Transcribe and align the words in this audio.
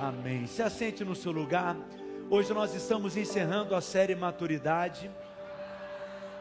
Amém. 0.00 0.46
Se 0.46 0.62
assente 0.62 1.04
no 1.04 1.16
seu 1.16 1.32
lugar. 1.32 1.76
Hoje 2.30 2.54
nós 2.54 2.72
estamos 2.72 3.16
encerrando 3.16 3.74
a 3.74 3.80
série 3.80 4.14
Maturidade. 4.14 5.10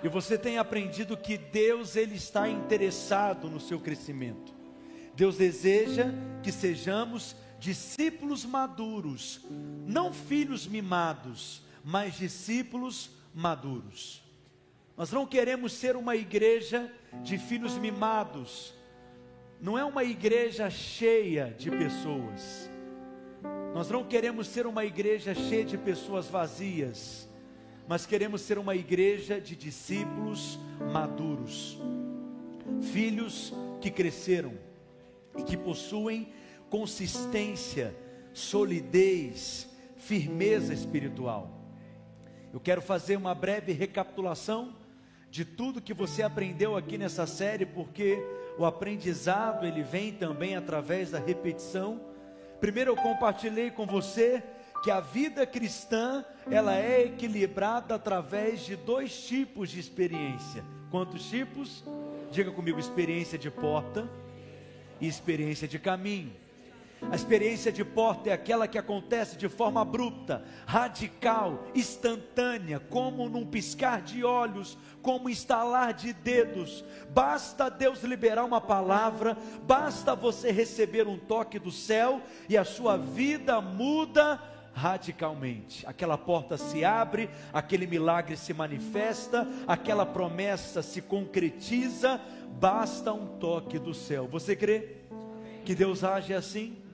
E 0.04 0.08
você 0.08 0.38
tem 0.38 0.60
aprendido 0.60 1.18
que 1.18 1.40
Deus 1.40 1.96
ele 1.96 2.16
está 2.16 2.48
interessado 2.48 3.50
no 3.50 3.60
seu 3.60 3.80
crescimento. 3.80 4.54
Deus 5.16 5.38
deseja 5.38 6.14
que 6.44 6.52
sejamos 6.52 7.36
discípulos 7.58 8.46
maduros, 8.46 9.42
não 9.88 10.14
filhos 10.14 10.68
mimados, 10.68 11.64
mas 11.84 12.16
discípulos 12.16 13.10
maduros. 13.34 14.22
Nós 14.96 15.12
não 15.12 15.26
queremos 15.26 15.74
ser 15.74 15.96
uma 15.96 16.16
igreja 16.16 16.94
de 17.24 17.40
filhos 17.40 17.76
mimados. 17.76 18.76
Não 19.60 19.76
é 19.76 19.84
uma 19.84 20.04
igreja 20.04 20.70
cheia 20.70 21.56
de 21.58 21.72
pessoas. 21.72 22.77
Nós 23.78 23.92
não 23.92 24.04
queremos 24.04 24.48
ser 24.48 24.66
uma 24.66 24.84
igreja 24.86 25.36
cheia 25.36 25.64
de 25.64 25.78
pessoas 25.78 26.28
vazias, 26.28 27.30
mas 27.88 28.08
queremos 28.08 28.42
ser 28.42 28.58
uma 28.58 28.76
igreja 28.76 29.40
de 29.40 29.56
discípulos 29.56 30.58
maduros, 30.92 31.78
filhos 32.92 33.54
que 33.80 33.92
cresceram 33.92 34.54
e 35.38 35.44
que 35.44 35.56
possuem 35.56 36.34
consistência, 36.72 37.96
solidez, 38.34 39.70
firmeza 39.96 40.74
espiritual. 40.74 41.62
Eu 42.52 42.60
quero 42.60 42.82
fazer 42.82 43.16
uma 43.16 43.36
breve 43.36 43.74
recapitulação 43.74 44.76
de 45.30 45.46
tudo 45.46 45.84
que 45.84 45.94
você 45.94 46.24
aprendeu 46.24 46.76
aqui 46.76 46.98
nessa 46.98 47.28
série, 47.28 47.68
porque 47.68 48.18
o 48.58 48.66
aprendizado 48.66 49.68
ele 49.68 49.84
vem 49.84 50.14
também 50.14 50.56
através 50.56 51.12
da 51.12 51.20
repetição 51.20 52.07
Primeiro 52.60 52.92
eu 52.92 52.96
compartilhei 52.96 53.70
com 53.70 53.86
você 53.86 54.44
que 54.84 54.92
a 54.92 55.00
vida 55.00 55.46
cristã, 55.46 56.24
ela 56.50 56.76
é 56.76 57.06
equilibrada 57.06 57.96
através 57.96 58.62
de 58.62 58.76
dois 58.76 59.26
tipos 59.26 59.70
de 59.70 59.80
experiência. 59.80 60.64
Quantos 60.90 61.30
tipos? 61.30 61.84
Diga 62.32 62.52
comigo, 62.52 62.80
experiência 62.80 63.38
de 63.38 63.50
porta 63.52 64.10
e 65.00 65.08
experiência 65.08 65.68
de 65.68 65.78
caminho. 65.78 66.32
A 67.02 67.16
experiência 67.16 67.72
de 67.72 67.86
porta 67.86 68.30
é 68.30 68.34
aquela 68.34 68.68
que 68.68 68.78
acontece 68.78 69.38
de 69.38 69.48
forma 69.48 69.82
abrupta, 69.82 70.44
radical, 70.66 71.66
instantânea, 71.76 72.80
como 72.80 73.30
num 73.30 73.46
piscar 73.46 74.02
de 74.02 74.24
olhos, 74.24 74.78
como 75.02 75.30
instalar 75.30 75.94
de 75.94 76.12
dedos. 76.12 76.84
Basta 77.12 77.70
Deus 77.70 78.04
liberar 78.04 78.44
uma 78.44 78.60
palavra, 78.60 79.38
basta 79.64 80.16
você 80.16 80.52
receber 80.52 81.08
um 81.08 81.18
toque 81.18 81.60
do 81.60 81.72
céu 81.72 82.22
e 82.50 82.58
a 82.58 82.66
sua 82.66 82.98
vida 82.98 83.62
muda 83.62 84.42
radicalmente. 84.74 85.86
Aquela 85.88 86.18
porta 86.18 86.58
se 86.58 86.84
abre, 86.84 87.30
aquele 87.54 87.88
milagre 87.88 88.36
se 88.36 88.54
manifesta, 88.54 89.48
aquela 89.68 90.06
promessa 90.06 90.82
se 90.82 91.02
concretiza, 91.02 92.20
basta 92.60 93.14
um 93.14 93.38
toque 93.38 93.80
do 93.80 93.94
céu. 93.94 94.28
Você 94.28 94.56
crê 94.56 94.98
que 95.64 95.74
Deus 95.74 96.04
age 96.04 96.34
assim? 96.34 96.87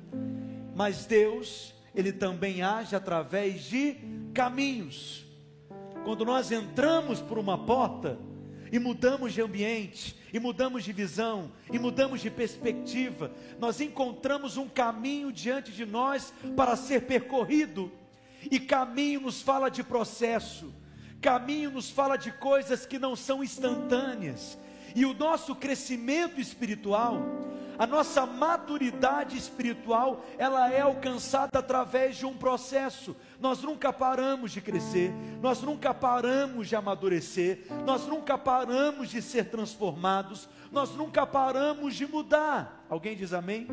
Mas 0.75 1.06
Deus, 1.06 1.73
Ele 1.94 2.11
também 2.11 2.61
age 2.61 2.95
através 2.95 3.64
de 3.64 3.97
caminhos. 4.33 5.25
Quando 6.03 6.25
nós 6.25 6.52
entramos 6.52 7.22
por 7.22 7.38
uma 7.38 7.58
porta 7.58 8.17
e 8.72 8.80
mudamos 8.80 9.34
de 9.34 9.41
ambiente, 9.41 10.16
e 10.34 10.39
mudamos 10.39 10.84
de 10.84 10.91
visão, 10.91 11.52
e 11.72 11.78
mudamos 11.78 12.19
de 12.19 12.31
perspectiva, 12.31 13.31
nós 13.59 13.80
encontramos 13.80 14.58
um 14.58 14.67
caminho 14.67 15.31
diante 15.31 15.72
de 15.72 15.86
nós 15.86 16.34
para 16.56 16.75
ser 16.75 17.03
percorrido. 17.03 17.91
E 18.50 18.59
caminho 18.59 19.22
nos 19.22 19.44
fala 19.44 19.69
de 19.69 19.84
processo, 19.84 20.73
caminho 21.22 21.69
nos 21.69 21.91
fala 21.91 22.17
de 22.17 22.31
coisas 22.31 22.84
que 22.86 22.97
não 22.97 23.16
são 23.16 23.44
instantâneas. 23.44 24.57
E 24.95 25.06
o 25.06 25.13
nosso 25.13 25.56
crescimento 25.56 26.41
espiritual, 26.41 27.22
a 27.83 27.88
nossa 27.88 28.25
maturidade 28.25 29.38
espiritual, 29.38 30.23
ela 30.38 30.71
é 30.71 30.79
alcançada 30.79 31.59
através 31.59 32.16
de 32.16 32.25
um 32.25 32.33
processo. 32.33 33.13
Nós 33.41 33.61
nunca 33.61 33.91
paramos 33.91 34.53
de 34.53 34.61
crescer, 34.61 35.11
nós 35.41 35.61
nunca 35.61 35.94
paramos 35.94 36.69
de 36.69 36.77
amadurecer, 36.77 37.66
nós 37.85 38.07
nunca 38.07 38.38
paramos 38.38 39.09
de 39.09 39.21
ser 39.21 39.49
transformados, 39.49 40.47
nós 40.71 40.91
nunca 40.91 41.27
paramos 41.27 41.94
de 41.94 42.07
mudar. 42.07 42.85
Alguém 42.89 43.17
diz 43.17 43.33
amém? 43.33 43.67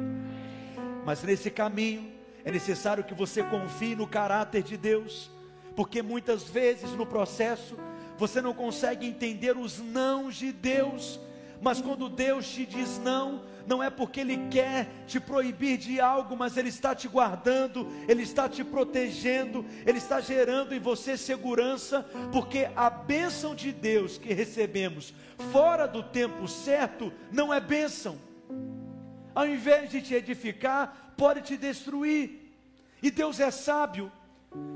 Mas 1.07 1.23
nesse 1.23 1.49
caminho 1.49 2.13
é 2.45 2.51
necessário 2.51 3.05
que 3.05 3.15
você 3.15 3.45
confie 3.45 3.95
no 3.95 4.09
caráter 4.09 4.65
de 4.65 4.77
Deus, 4.77 5.31
porque 5.77 6.03
muitas 6.03 6.43
vezes 6.43 6.91
no 6.95 7.07
processo 7.07 7.79
você 8.19 8.43
não 8.43 8.55
consegue 8.55 9.07
entender 9.07 9.57
os 9.57 9.79
nãos 9.79 10.35
de 10.35 10.51
Deus, 10.51 11.21
mas 11.63 11.81
quando 11.81 12.09
Deus 12.09 12.49
te 12.49 12.67
diz 12.67 12.99
não, 12.99 13.49
não 13.67 13.83
é 13.83 13.91
porque 13.91 14.21
Ele 14.21 14.49
quer 14.51 14.89
te 15.07 15.19
proibir 15.21 15.79
de 15.79 16.01
algo, 16.01 16.37
mas 16.37 16.57
Ele 16.57 16.69
está 16.69 16.95
te 16.95 17.09
guardando, 17.09 17.87
Ele 18.09 18.23
está 18.23 18.49
te 18.49 18.65
protegendo, 18.65 19.65
Ele 19.87 19.99
está 19.99 20.21
gerando 20.21 20.75
em 20.75 20.81
você 20.81 21.17
segurança, 21.17 22.03
porque 22.33 22.69
a 22.75 22.91
bênção 22.91 23.55
de 23.55 23.73
Deus 23.73 24.19
que 24.19 24.33
recebemos 24.33 25.15
fora 25.53 25.87
do 25.87 26.03
tempo 26.03 26.47
certo 26.47 27.13
não 27.31 27.53
é 27.53 27.61
bênção, 27.61 28.19
ao 29.35 29.47
invés 29.47 29.91
de 29.91 30.03
te 30.03 30.15
edificar, 30.15 31.15
pode 31.17 31.43
te 31.43 31.57
destruir, 31.57 32.53
e 33.03 33.11
Deus 33.11 33.41
é 33.41 33.51
sábio, 33.51 34.11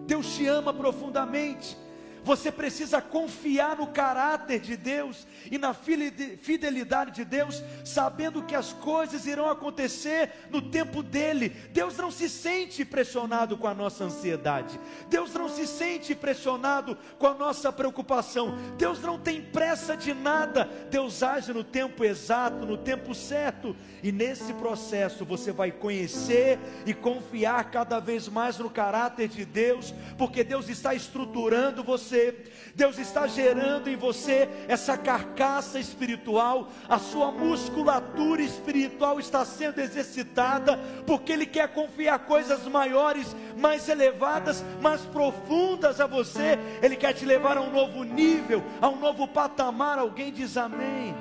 Deus 0.06 0.34
te 0.34 0.46
ama 0.46 0.72
profundamente, 0.72 1.76
você 2.24 2.50
precisa 2.50 3.02
confiar 3.02 3.76
no 3.76 3.88
caráter 3.88 4.58
de 4.58 4.76
Deus 4.76 5.26
e 5.50 5.58
na 5.58 5.74
fidelidade 5.74 7.10
de 7.12 7.24
Deus, 7.24 7.62
sabendo 7.84 8.42
que 8.42 8.54
as 8.54 8.72
coisas 8.72 9.26
irão 9.26 9.48
acontecer 9.48 10.30
no 10.50 10.62
tempo 10.62 11.02
dele. 11.02 11.50
Deus 11.70 11.96
não 11.96 12.10
se 12.10 12.28
sente 12.28 12.84
pressionado 12.84 13.58
com 13.58 13.66
a 13.66 13.74
nossa 13.74 14.04
ansiedade. 14.04 14.80
Deus 15.10 15.34
não 15.34 15.48
se 15.50 15.66
sente 15.66 16.14
pressionado 16.14 16.96
com 17.18 17.26
a 17.26 17.34
nossa 17.34 17.70
preocupação. 17.70 18.56
Deus 18.78 19.00
não 19.00 19.18
tem 19.18 19.42
pressa 19.42 19.94
de 19.94 20.14
nada. 20.14 20.64
Deus 20.90 21.22
age 21.22 21.52
no 21.52 21.62
tempo 21.62 22.04
exato, 22.04 22.64
no 22.64 22.78
tempo 22.78 23.14
certo. 23.14 23.76
E 24.02 24.10
nesse 24.10 24.54
processo 24.54 25.24
você 25.26 25.52
vai 25.52 25.70
conhecer 25.70 26.58
e 26.86 26.94
confiar 26.94 27.70
cada 27.70 28.00
vez 28.00 28.28
mais 28.28 28.58
no 28.58 28.70
caráter 28.70 29.28
de 29.28 29.44
Deus, 29.44 29.94
porque 30.16 30.42
Deus 30.42 30.70
está 30.70 30.94
estruturando 30.94 31.84
você 31.84 32.13
você, 32.14 32.36
Deus 32.74 32.98
está 32.98 33.26
gerando 33.26 33.88
em 33.88 33.96
você 33.96 34.48
essa 34.68 34.96
carcaça 34.96 35.78
espiritual, 35.78 36.68
a 36.88 36.98
sua 36.98 37.32
musculatura 37.32 38.40
espiritual 38.40 39.18
está 39.18 39.44
sendo 39.44 39.80
exercitada, 39.80 40.78
porque 41.06 41.32
Ele 41.32 41.46
quer 41.46 41.68
confiar 41.68 42.20
coisas 42.20 42.64
maiores, 42.66 43.34
mais 43.56 43.88
elevadas, 43.88 44.64
mais 44.80 45.00
profundas 45.02 46.00
a 46.00 46.06
você, 46.06 46.58
Ele 46.82 46.96
quer 46.96 47.12
te 47.12 47.24
levar 47.24 47.56
a 47.56 47.60
um 47.60 47.72
novo 47.72 48.04
nível, 48.04 48.62
a 48.80 48.88
um 48.88 48.96
novo 48.96 49.26
patamar. 49.26 49.98
Alguém 49.98 50.32
diz 50.32 50.56
amém, 50.56 51.14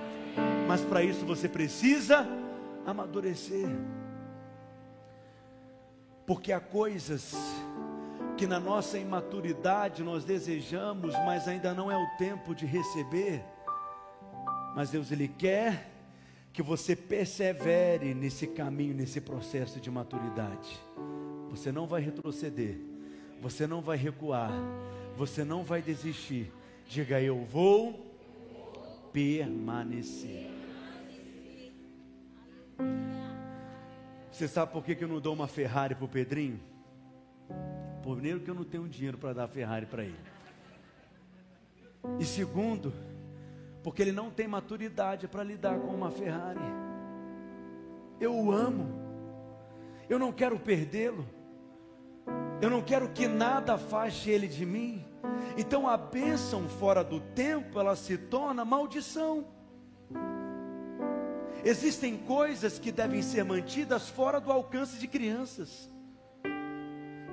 mas 0.67 0.81
para 0.81 1.01
isso 1.01 1.25
você 1.25 1.49
precisa 1.49 2.27
amadurecer, 2.85 3.67
porque 6.25 6.51
há 6.51 6.59
coisas 6.59 7.33
que 8.37 8.47
na 8.47 8.59
nossa 8.59 8.97
imaturidade 8.97 10.03
nós 10.03 10.25
desejamos, 10.25 11.13
mas 11.25 11.47
ainda 11.47 11.73
não 11.73 11.91
é 11.91 11.97
o 11.97 12.17
tempo 12.17 12.55
de 12.55 12.65
receber. 12.65 13.43
Mas 14.75 14.89
Deus 14.89 15.11
ele 15.11 15.27
quer 15.27 15.91
que 16.51 16.61
você 16.61 16.95
persevere 16.95 18.13
nesse 18.13 18.47
caminho, 18.47 18.93
nesse 18.93 19.21
processo 19.21 19.79
de 19.79 19.89
maturidade. 19.89 20.79
Você 21.49 21.71
não 21.71 21.85
vai 21.85 22.01
retroceder, 22.01 22.77
você 23.41 23.67
não 23.67 23.81
vai 23.81 23.97
recuar, 23.97 24.51
você 25.15 25.43
não 25.43 25.63
vai 25.63 25.81
desistir. 25.81 26.51
Diga 26.87 27.21
eu 27.21 27.43
vou 27.45 28.13
permanecer. 29.11 30.49
Você 34.31 34.47
sabe 34.47 34.71
por 34.71 34.83
que, 34.83 34.97
eu 34.99 35.07
não 35.07 35.19
dou 35.19 35.33
uma 35.33 35.47
Ferrari 35.47 35.93
para 35.93 36.05
o 36.05 36.09
Pedrinho? 36.09 36.59
Primeiro, 38.03 38.41
que 38.41 38.49
eu 38.49 38.55
não 38.55 38.65
tenho 38.65 38.87
dinheiro 38.87 39.17
para 39.17 39.33
dar 39.33 39.47
Ferrari 39.47 39.85
para 39.85 40.03
ele. 40.03 40.19
E 42.19 42.25
segundo, 42.25 42.93
porque 43.81 44.01
ele 44.01 44.11
não 44.11 44.29
tem 44.29 44.45
maturidade 44.47 45.27
para 45.27 45.41
lidar 45.41 45.79
com 45.79 45.87
uma 45.87 46.11
Ferrari. 46.11 46.59
Eu 48.19 48.35
o 48.35 48.51
amo, 48.51 48.89
eu 50.09 50.19
não 50.19 50.33
quero 50.33 50.59
perdê-lo, 50.59 51.25
eu 52.61 52.69
não 52.69 52.81
quero 52.81 53.09
que 53.09 53.25
nada 53.25 53.75
afaste 53.75 54.29
ele 54.29 54.47
de 54.47 54.65
mim. 54.65 55.05
Então 55.57 55.87
a 55.87 55.95
bênção 55.95 56.67
fora 56.67 57.03
do 57.03 57.21
tempo, 57.21 57.79
ela 57.79 57.95
se 57.95 58.17
torna 58.17 58.65
maldição. 58.65 59.45
Existem 61.63 62.17
coisas 62.17 62.77
que 62.77 62.91
devem 62.91 63.21
ser 63.21 63.45
mantidas 63.45 64.09
fora 64.09 64.41
do 64.41 64.51
alcance 64.51 64.97
de 64.99 65.07
crianças. 65.07 65.92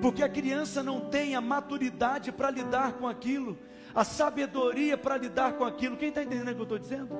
Porque 0.01 0.23
a 0.23 0.29
criança 0.29 0.81
não 0.81 0.99
tem 1.01 1.35
a 1.35 1.41
maturidade 1.41 2.31
para 2.31 2.49
lidar 2.49 2.93
com 2.93 3.07
aquilo, 3.07 3.57
a 3.93 4.03
sabedoria 4.03 4.97
para 4.97 5.17
lidar 5.17 5.53
com 5.53 5.63
aquilo. 5.63 5.95
Quem 5.95 6.09
está 6.09 6.23
entendendo 6.23 6.49
o 6.49 6.55
que 6.55 6.61
eu 6.61 6.63
estou 6.63 6.79
dizendo? 6.79 7.17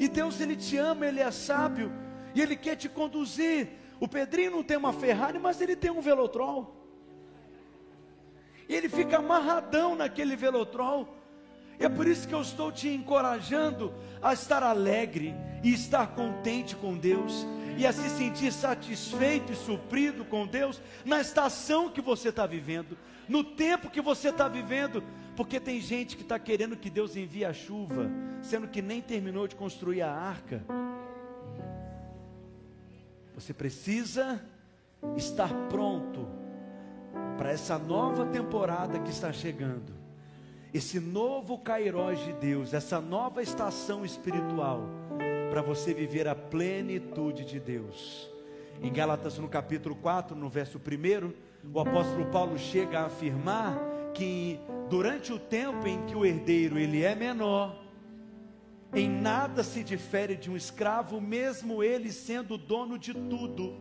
E 0.00 0.08
Deus, 0.08 0.40
Ele 0.40 0.56
te 0.56 0.76
ama, 0.76 1.06
Ele 1.06 1.20
é 1.20 1.30
sábio, 1.30 1.92
e 2.34 2.40
Ele 2.40 2.56
quer 2.56 2.76
te 2.76 2.88
conduzir. 2.88 3.68
O 4.00 4.06
Pedrinho 4.06 4.52
não 4.52 4.62
tem 4.62 4.76
uma 4.76 4.92
Ferrari, 4.92 5.38
mas 5.38 5.60
ele 5.60 5.74
tem 5.74 5.90
um 5.90 6.00
Velotrol. 6.00 6.76
E 8.68 8.74
ele 8.74 8.88
fica 8.88 9.18
amarradão 9.18 9.96
naquele 9.96 10.36
Velotrol. 10.36 11.16
E 11.80 11.84
é 11.84 11.88
por 11.88 12.06
isso 12.06 12.28
que 12.28 12.34
eu 12.34 12.42
estou 12.42 12.70
te 12.70 12.88
encorajando 12.88 13.92
a 14.22 14.32
estar 14.32 14.62
alegre 14.62 15.34
e 15.64 15.72
estar 15.72 16.08
contente 16.08 16.76
com 16.76 16.96
Deus 16.96 17.46
e 17.78 17.86
a 17.86 17.92
se 17.92 18.10
sentir 18.10 18.52
satisfeito 18.52 19.52
e 19.52 19.56
suprido 19.56 20.24
com 20.24 20.44
Deus 20.44 20.82
na 21.04 21.20
estação 21.20 21.88
que 21.88 22.00
você 22.00 22.30
está 22.30 22.44
vivendo, 22.44 22.98
no 23.28 23.44
tempo 23.44 23.88
que 23.88 24.00
você 24.00 24.30
está 24.30 24.48
vivendo, 24.48 25.00
porque 25.36 25.60
tem 25.60 25.80
gente 25.80 26.16
que 26.16 26.22
está 26.22 26.40
querendo 26.40 26.76
que 26.76 26.90
Deus 26.90 27.14
envie 27.14 27.44
a 27.44 27.52
chuva, 27.52 28.10
sendo 28.42 28.66
que 28.66 28.82
nem 28.82 29.00
terminou 29.00 29.46
de 29.46 29.54
construir 29.54 30.02
a 30.02 30.10
arca. 30.10 30.60
Você 33.36 33.54
precisa 33.54 34.44
estar 35.16 35.54
pronto 35.68 36.28
para 37.36 37.52
essa 37.52 37.78
nova 37.78 38.26
temporada 38.26 38.98
que 38.98 39.10
está 39.10 39.32
chegando, 39.32 39.94
esse 40.74 40.98
novo 40.98 41.56
Cairós 41.58 42.18
de 42.18 42.32
Deus, 42.32 42.74
essa 42.74 43.00
nova 43.00 43.40
estação 43.40 44.04
espiritual 44.04 45.07
para 45.50 45.62
você 45.62 45.94
viver 45.94 46.28
a 46.28 46.34
plenitude 46.34 47.44
de 47.44 47.58
Deus. 47.58 48.30
Em 48.82 48.92
Gálatas, 48.92 49.38
no 49.38 49.48
capítulo 49.48 49.96
4, 49.96 50.36
no 50.36 50.48
verso 50.48 50.78
1, 50.78 51.32
o 51.72 51.80
apóstolo 51.80 52.26
Paulo 52.26 52.58
chega 52.58 53.00
a 53.00 53.06
afirmar 53.06 53.76
que 54.14 54.60
durante 54.88 55.32
o 55.32 55.38
tempo 55.38 55.86
em 55.86 56.04
que 56.06 56.14
o 56.14 56.24
herdeiro 56.24 56.78
ele 56.78 57.02
é 57.02 57.14
menor, 57.14 57.76
em 58.94 59.08
nada 59.08 59.62
se 59.62 59.82
difere 59.82 60.36
de 60.36 60.50
um 60.50 60.56
escravo, 60.56 61.20
mesmo 61.20 61.82
ele 61.82 62.12
sendo 62.12 62.56
dono 62.56 62.98
de 62.98 63.12
tudo. 63.12 63.76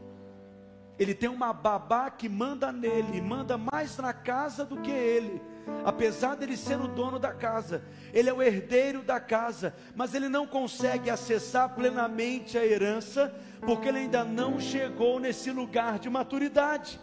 Ele 0.97 1.13
tem 1.13 1.29
uma 1.29 1.53
babá 1.53 2.09
que 2.09 2.27
manda 2.27 2.71
nele, 2.71 3.21
manda 3.21 3.57
mais 3.57 3.97
na 3.97 4.13
casa 4.13 4.65
do 4.65 4.77
que 4.77 4.91
ele 4.91 5.41
apesar 5.85 6.35
dele 6.35 6.57
ser 6.57 6.79
o 6.79 6.87
dono 6.87 7.19
da 7.19 7.33
casa, 7.33 7.83
ele 8.13 8.29
é 8.29 8.33
o 8.33 8.41
herdeiro 8.41 9.01
da 9.01 9.19
casa, 9.19 9.73
mas 9.95 10.13
ele 10.13 10.29
não 10.29 10.45
consegue 10.45 11.09
acessar 11.09 11.75
plenamente 11.75 12.57
a 12.57 12.65
herança, 12.65 13.33
porque 13.65 13.87
ele 13.87 13.99
ainda 13.99 14.23
não 14.23 14.59
chegou 14.59 15.19
nesse 15.19 15.51
lugar 15.51 15.99
de 15.99 16.09
maturidade. 16.09 16.99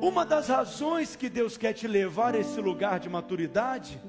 Uma 0.00 0.24
das 0.24 0.48
razões 0.48 1.16
que 1.16 1.28
Deus 1.28 1.56
quer 1.56 1.72
te 1.72 1.88
levar 1.88 2.34
a 2.34 2.38
esse 2.38 2.60
lugar 2.60 3.00
de 3.00 3.08
maturidade 3.08 4.00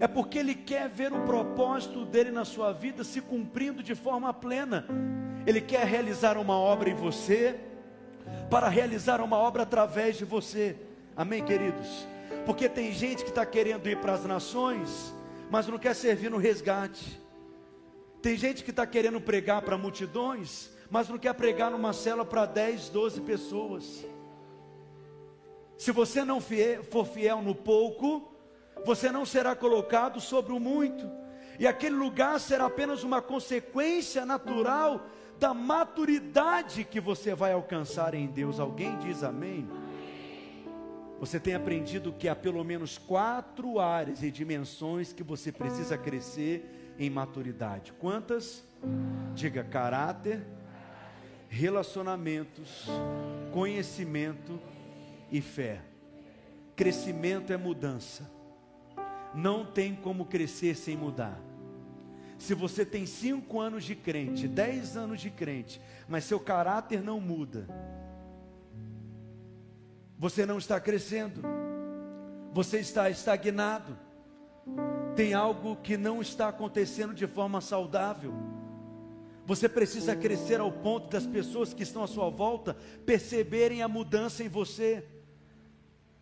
é 0.00 0.08
porque 0.08 0.38
Ele 0.38 0.54
quer 0.54 0.88
ver 0.88 1.12
o 1.12 1.20
propósito 1.24 2.04
dele 2.04 2.30
na 2.30 2.44
sua 2.44 2.72
vida 2.72 3.04
se 3.04 3.20
cumprindo 3.20 3.82
de 3.82 3.94
forma 3.94 4.32
plena. 4.32 4.86
Ele 5.46 5.60
quer 5.60 5.86
realizar 5.86 6.38
uma 6.38 6.56
obra 6.56 6.88
em 6.88 6.94
você, 6.94 7.60
para 8.50 8.68
realizar 8.68 9.20
uma 9.20 9.36
obra 9.36 9.62
através 9.62 10.16
de 10.16 10.24
você. 10.24 10.76
Amém, 11.16 11.44
queridos? 11.44 12.08
Porque 12.44 12.68
tem 12.68 12.92
gente 12.92 13.22
que 13.22 13.30
está 13.30 13.46
querendo 13.46 13.88
ir 13.88 13.98
para 13.98 14.14
as 14.14 14.24
nações, 14.24 15.14
mas 15.48 15.68
não 15.68 15.78
quer 15.78 15.94
servir 15.94 16.28
no 16.28 16.38
resgate. 16.38 17.20
Tem 18.20 18.36
gente 18.36 18.64
que 18.64 18.70
está 18.70 18.84
querendo 18.84 19.20
pregar 19.20 19.62
para 19.62 19.78
multidões, 19.78 20.70
mas 20.90 21.08
não 21.08 21.16
quer 21.16 21.32
pregar 21.34 21.70
numa 21.70 21.92
cela 21.92 22.24
para 22.24 22.46
10, 22.46 22.88
12 22.88 23.20
pessoas. 23.20 24.04
Se 25.76 25.92
você 25.92 26.24
não 26.24 26.40
for 26.90 27.06
fiel 27.06 27.40
no 27.42 27.54
pouco, 27.54 28.34
você 28.84 29.12
não 29.12 29.24
será 29.24 29.54
colocado 29.54 30.20
sobre 30.20 30.52
o 30.52 30.58
muito, 30.58 31.08
e 31.60 31.66
aquele 31.66 31.94
lugar 31.94 32.40
será 32.40 32.66
apenas 32.66 33.04
uma 33.04 33.22
consequência 33.22 34.26
natural 34.26 35.06
da 35.38 35.54
maturidade 35.54 36.82
que 36.84 37.00
você 37.00 37.34
vai 37.34 37.52
alcançar 37.52 38.14
em 38.14 38.26
Deus. 38.26 38.58
Alguém 38.58 38.98
diz 38.98 39.22
amém? 39.22 39.68
Você 41.18 41.40
tem 41.40 41.54
aprendido 41.54 42.12
que 42.12 42.28
há 42.28 42.36
pelo 42.36 42.62
menos 42.64 42.98
quatro 42.98 43.78
áreas 43.78 44.22
e 44.22 44.30
dimensões 44.30 45.12
que 45.12 45.22
você 45.22 45.50
precisa 45.50 45.96
crescer 45.96 46.94
em 46.98 47.08
maturidade. 47.08 47.92
Quantas? 47.92 48.64
Diga 49.34 49.64
caráter, 49.64 50.44
relacionamentos, 51.48 52.86
conhecimento 53.52 54.60
e 55.30 55.40
fé. 55.40 55.80
Crescimento 56.76 57.52
é 57.52 57.56
mudança. 57.56 58.30
Não 59.34 59.64
tem 59.64 59.94
como 59.94 60.26
crescer 60.26 60.76
sem 60.76 60.96
mudar. 60.96 61.40
Se 62.36 62.54
você 62.54 62.84
tem 62.84 63.06
cinco 63.06 63.60
anos 63.60 63.84
de 63.84 63.94
crente, 63.94 64.48
dez 64.48 64.96
anos 64.96 65.20
de 65.20 65.30
crente, 65.30 65.80
mas 66.08 66.24
seu 66.24 66.38
caráter 66.38 67.02
não 67.02 67.20
muda, 67.20 67.66
você 70.24 70.46
não 70.46 70.56
está 70.56 70.80
crescendo, 70.80 71.42
você 72.50 72.78
está 72.78 73.10
estagnado, 73.10 73.94
tem 75.14 75.34
algo 75.34 75.76
que 75.76 75.98
não 75.98 76.22
está 76.22 76.48
acontecendo 76.48 77.12
de 77.12 77.26
forma 77.26 77.60
saudável. 77.60 78.32
Você 79.44 79.68
precisa 79.68 80.16
crescer 80.16 80.60
ao 80.60 80.72
ponto 80.72 81.10
das 81.10 81.26
pessoas 81.26 81.74
que 81.74 81.82
estão 81.82 82.02
à 82.02 82.06
sua 82.06 82.30
volta 82.30 82.74
perceberem 83.04 83.82
a 83.82 83.86
mudança 83.86 84.42
em 84.42 84.48
você. 84.48 85.04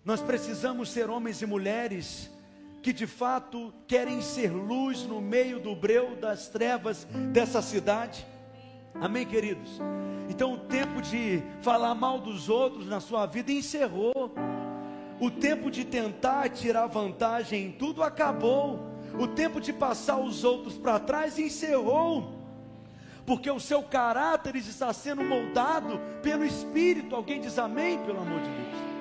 Nós 0.04 0.20
precisamos 0.20 0.90
ser 0.90 1.08
homens 1.08 1.40
e 1.40 1.46
mulheres 1.46 2.28
que 2.82 2.92
de 2.92 3.06
fato 3.06 3.72
querem 3.86 4.20
ser 4.20 4.50
luz 4.50 5.04
no 5.04 5.20
meio 5.20 5.60
do 5.60 5.76
breu 5.76 6.16
das 6.16 6.48
trevas 6.48 7.06
dessa 7.32 7.62
cidade. 7.62 8.26
Amém, 9.00 9.26
queridos? 9.26 9.80
Então 10.28 10.54
o 10.54 10.58
tempo 10.58 11.02
de 11.02 11.42
falar 11.60 11.94
mal 11.94 12.18
dos 12.18 12.48
outros 12.48 12.86
na 12.86 13.00
sua 13.00 13.26
vida 13.26 13.50
encerrou. 13.52 14.32
O 15.20 15.30
tempo 15.30 15.70
de 15.70 15.84
tentar 15.84 16.48
tirar 16.48 16.86
vantagem 16.86 17.66
em 17.66 17.72
tudo 17.72 18.02
acabou. 18.02 18.80
O 19.18 19.26
tempo 19.26 19.60
de 19.60 19.72
passar 19.72 20.18
os 20.18 20.44
outros 20.44 20.76
para 20.76 20.98
trás 20.98 21.38
encerrou. 21.38 22.38
Porque 23.26 23.50
o 23.50 23.60
seu 23.60 23.82
caráter 23.82 24.56
está 24.56 24.92
sendo 24.92 25.22
moldado 25.22 26.00
pelo 26.22 26.44
Espírito. 26.44 27.14
Alguém 27.14 27.40
diz 27.40 27.58
amém, 27.58 27.98
pelo 28.04 28.20
amor 28.20 28.40
de 28.40 28.48
Deus. 28.48 28.91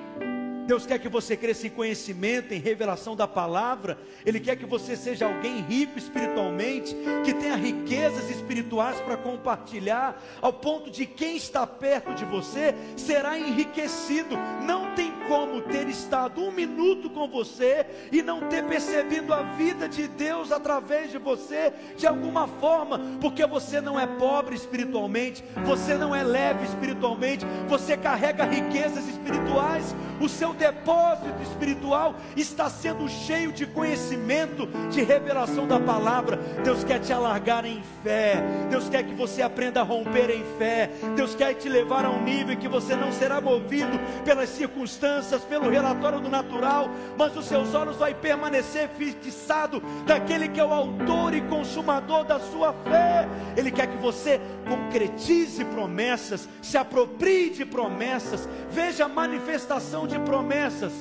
Deus 0.72 0.86
quer 0.86 0.98
que 0.98 1.08
você 1.10 1.36
cresça 1.36 1.66
em 1.66 1.70
conhecimento, 1.70 2.54
em 2.54 2.58
revelação 2.58 3.14
da 3.14 3.28
palavra. 3.28 3.98
Ele 4.24 4.40
quer 4.40 4.56
que 4.56 4.64
você 4.64 4.96
seja 4.96 5.26
alguém 5.26 5.60
rico 5.60 5.98
espiritualmente, 5.98 6.96
que 7.26 7.34
tenha 7.34 7.56
riquezas 7.56 8.30
espirituais 8.30 8.98
para 9.02 9.18
compartilhar, 9.18 10.18
ao 10.40 10.50
ponto 10.50 10.90
de 10.90 11.04
quem 11.04 11.36
está 11.36 11.66
perto 11.66 12.14
de 12.14 12.24
você 12.24 12.74
será 12.96 13.38
enriquecido. 13.38 14.34
Não 14.64 14.94
tem 14.94 15.12
como 15.28 15.60
ter 15.60 15.86
estado 15.88 16.40
um 16.40 16.50
minuto 16.50 17.10
com 17.10 17.28
você 17.28 17.84
e 18.10 18.22
não 18.22 18.48
ter 18.48 18.64
percebido 18.64 19.34
a 19.34 19.42
vida 19.42 19.86
de 19.86 20.08
Deus 20.08 20.50
através 20.50 21.10
de 21.10 21.18
você, 21.18 21.70
de 21.98 22.06
alguma 22.06 22.48
forma, 22.48 22.98
porque 23.20 23.44
você 23.44 23.78
não 23.78 24.00
é 24.00 24.06
pobre 24.06 24.54
espiritualmente, 24.54 25.44
você 25.66 25.98
não 25.98 26.14
é 26.14 26.22
leve 26.22 26.64
espiritualmente, 26.64 27.44
você 27.68 27.94
carrega 27.94 28.44
riquezas 28.44 29.06
espirituais. 29.06 29.94
O 30.22 30.28
seu 30.28 30.54
depósito 30.54 31.42
espiritual 31.42 32.14
está 32.36 32.70
sendo 32.70 33.08
cheio 33.08 33.50
de 33.50 33.66
conhecimento, 33.66 34.68
de 34.88 35.02
revelação 35.02 35.66
da 35.66 35.80
palavra. 35.80 36.36
Deus 36.62 36.84
quer 36.84 37.00
te 37.00 37.12
alargar 37.12 37.64
em 37.64 37.82
fé, 38.04 38.40
Deus 38.70 38.88
quer 38.88 39.02
que 39.02 39.14
você 39.14 39.42
aprenda 39.42 39.80
a 39.80 39.82
romper 39.82 40.30
em 40.30 40.44
fé, 40.56 40.90
Deus 41.16 41.34
quer 41.34 41.54
te 41.54 41.68
levar 41.68 42.04
a 42.04 42.10
um 42.10 42.22
nível 42.22 42.56
que 42.56 42.68
você 42.68 42.94
não 42.94 43.10
será 43.10 43.40
movido 43.40 43.98
pelas 44.24 44.48
circunstâncias, 44.50 45.42
pelo 45.42 45.68
relatório 45.68 46.20
do 46.20 46.28
natural, 46.28 46.88
mas 47.18 47.36
os 47.36 47.46
seus 47.46 47.74
olhos 47.74 47.96
vai 47.96 48.14
permanecer 48.14 48.90
fixado 48.90 49.82
daquele 50.06 50.48
que 50.48 50.60
é 50.60 50.64
o 50.64 50.72
autor 50.72 51.34
e 51.34 51.40
consumador 51.40 52.24
da 52.24 52.38
sua 52.38 52.72
fé. 52.72 53.26
Ele 53.56 53.72
quer 53.72 53.88
que 53.88 53.96
você 53.96 54.40
concretize 54.68 55.64
promessas, 55.64 56.48
se 56.62 56.78
aproprie 56.78 57.50
de 57.50 57.64
promessas, 57.64 58.48
veja 58.70 59.06
a 59.06 59.08
manifestação 59.08 60.06
de 60.06 60.11
promessas 60.20 60.62
promessas, 60.72 60.92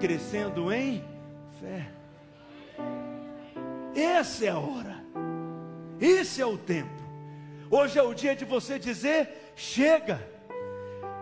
crescendo 0.00 0.72
em 0.72 1.04
fé. 1.60 1.88
Essa 3.94 4.46
é 4.46 4.48
a 4.48 4.58
hora, 4.58 5.04
esse 6.00 6.40
é 6.40 6.46
o 6.46 6.58
tempo. 6.58 7.02
Hoje 7.70 7.98
é 7.98 8.02
o 8.02 8.14
dia 8.14 8.34
de 8.34 8.44
você 8.44 8.78
dizer: 8.78 9.52
chega, 9.54 10.20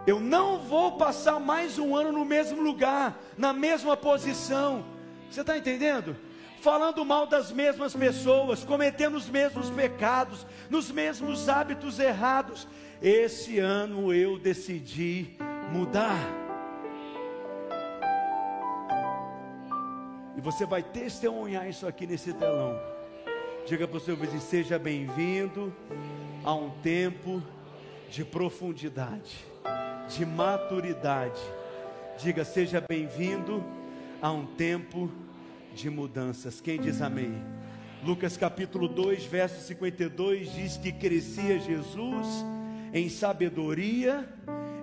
eu 0.06 0.20
não 0.20 0.58
vou 0.58 0.92
passar 0.92 1.38
mais 1.38 1.78
um 1.78 1.94
ano 1.94 2.12
no 2.12 2.24
mesmo 2.24 2.60
lugar, 2.62 3.18
na 3.36 3.52
mesma 3.52 3.96
posição. 3.96 4.84
Você 5.30 5.42
está 5.42 5.56
entendendo? 5.56 6.16
Falando 6.60 7.04
mal 7.04 7.26
das 7.26 7.50
mesmas 7.50 7.94
pessoas, 7.94 8.64
cometendo 8.64 9.16
os 9.16 9.28
mesmos 9.28 9.68
pecados, 9.70 10.46
nos 10.70 10.90
mesmos 10.90 11.48
hábitos 11.48 11.98
errados. 11.98 12.68
Esse 13.02 13.58
ano 13.58 14.12
eu 14.14 14.38
decidi 14.38 15.36
mudar. 15.72 16.41
Você 20.40 20.64
vai 20.64 20.82
testemunhar 20.82 21.68
isso 21.68 21.86
aqui 21.86 22.06
nesse 22.06 22.32
telão. 22.32 22.78
Diga 23.66 23.86
para 23.86 23.96
o 23.96 24.00
seu 24.00 24.16
vizinho: 24.16 24.40
seja 24.40 24.78
bem-vindo 24.78 25.72
a 26.42 26.54
um 26.54 26.70
tempo 26.82 27.42
de 28.10 28.24
profundidade, 28.24 29.44
de 30.08 30.24
maturidade. 30.24 31.40
Diga: 32.18 32.44
seja 32.44 32.84
bem-vindo 32.86 33.62
a 34.20 34.30
um 34.30 34.46
tempo 34.46 35.10
de 35.74 35.88
mudanças. 35.88 36.60
Quem 36.60 36.80
diz 36.80 37.00
amém? 37.00 37.42
Lucas 38.04 38.36
capítulo 38.36 38.88
2, 38.88 39.24
verso 39.26 39.60
52 39.64 40.52
diz 40.52 40.76
que 40.76 40.90
crescia 40.90 41.60
Jesus 41.60 42.26
em 42.92 43.08
sabedoria, 43.08 44.28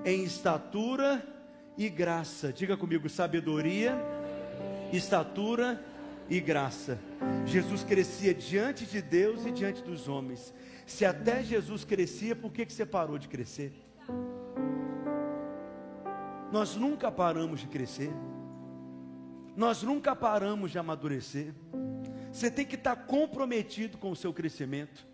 em 0.06 0.24
estatura 0.24 1.22
e 1.78 1.90
graça. 1.90 2.54
Diga 2.54 2.78
comigo: 2.78 3.10
sabedoria, 3.10 3.98
estatura 4.92 5.84
e 6.30 6.40
graça. 6.40 7.00
Jesus 7.46 7.84
crescia 7.84 8.34
diante 8.34 8.86
de 8.86 9.02
Deus 9.02 9.46
e 9.46 9.52
diante 9.52 9.82
dos 9.82 10.08
homens. 10.08 10.54
Se 10.86 11.06
até 11.06 11.44
Jesus 11.44 11.84
crescia, 11.84 12.36
por 12.36 12.52
que, 12.52 12.66
que 12.66 12.74
você 12.74 12.86
parou 12.86 13.18
de 13.18 13.28
crescer? 13.28 13.74
Nós 16.52 16.76
nunca 16.76 17.12
paramos 17.12 17.60
de 17.60 17.68
crescer. 17.68 18.12
Nós 19.56 19.84
nunca 19.84 20.16
paramos 20.16 20.72
de 20.72 20.80
amadurecer. 20.80 21.54
Você 22.32 22.50
tem 22.50 22.66
que 22.66 22.76
estar 22.76 22.96
comprometido 22.96 23.98
com 23.98 24.12
o 24.12 24.16
seu 24.16 24.32
crescimento, 24.32 25.06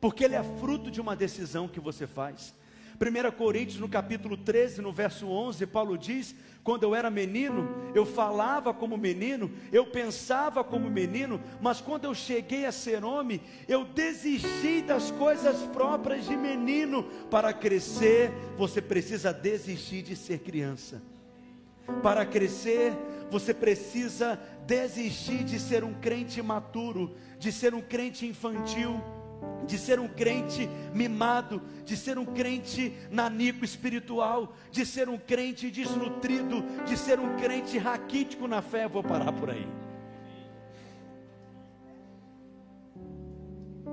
porque 0.00 0.24
ele 0.24 0.34
é 0.34 0.42
fruto 0.42 0.90
de 0.90 1.00
uma 1.00 1.16
decisão 1.16 1.68
que 1.68 1.80
você 1.80 2.06
faz. 2.06 2.54
1 2.96 3.30
Coríntios, 3.36 3.78
no 3.78 3.88
capítulo 3.88 4.36
13, 4.36 4.80
no 4.80 4.92
verso 4.92 5.28
11, 5.28 5.66
Paulo 5.66 5.98
diz: 5.98 6.34
Quando 6.64 6.82
eu 6.82 6.94
era 6.94 7.10
menino, 7.10 7.68
eu 7.94 8.06
falava 8.06 8.72
como 8.72 8.96
menino, 8.96 9.50
eu 9.70 9.86
pensava 9.86 10.64
como 10.64 10.90
menino, 10.90 11.40
mas 11.60 11.80
quando 11.80 12.06
eu 12.06 12.14
cheguei 12.14 12.64
a 12.64 12.72
ser 12.72 13.04
homem, 13.04 13.40
eu 13.68 13.84
desisti 13.84 14.80
das 14.80 15.10
coisas 15.10 15.62
próprias 15.64 16.24
de 16.24 16.36
menino. 16.36 17.04
Para 17.30 17.52
crescer, 17.52 18.32
você 18.56 18.80
precisa 18.80 19.32
desistir 19.32 20.02
de 20.02 20.16
ser 20.16 20.38
criança. 20.38 21.02
Para 22.02 22.24
crescer, 22.24 22.94
você 23.30 23.52
precisa 23.52 24.40
desistir 24.66 25.44
de 25.44 25.60
ser 25.60 25.84
um 25.84 25.94
crente 25.94 26.40
maturo, 26.40 27.14
de 27.38 27.52
ser 27.52 27.74
um 27.74 27.80
crente 27.82 28.26
infantil, 28.26 29.00
de 29.66 29.78
ser 29.78 29.98
um 29.98 30.08
crente 30.08 30.68
mimado, 30.94 31.60
de 31.84 31.96
ser 31.96 32.18
um 32.18 32.24
crente 32.24 32.96
nanico 33.10 33.64
espiritual, 33.64 34.54
de 34.70 34.86
ser 34.86 35.08
um 35.08 35.18
crente 35.18 35.70
desnutrido, 35.70 36.64
de 36.84 36.96
ser 36.96 37.18
um 37.18 37.36
crente 37.36 37.76
raquítico 37.76 38.46
na 38.46 38.62
fé. 38.62 38.86
Vou 38.86 39.02
parar 39.02 39.32
por 39.32 39.50
aí. 39.50 39.66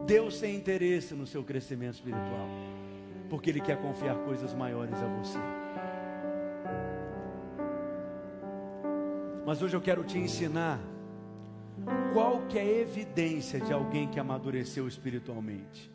Deus 0.06 0.40
tem 0.40 0.56
interesse 0.56 1.14
no 1.14 1.26
seu 1.26 1.44
crescimento 1.44 1.96
espiritual, 1.96 2.50
porque 3.30 3.50
Ele 3.50 3.62
quer 3.62 3.78
confiar 3.78 4.16
coisas 4.18 4.54
maiores 4.54 4.96
a 4.96 5.08
você. 5.08 5.40
Mas 9.46 9.62
hoje 9.62 9.76
eu 9.76 9.82
quero 9.82 10.04
te 10.04 10.18
ensinar 10.18 10.80
qual 12.14 12.46
que 12.48 12.58
é 12.58 12.62
a 12.62 12.80
evidência 12.82 13.60
de 13.60 13.74
alguém 13.74 14.08
que 14.08 14.20
amadureceu 14.20 14.88
espiritualmente. 14.88 15.92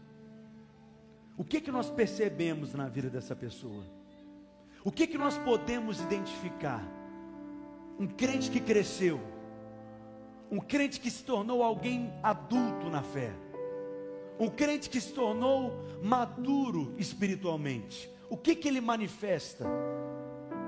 O 1.36 1.44
que 1.44 1.60
que 1.60 1.70
nós 1.70 1.88
percebemos 1.88 2.74
na 2.74 2.88
vida 2.88 3.08
dessa 3.08 3.36
pessoa? 3.36 3.84
O 4.84 4.90
que 4.90 5.06
que 5.06 5.16
nós 5.16 5.38
podemos 5.38 6.00
identificar? 6.00 6.82
Um 7.98 8.06
crente 8.06 8.50
que 8.50 8.60
cresceu, 8.60 9.20
um 10.50 10.58
crente 10.58 11.00
que 11.00 11.10
se 11.10 11.22
tornou 11.24 11.62
alguém 11.62 12.12
adulto 12.22 12.88
na 12.88 13.02
fé, 13.02 13.32
um 14.38 14.48
crente 14.48 14.88
que 14.88 15.00
se 15.00 15.12
tornou 15.12 15.72
maduro 16.02 16.94
espiritualmente. 16.96 18.10
O 18.30 18.36
que 18.36 18.54
que 18.54 18.68
ele 18.68 18.80
manifesta? 18.80 19.64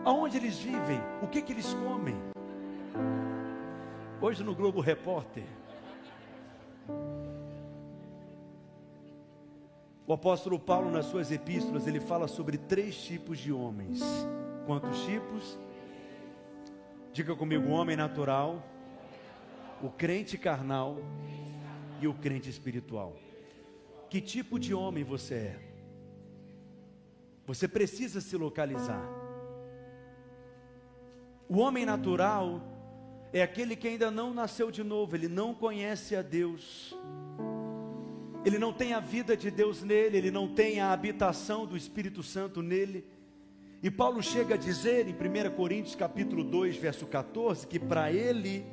Aonde 0.05 0.39
eles 0.39 0.59
vivem? 0.59 1.01
O 1.23 1.29
que 1.29 1.43
que 1.43 1.53
eles 1.53 1.73
comem? 1.75 2.17
Hoje 4.31 4.45
no 4.45 4.55
Globo 4.55 4.81
Repórter, 4.81 5.43
o 10.07 10.13
apóstolo 10.13 10.57
Paulo, 10.57 10.89
nas 10.89 11.07
suas 11.07 11.33
epístolas, 11.33 11.89
ele 11.89 11.99
fala 11.99 12.29
sobre 12.29 12.57
três 12.57 12.95
tipos 12.95 13.41
de 13.41 13.53
homens. 13.53 14.01
Quantos 14.67 15.05
tipos? 15.05 15.59
Diga 17.13 17.35
comigo: 17.35 17.67
o 17.67 17.73
homem 17.73 17.97
natural, 17.97 18.63
o 19.83 19.91
crente 19.91 20.39
carnal 20.39 20.99
e 22.01 22.07
o 22.07 22.15
crente 22.15 22.49
espiritual. 22.49 23.17
Que 24.09 24.21
tipo 24.21 24.61
de 24.61 24.73
homem 24.73 25.03
você 25.03 25.35
é? 25.35 25.61
Você 27.49 27.67
precisa 27.67 28.21
se 28.21 28.37
localizar. 28.37 29.03
O 31.49 31.59
homem 31.59 31.85
natural 31.85 32.79
é 33.33 33.43
aquele 33.43 33.77
que 33.77 33.89
ainda 33.89 34.11
não 34.11 34.35
nasceu 34.35 34.71
de 34.71 34.83
novo, 34.83 35.15
ele 35.15 35.29
não 35.29 35.55
conhece 35.55 36.17
a 36.17 36.23
Deus, 36.23 36.97
ele 38.45 38.59
não 38.59 38.73
tem 38.73 38.93
a 38.93 39.01
vida 39.01 39.37
de 39.37 39.51
Deus 39.51 39.83
nele, 39.83 40.17
ele 40.17 40.31
não 40.31 40.49
tem 40.49 40.81
a 40.81 40.93
habitação 40.93 41.67
do 41.67 41.77
Espírito 41.77 42.23
Santo 42.23 42.63
nele. 42.63 43.05
E 43.83 43.91
Paulo 43.91 44.23
chega 44.23 44.55
a 44.55 44.59
dizer 44.59 45.07
em 45.09 45.13
1 45.13 45.55
Coríntios 45.55 45.95
capítulo 45.95 46.45
2, 46.45 46.77
verso 46.77 47.07
14, 47.07 47.67
que 47.67 47.79
para 47.79 48.13
ele 48.13 48.67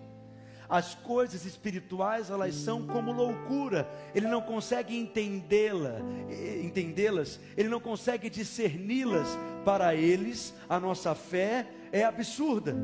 as 0.69 0.95
coisas 0.95 1.45
espirituais 1.45 2.29
elas 2.29 2.53
são 2.55 2.85
como 2.85 3.11
loucura. 3.11 3.89
Ele 4.13 4.27
não 4.27 4.41
consegue 4.41 4.97
entendê-la, 4.97 6.01
entendê-las, 6.61 7.39
ele 7.55 7.69
não 7.69 7.79
consegue 7.79 8.29
discerni-las. 8.29 9.27
Para 9.63 9.95
eles, 9.95 10.53
a 10.69 10.79
nossa 10.79 11.13
fé 11.13 11.67
é 11.91 12.03
absurda. 12.03 12.75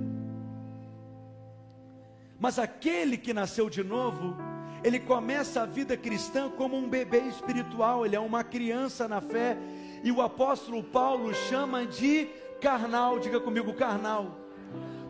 Mas 2.44 2.60
aquele 2.60 3.16
que 3.16 3.34
nasceu 3.34 3.70
de 3.70 3.82
novo, 3.82 4.36
ele 4.84 5.00
começa 5.00 5.62
a 5.62 5.66
vida 5.66 5.96
cristã 5.96 6.50
como 6.50 6.76
um 6.76 6.90
bebê 6.90 7.20
espiritual, 7.20 8.06
ele 8.06 8.18
é 8.18 8.20
uma 8.20 8.44
criança 8.44 9.08
na 9.08 9.22
fé, 9.22 9.58
e 10.04 10.12
o 10.12 10.22
apóstolo 10.22 10.84
Paulo 10.84 11.34
chama 11.34 11.86
de 11.86 12.28
carnal, 12.60 13.18
diga 13.18 13.40
comigo, 13.40 13.74
carnal. 13.74 14.38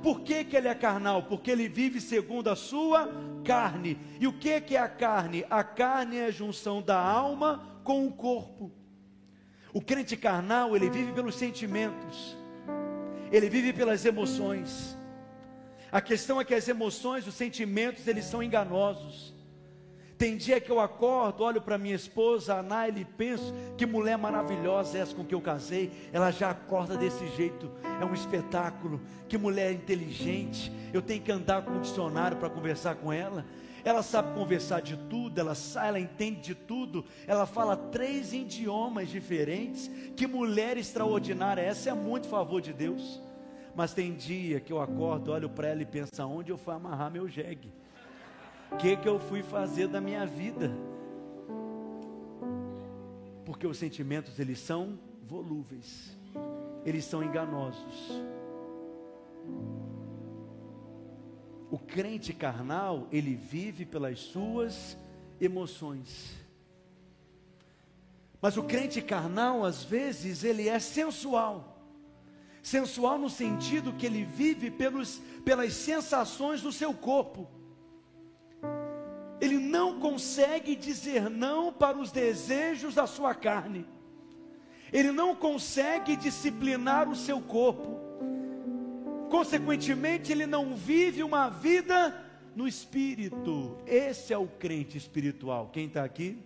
Por 0.04 0.22
que, 0.22 0.44
que 0.44 0.56
ele 0.56 0.68
é 0.68 0.76
carnal? 0.76 1.24
Porque 1.24 1.50
ele 1.50 1.68
vive 1.68 2.00
segundo 2.00 2.52
a 2.52 2.56
sua 2.56 3.10
carne. 3.44 3.98
E 4.20 4.28
o 4.28 4.34
que, 4.34 4.62
que 4.62 4.76
é 4.76 4.80
a 4.80 4.88
carne? 4.88 5.44
A 5.50 5.64
carne 5.64 6.18
é 6.18 6.26
a 6.26 6.32
junção 6.32 6.84
da 6.84 7.02
alma 7.02 7.68
com 7.84 8.06
o 8.06 8.12
corpo. 8.12 8.72
O 9.74 9.82
crente 9.82 10.16
carnal, 10.16 10.76
ele 10.76 10.88
vive 10.88 11.12
pelos 11.14 11.34
sentimentos, 11.34 12.38
ele 13.32 13.50
vive 13.50 13.74
pelas 13.74 14.06
emoções. 14.06 14.96
A 15.94 16.02
questão 16.02 16.42
é 16.42 16.44
que 16.44 16.56
as 16.56 16.68
emoções, 16.68 17.28
os 17.28 17.36
sentimentos, 17.36 18.08
eles 18.08 18.26
são 18.26 18.42
enganosos. 18.42 19.32
Tem 20.18 20.36
dia 20.36 20.60
que 20.60 20.72
eu 20.72 20.80
acordo, 20.80 21.44
olho 21.44 21.62
para 21.62 21.78
minha 21.78 21.94
esposa, 21.94 22.56
a 22.56 22.64
Naila, 22.64 22.98
e 22.98 23.06
penso 23.06 23.54
que 23.78 23.86
mulher 23.86 24.18
maravilhosa 24.18 24.98
é 24.98 25.02
essa 25.02 25.14
com 25.14 25.24
que 25.24 25.36
eu 25.36 25.42
casei. 25.42 25.92
Ela 26.12 26.32
já 26.32 26.50
acorda 26.50 26.98
desse 26.98 27.28
jeito, 27.36 27.72
é 28.02 28.04
um 28.04 28.12
espetáculo. 28.12 29.02
Que 29.30 29.38
mulher 29.38 29.72
inteligente. 29.72 30.72
Eu 30.92 31.00
tenho 31.00 31.22
que 31.22 31.32
andar 31.32 31.62
com 31.62 31.74
um 31.74 31.82
dicionário 31.82 32.38
para 32.38 32.50
conversar 32.50 32.96
com 32.96 33.14
ela. 33.14 33.46
Ela 33.86 34.02
sabe 34.02 34.34
conversar 34.34 34.82
de 34.82 34.98
tudo, 34.98 35.38
ela, 35.40 35.54
ela 35.86 36.00
entende 36.00 36.42
de 36.42 36.56
tudo. 36.56 37.06
Ela 37.28 37.46
fala 37.46 37.78
três 37.78 38.34
idiomas 38.34 39.10
diferentes. 39.10 39.92
Que 40.16 40.26
mulher 40.26 40.76
extraordinária! 40.76 41.62
Essa 41.62 41.92
é 41.92 41.94
muito 41.94 42.28
favor 42.28 42.62
de 42.62 42.74
Deus. 42.74 43.22
Mas 43.76 43.94
tem 43.94 44.14
dia 44.14 44.60
que 44.60 44.72
eu 44.72 44.82
acordo, 44.82 45.32
olho 45.32 45.50
para 45.50 45.70
ela 45.70 45.82
e 45.82 45.86
penso: 45.86 46.12
onde 46.24 46.52
eu 46.52 46.58
fui 46.58 46.74
amarrar 46.74 47.12
meu 47.12 47.28
jegue? 47.28 47.72
O 48.72 48.78
que, 48.78 48.96
que 48.98 49.08
eu 49.08 49.20
fui 49.20 49.44
fazer 49.44 49.88
da 49.88 50.02
minha 50.02 50.26
vida? 50.26 50.72
Porque 53.46 53.68
os 53.68 53.78
sentimentos 53.78 54.40
eles 54.40 54.60
são 54.60 55.00
volúveis, 55.28 56.18
eles 56.86 57.06
são 57.06 57.24
enganosos. 57.24 58.24
O 61.70 61.80
crente 61.80 62.34
carnal, 62.34 63.08
ele 63.12 63.36
vive 63.36 63.86
pelas 63.86 64.20
suas 64.20 64.98
emoções. 65.42 66.36
Mas 68.40 68.58
o 68.58 68.64
crente 68.64 69.02
carnal, 69.02 69.64
às 69.64 69.84
vezes, 69.84 70.44
ele 70.44 70.68
é 70.68 70.78
sensual. 70.78 71.73
Sensual 72.64 73.20
no 73.20 73.30
sentido 73.30 73.92
que 73.92 74.06
ele 74.06 74.24
vive 74.24 74.72
pelos, 74.72 75.22
pelas 75.44 75.74
sensações 75.74 76.62
do 76.62 76.72
seu 76.72 76.94
corpo. 76.94 77.46
Ele 79.42 79.60
não 79.60 80.00
consegue 80.00 80.74
dizer 80.74 81.30
não 81.30 81.74
para 81.74 81.98
os 81.98 82.10
desejos 82.10 82.96
da 82.96 83.06
sua 83.06 83.36
carne. 83.36 83.86
Ele 84.94 85.12
não 85.12 85.36
consegue 85.36 86.16
disciplinar 86.16 87.10
o 87.10 87.16
seu 87.18 87.42
corpo. 87.42 88.00
Consequentemente, 89.30 90.32
ele 90.32 90.46
não 90.46 90.74
vive 90.74 91.22
uma 91.22 91.50
vida 91.50 92.16
no 92.56 92.66
espírito. 92.66 93.76
Esse 93.86 94.32
é 94.32 94.38
o 94.38 94.48
crente 94.48 94.98
espiritual. 94.98 95.70
Quem 95.74 95.88
está 95.88 96.04
aqui? 96.04 96.38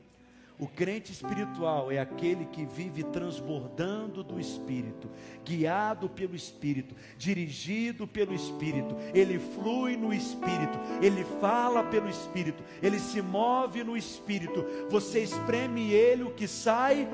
O 0.59 0.67
crente 0.67 1.11
espiritual 1.11 1.91
é 1.91 1.99
aquele 1.99 2.45
que 2.45 2.65
vive 2.65 3.03
transbordando 3.03 4.23
do 4.23 4.39
Espírito, 4.39 5.07
guiado 5.45 6.09
pelo 6.09 6.35
Espírito, 6.35 6.95
dirigido 7.15 8.07
pelo 8.07 8.33
Espírito, 8.33 8.95
ele 9.13 9.37
flui 9.37 9.95
no 9.95 10.11
Espírito, 10.11 10.79
ele 10.99 11.23
fala 11.39 11.83
pelo 11.83 12.09
Espírito, 12.09 12.63
ele 12.81 12.97
se 12.97 13.21
move 13.21 13.83
no 13.83 13.95
Espírito. 13.95 14.65
Você 14.89 15.19
espreme 15.21 15.91
ele, 15.91 16.23
o 16.23 16.33
que 16.33 16.47
sai 16.47 17.07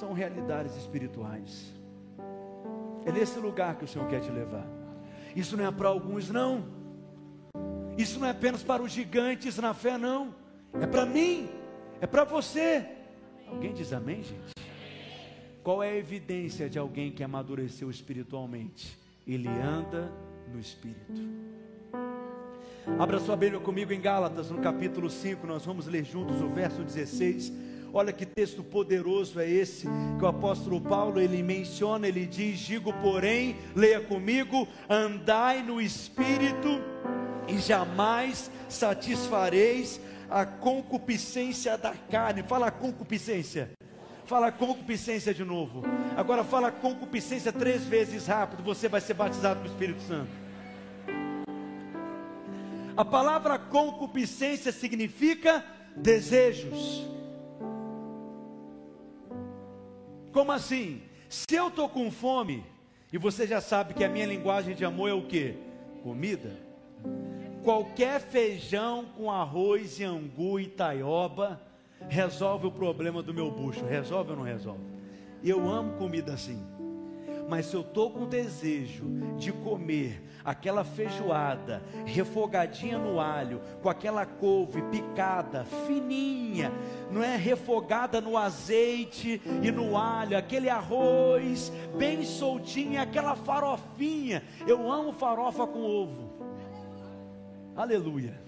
são 0.00 0.12
realidades 0.12 0.74
espirituais. 0.76 1.72
É 3.06 3.12
nesse 3.12 3.38
lugar 3.38 3.76
que 3.76 3.84
o 3.84 3.88
Senhor 3.88 4.08
quer 4.08 4.20
te 4.20 4.32
levar. 4.32 4.66
Isso 5.36 5.56
não 5.56 5.64
é 5.64 5.70
para 5.70 5.88
alguns, 5.88 6.28
não. 6.28 6.64
Isso 7.96 8.18
não 8.18 8.26
é 8.26 8.30
apenas 8.30 8.64
para 8.64 8.82
os 8.82 8.90
gigantes 8.90 9.56
na 9.58 9.72
fé, 9.72 9.96
não. 9.96 10.34
É 10.80 10.86
para 10.86 11.06
mim 11.06 11.59
é 12.00 12.06
para 12.06 12.24
você. 12.24 12.86
Alguém 13.46 13.72
diz 13.72 13.92
amém, 13.92 14.22
gente? 14.22 14.54
Qual 15.62 15.82
é 15.82 15.90
a 15.90 15.96
evidência 15.96 16.70
de 16.70 16.78
alguém 16.78 17.10
que 17.10 17.22
amadureceu 17.22 17.90
espiritualmente? 17.90 18.98
Ele 19.26 19.48
anda 19.48 20.10
no 20.52 20.58
Espírito. 20.58 21.20
Abra 22.98 23.20
sua 23.20 23.36
Bíblia 23.36 23.60
comigo 23.60 23.92
em 23.92 24.00
Gálatas, 24.00 24.50
no 24.50 24.58
capítulo 24.58 25.10
5, 25.10 25.46
nós 25.46 25.64
vamos 25.64 25.86
ler 25.86 26.04
juntos 26.04 26.40
o 26.40 26.48
verso 26.48 26.82
16. 26.82 27.52
Olha 27.92 28.12
que 28.12 28.24
texto 28.24 28.62
poderoso 28.62 29.38
é 29.38 29.48
esse 29.48 29.86
que 30.18 30.24
o 30.24 30.28
apóstolo 30.28 30.80
Paulo 30.80 31.20
ele 31.20 31.42
menciona, 31.42 32.06
ele 32.08 32.24
diz: 32.24 32.58
"Digo, 32.60 32.92
porém, 32.94 33.56
leia 33.74 34.00
comigo, 34.00 34.66
andai 34.88 35.62
no 35.62 35.80
espírito 35.80 36.68
e 37.48 37.58
jamais 37.58 38.50
satisfareis 38.68 40.00
a 40.30 40.46
concupiscência 40.46 41.76
da 41.76 41.92
carne. 42.10 42.42
Fala 42.44 42.70
concupiscência. 42.70 43.70
Fala 44.24 44.52
concupiscência 44.52 45.34
de 45.34 45.44
novo. 45.44 45.82
Agora 46.16 46.44
fala 46.44 46.70
concupiscência 46.70 47.52
três 47.52 47.84
vezes 47.84 48.28
rápido. 48.28 48.62
Você 48.62 48.88
vai 48.88 49.00
ser 49.00 49.14
batizado 49.14 49.60
com 49.60 49.66
o 49.66 49.70
Espírito 49.70 50.00
Santo. 50.02 50.30
A 52.96 53.04
palavra 53.04 53.58
concupiscência 53.58 54.70
significa 54.70 55.64
desejos. 55.96 57.08
Como 60.32 60.52
assim? 60.52 61.02
Se 61.28 61.56
eu 61.56 61.68
estou 61.68 61.88
com 61.88 62.10
fome, 62.10 62.64
e 63.12 63.18
você 63.18 63.46
já 63.46 63.60
sabe 63.60 63.94
que 63.94 64.04
a 64.04 64.08
minha 64.08 64.26
linguagem 64.26 64.76
de 64.76 64.84
amor 64.84 65.10
é 65.10 65.12
o 65.12 65.26
que? 65.26 65.56
Comida 66.04 66.70
qualquer 67.62 68.20
feijão 68.20 69.04
com 69.16 69.30
arroz 69.30 69.98
e 69.98 70.04
angu 70.04 70.58
e 70.58 70.66
taioba 70.66 71.60
resolve 72.08 72.66
o 72.66 72.72
problema 72.72 73.22
do 73.22 73.34
meu 73.34 73.50
bucho. 73.50 73.84
Resolve 73.84 74.30
ou 74.30 74.36
não 74.36 74.44
resolve? 74.44 74.84
Eu 75.42 75.68
amo 75.68 75.96
comida 75.96 76.34
assim. 76.34 76.62
Mas 77.48 77.66
se 77.66 77.74
eu 77.74 77.80
estou 77.80 78.10
com 78.10 78.28
desejo 78.28 79.04
de 79.36 79.50
comer 79.50 80.22
aquela 80.44 80.84
feijoada 80.84 81.82
refogadinha 82.04 82.96
no 82.96 83.18
alho, 83.18 83.60
com 83.82 83.88
aquela 83.88 84.24
couve 84.24 84.80
picada, 84.82 85.64
fininha, 85.86 86.72
não 87.10 87.24
é 87.24 87.36
refogada 87.36 88.20
no 88.20 88.36
azeite 88.36 89.42
e 89.62 89.70
no 89.72 89.96
alho, 89.96 90.38
aquele 90.38 90.70
arroz 90.70 91.72
bem 91.98 92.22
soltinho, 92.22 93.00
aquela 93.00 93.34
farofinha. 93.34 94.44
Eu 94.64 94.90
amo 94.90 95.12
farofa 95.12 95.66
com 95.66 95.82
ovo. 95.82 96.29
Aleluia. 97.76 98.40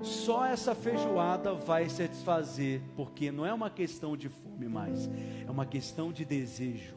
Só 0.00 0.44
essa 0.44 0.74
feijoada 0.74 1.54
vai 1.54 1.88
satisfazer, 1.88 2.80
porque 2.96 3.32
não 3.32 3.44
é 3.44 3.52
uma 3.52 3.68
questão 3.68 4.16
de 4.16 4.28
fome 4.28 4.68
mais, 4.68 5.08
é 5.46 5.50
uma 5.50 5.66
questão 5.66 6.12
de 6.12 6.24
desejo, 6.24 6.94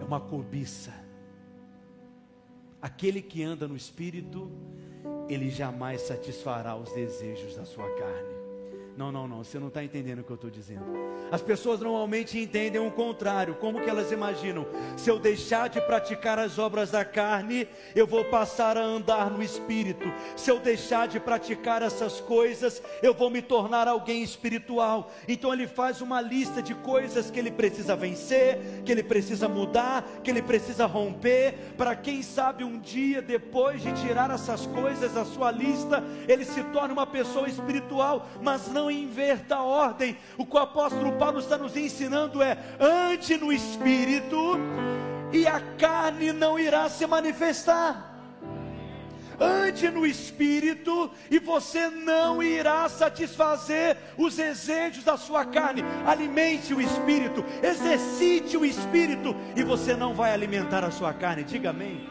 é 0.00 0.04
uma 0.04 0.20
cobiça. 0.20 0.92
Aquele 2.80 3.22
que 3.22 3.42
anda 3.42 3.66
no 3.66 3.74
espírito, 3.74 4.50
ele 5.28 5.50
jamais 5.50 6.02
satisfará 6.02 6.76
os 6.76 6.92
desejos 6.92 7.56
da 7.56 7.64
sua 7.64 7.88
carne. 7.96 8.37
Não, 8.98 9.12
não, 9.12 9.28
não, 9.28 9.44
você 9.44 9.60
não 9.60 9.68
está 9.68 9.84
entendendo 9.84 10.18
o 10.18 10.24
que 10.24 10.30
eu 10.32 10.34
estou 10.34 10.50
dizendo. 10.50 10.84
As 11.30 11.40
pessoas 11.40 11.78
normalmente 11.78 12.36
entendem 12.36 12.84
o 12.84 12.90
contrário. 12.90 13.54
Como 13.54 13.80
que 13.80 13.88
elas 13.88 14.10
imaginam? 14.10 14.66
Se 14.96 15.08
eu 15.08 15.20
deixar 15.20 15.68
de 15.68 15.80
praticar 15.80 16.36
as 16.36 16.58
obras 16.58 16.90
da 16.90 17.04
carne, 17.04 17.68
eu 17.94 18.08
vou 18.08 18.24
passar 18.24 18.76
a 18.76 18.82
andar 18.82 19.30
no 19.30 19.40
espírito. 19.40 20.12
Se 20.34 20.50
eu 20.50 20.58
deixar 20.58 21.06
de 21.06 21.20
praticar 21.20 21.80
essas 21.80 22.20
coisas, 22.20 22.82
eu 23.00 23.14
vou 23.14 23.30
me 23.30 23.40
tornar 23.40 23.86
alguém 23.86 24.20
espiritual. 24.20 25.12
Então 25.28 25.52
ele 25.52 25.68
faz 25.68 26.00
uma 26.00 26.20
lista 26.20 26.60
de 26.60 26.74
coisas 26.74 27.30
que 27.30 27.38
ele 27.38 27.52
precisa 27.52 27.94
vencer, 27.94 28.82
que 28.84 28.90
ele 28.90 29.04
precisa 29.04 29.46
mudar, 29.46 30.02
que 30.24 30.30
ele 30.30 30.42
precisa 30.42 30.86
romper, 30.86 31.54
para 31.76 31.94
quem 31.94 32.20
sabe 32.20 32.64
um 32.64 32.80
dia 32.80 33.22
depois 33.22 33.80
de 33.80 33.92
tirar 33.92 34.28
essas 34.32 34.66
coisas 34.66 35.12
da 35.12 35.24
sua 35.24 35.52
lista, 35.52 36.02
ele 36.26 36.44
se 36.44 36.64
torna 36.72 36.92
uma 36.92 37.06
pessoa 37.06 37.48
espiritual, 37.48 38.26
mas 38.42 38.66
não 38.66 38.87
inverta 38.90 39.56
a 39.56 39.62
ordem. 39.62 40.16
O 40.36 40.46
que 40.46 40.56
o 40.56 40.60
apóstolo 40.60 41.12
Paulo 41.12 41.38
está 41.38 41.56
nos 41.56 41.76
ensinando 41.76 42.42
é: 42.42 42.56
ande 42.78 43.36
no 43.36 43.52
espírito 43.52 44.56
e 45.32 45.46
a 45.46 45.60
carne 45.76 46.32
não 46.32 46.58
irá 46.58 46.88
se 46.88 47.06
manifestar. 47.06 48.08
Ande 49.40 49.88
no 49.88 50.04
espírito 50.04 51.10
e 51.30 51.38
você 51.38 51.88
não 51.88 52.42
irá 52.42 52.88
satisfazer 52.88 53.96
os 54.16 54.34
desejos 54.34 55.04
da 55.04 55.16
sua 55.16 55.44
carne. 55.44 55.84
Alimente 56.04 56.74
o 56.74 56.80
espírito, 56.80 57.44
exercite 57.62 58.56
o 58.56 58.64
espírito 58.64 59.36
e 59.54 59.62
você 59.62 59.94
não 59.94 60.12
vai 60.12 60.32
alimentar 60.32 60.82
a 60.82 60.90
sua 60.90 61.14
carne. 61.14 61.44
Diga 61.44 61.70
amém. 61.70 62.08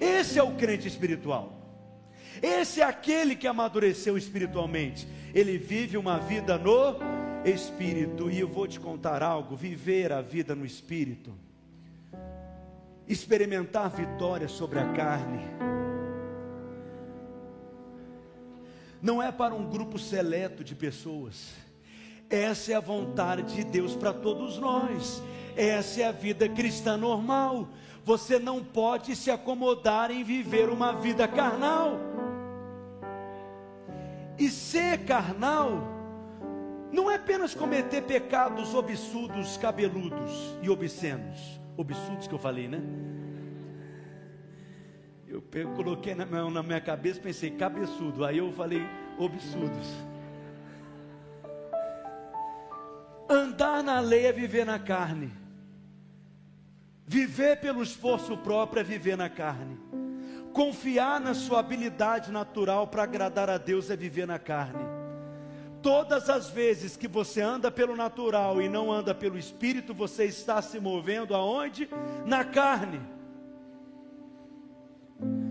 Esse 0.00 0.38
é 0.38 0.42
o 0.42 0.54
crente 0.54 0.86
espiritual. 0.86 1.57
Esse 2.42 2.80
é 2.80 2.84
aquele 2.84 3.34
que 3.34 3.46
amadureceu 3.46 4.16
espiritualmente 4.16 5.06
ele 5.34 5.58
vive 5.58 5.96
uma 5.96 6.18
vida 6.18 6.58
no 6.58 6.96
espírito. 7.44 8.30
E 8.30 8.40
eu 8.40 8.48
vou 8.48 8.66
te 8.66 8.80
contar 8.80 9.22
algo: 9.22 9.56
viver 9.56 10.12
a 10.12 10.20
vida 10.20 10.54
no 10.54 10.64
espírito, 10.64 11.32
experimentar 13.06 13.90
vitória 13.90 14.48
sobre 14.48 14.78
a 14.78 14.92
carne, 14.92 15.44
não 19.00 19.22
é 19.22 19.30
para 19.30 19.54
um 19.54 19.68
grupo 19.68 19.98
seleto 19.98 20.64
de 20.64 20.74
pessoas. 20.74 21.52
Essa 22.30 22.72
é 22.72 22.74
a 22.74 22.80
vontade 22.80 23.54
de 23.54 23.64
Deus 23.64 23.96
para 23.96 24.12
todos 24.12 24.58
nós. 24.58 25.22
Essa 25.56 26.02
é 26.02 26.04
a 26.04 26.12
vida 26.12 26.46
cristã 26.48 26.96
normal. 26.96 27.68
Você 28.04 28.38
não 28.38 28.62
pode 28.62 29.16
se 29.16 29.30
acomodar 29.30 30.10
em 30.10 30.22
viver 30.22 30.68
uma 30.68 30.92
vida 30.92 31.26
carnal. 31.26 31.98
E 34.38 34.48
ser 34.48 35.04
carnal 35.04 35.82
não 36.92 37.10
é 37.10 37.16
apenas 37.16 37.54
cometer 37.54 38.02
pecados 38.02 38.74
obsudos, 38.74 39.56
cabeludos 39.56 40.56
e 40.62 40.70
obscenos. 40.70 41.60
Obsudos 41.76 42.26
que 42.26 42.34
eu 42.34 42.38
falei, 42.38 42.68
né? 42.68 42.80
Eu 45.26 45.42
coloquei 45.76 46.14
na 46.14 46.24
minha, 46.24 46.48
na 46.48 46.62
minha 46.62 46.80
cabeça, 46.80 47.20
pensei 47.20 47.50
cabeçudo. 47.50 48.24
Aí 48.24 48.38
eu 48.38 48.52
falei 48.52 48.82
obsudos. 49.18 49.86
Andar 53.28 53.82
na 53.82 54.00
lei 54.00 54.26
é 54.26 54.32
viver 54.32 54.64
na 54.64 54.78
carne. 54.78 55.30
Viver 57.06 57.60
pelo 57.60 57.82
esforço 57.82 58.36
próprio 58.38 58.80
é 58.80 58.84
viver 58.84 59.16
na 59.16 59.28
carne. 59.28 59.78
Confiar 60.52 61.20
na 61.20 61.34
sua 61.34 61.60
habilidade 61.60 62.32
natural 62.32 62.86
para 62.86 63.02
agradar 63.02 63.48
a 63.48 63.58
Deus 63.58 63.90
é 63.90 63.96
viver 63.96 64.26
na 64.26 64.38
carne. 64.38 64.84
Todas 65.80 66.28
as 66.28 66.50
vezes 66.50 66.96
que 66.96 67.06
você 67.06 67.40
anda 67.40 67.70
pelo 67.70 67.94
natural 67.94 68.60
e 68.60 68.68
não 68.68 68.90
anda 68.90 69.14
pelo 69.14 69.38
espírito, 69.38 69.94
você 69.94 70.24
está 70.24 70.60
se 70.60 70.80
movendo 70.80 71.34
aonde? 71.34 71.88
Na 72.26 72.44
carne. 72.44 73.00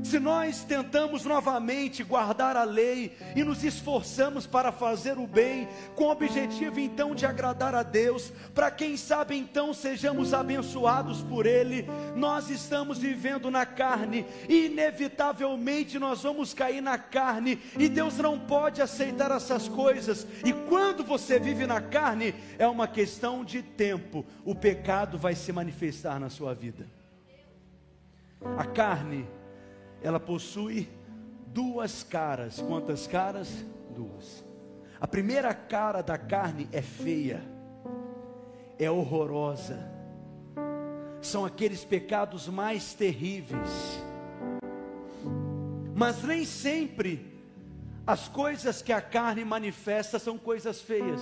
Se 0.03 0.19
nós 0.19 0.63
tentamos 0.63 1.25
novamente 1.25 2.03
guardar 2.03 2.55
a 2.55 2.63
lei 2.63 3.17
e 3.35 3.43
nos 3.43 3.63
esforçamos 3.63 4.47
para 4.47 4.71
fazer 4.71 5.17
o 5.17 5.27
bem, 5.27 5.67
com 5.95 6.05
o 6.05 6.11
objetivo 6.11 6.79
então 6.79 7.13
de 7.13 7.25
agradar 7.25 7.75
a 7.75 7.83
Deus, 7.83 8.31
para 8.53 8.71
quem 8.71 8.95
sabe 8.95 9.35
então 9.35 9.73
sejamos 9.73 10.33
abençoados 10.33 11.21
por 11.21 11.45
Ele, 11.45 11.85
nós 12.15 12.49
estamos 12.49 12.99
vivendo 12.99 13.51
na 13.51 13.65
carne 13.65 14.25
e 14.47 14.67
inevitavelmente 14.67 15.99
nós 15.99 16.23
vamos 16.23 16.53
cair 16.53 16.81
na 16.81 16.97
carne 16.97 17.59
e 17.77 17.89
Deus 17.89 18.17
não 18.17 18.39
pode 18.39 18.81
aceitar 18.81 19.31
essas 19.31 19.67
coisas. 19.67 20.25
E 20.45 20.53
quando 20.53 21.03
você 21.03 21.39
vive 21.39 21.65
na 21.65 21.81
carne, 21.81 22.33
é 22.57 22.67
uma 22.67 22.87
questão 22.87 23.43
de 23.43 23.61
tempo, 23.61 24.25
o 24.45 24.55
pecado 24.55 25.17
vai 25.17 25.35
se 25.35 25.51
manifestar 25.51 26.19
na 26.19 26.29
sua 26.29 26.53
vida. 26.53 26.87
A 28.57 28.65
carne 28.65 29.27
ela 30.01 30.19
possui 30.19 30.89
duas 31.47 32.03
caras. 32.03 32.59
Quantas 32.61 33.07
caras? 33.07 33.49
Duas. 33.95 34.43
A 34.99 35.07
primeira 35.07 35.53
cara 35.53 36.01
da 36.01 36.17
carne 36.17 36.67
é 36.71 36.81
feia, 36.81 37.41
é 38.79 38.89
horrorosa. 38.89 39.77
São 41.21 41.45
aqueles 41.45 41.83
pecados 41.83 42.47
mais 42.47 42.93
terríveis. 42.93 44.01
Mas 45.95 46.23
nem 46.23 46.45
sempre 46.45 47.37
as 48.05 48.27
coisas 48.27 48.81
que 48.81 48.93
a 48.93 49.01
carne 49.01 49.43
manifesta 49.43 50.17
são 50.17 50.37
coisas 50.37 50.79
feias, 50.79 51.21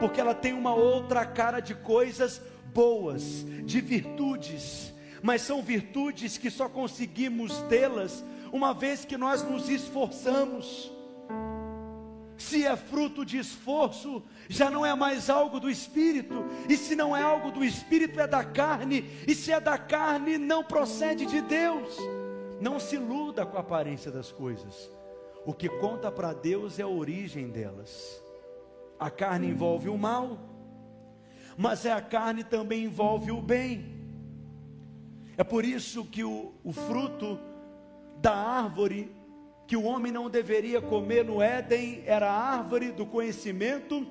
porque 0.00 0.20
ela 0.20 0.34
tem 0.34 0.52
uma 0.52 0.74
outra 0.74 1.26
cara 1.26 1.60
de 1.60 1.74
coisas 1.74 2.40
boas, 2.72 3.44
de 3.64 3.80
virtudes, 3.80 4.94
mas 5.22 5.42
são 5.42 5.62
virtudes 5.62 6.38
que 6.38 6.50
só 6.50 6.68
conseguimos 6.68 7.58
tê-las 7.68 8.24
uma 8.52 8.72
vez 8.72 9.04
que 9.04 9.16
nós 9.16 9.42
nos 9.42 9.68
esforçamos. 9.68 10.92
Se 12.36 12.64
é 12.64 12.76
fruto 12.76 13.24
de 13.24 13.38
esforço, 13.38 14.22
já 14.48 14.70
não 14.70 14.84
é 14.84 14.94
mais 14.94 15.30
algo 15.30 15.58
do 15.58 15.70
espírito, 15.70 16.44
e 16.68 16.76
se 16.76 16.94
não 16.94 17.16
é 17.16 17.22
algo 17.22 17.50
do 17.50 17.64
espírito, 17.64 18.20
é 18.20 18.26
da 18.26 18.44
carne, 18.44 19.04
e 19.26 19.34
se 19.34 19.50
é 19.50 19.58
da 19.58 19.78
carne, 19.78 20.36
não 20.36 20.62
procede 20.62 21.24
de 21.24 21.40
Deus. 21.40 21.96
Não 22.60 22.78
se 22.78 22.96
iluda 22.96 23.46
com 23.46 23.56
a 23.56 23.60
aparência 23.60 24.10
das 24.10 24.30
coisas. 24.30 24.90
O 25.46 25.52
que 25.52 25.68
conta 25.68 26.10
para 26.10 26.32
Deus 26.32 26.78
é 26.78 26.82
a 26.82 26.88
origem 26.88 27.48
delas. 27.48 28.22
A 28.98 29.10
carne 29.10 29.48
envolve 29.48 29.88
o 29.88 29.96
mal, 29.96 30.38
mas 31.56 31.86
é 31.86 31.92
a 31.92 32.00
carne 32.00 32.44
também 32.44 32.84
envolve 32.84 33.30
o 33.30 33.40
bem. 33.40 33.95
É 35.36 35.44
por 35.44 35.64
isso 35.64 36.04
que 36.04 36.24
o, 36.24 36.54
o 36.64 36.72
fruto 36.72 37.38
da 38.20 38.34
árvore 38.34 39.14
que 39.66 39.76
o 39.76 39.82
homem 39.82 40.12
não 40.12 40.30
deveria 40.30 40.80
comer 40.80 41.24
no 41.24 41.42
Éden 41.42 42.02
era 42.06 42.30
a 42.30 42.56
árvore 42.56 42.92
do 42.92 43.04
conhecimento 43.04 44.06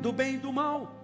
do 0.00 0.12
bem 0.12 0.34
e 0.34 0.38
do 0.38 0.52
mal. 0.52 0.94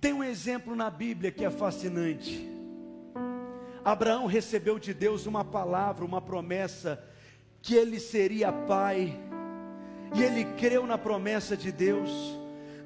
Tem 0.00 0.12
um 0.12 0.22
exemplo 0.22 0.76
na 0.76 0.90
Bíblia 0.90 1.30
que 1.30 1.44
é 1.44 1.50
fascinante. 1.50 2.46
Abraão 3.82 4.26
recebeu 4.26 4.78
de 4.78 4.92
Deus 4.92 5.26
uma 5.26 5.44
palavra, 5.44 6.04
uma 6.04 6.20
promessa, 6.20 7.02
que 7.62 7.74
ele 7.74 7.98
seria 7.98 8.52
pai, 8.52 9.18
e 10.14 10.22
ele 10.22 10.44
creu 10.56 10.86
na 10.86 10.98
promessa 10.98 11.56
de 11.56 11.72
Deus. 11.72 12.10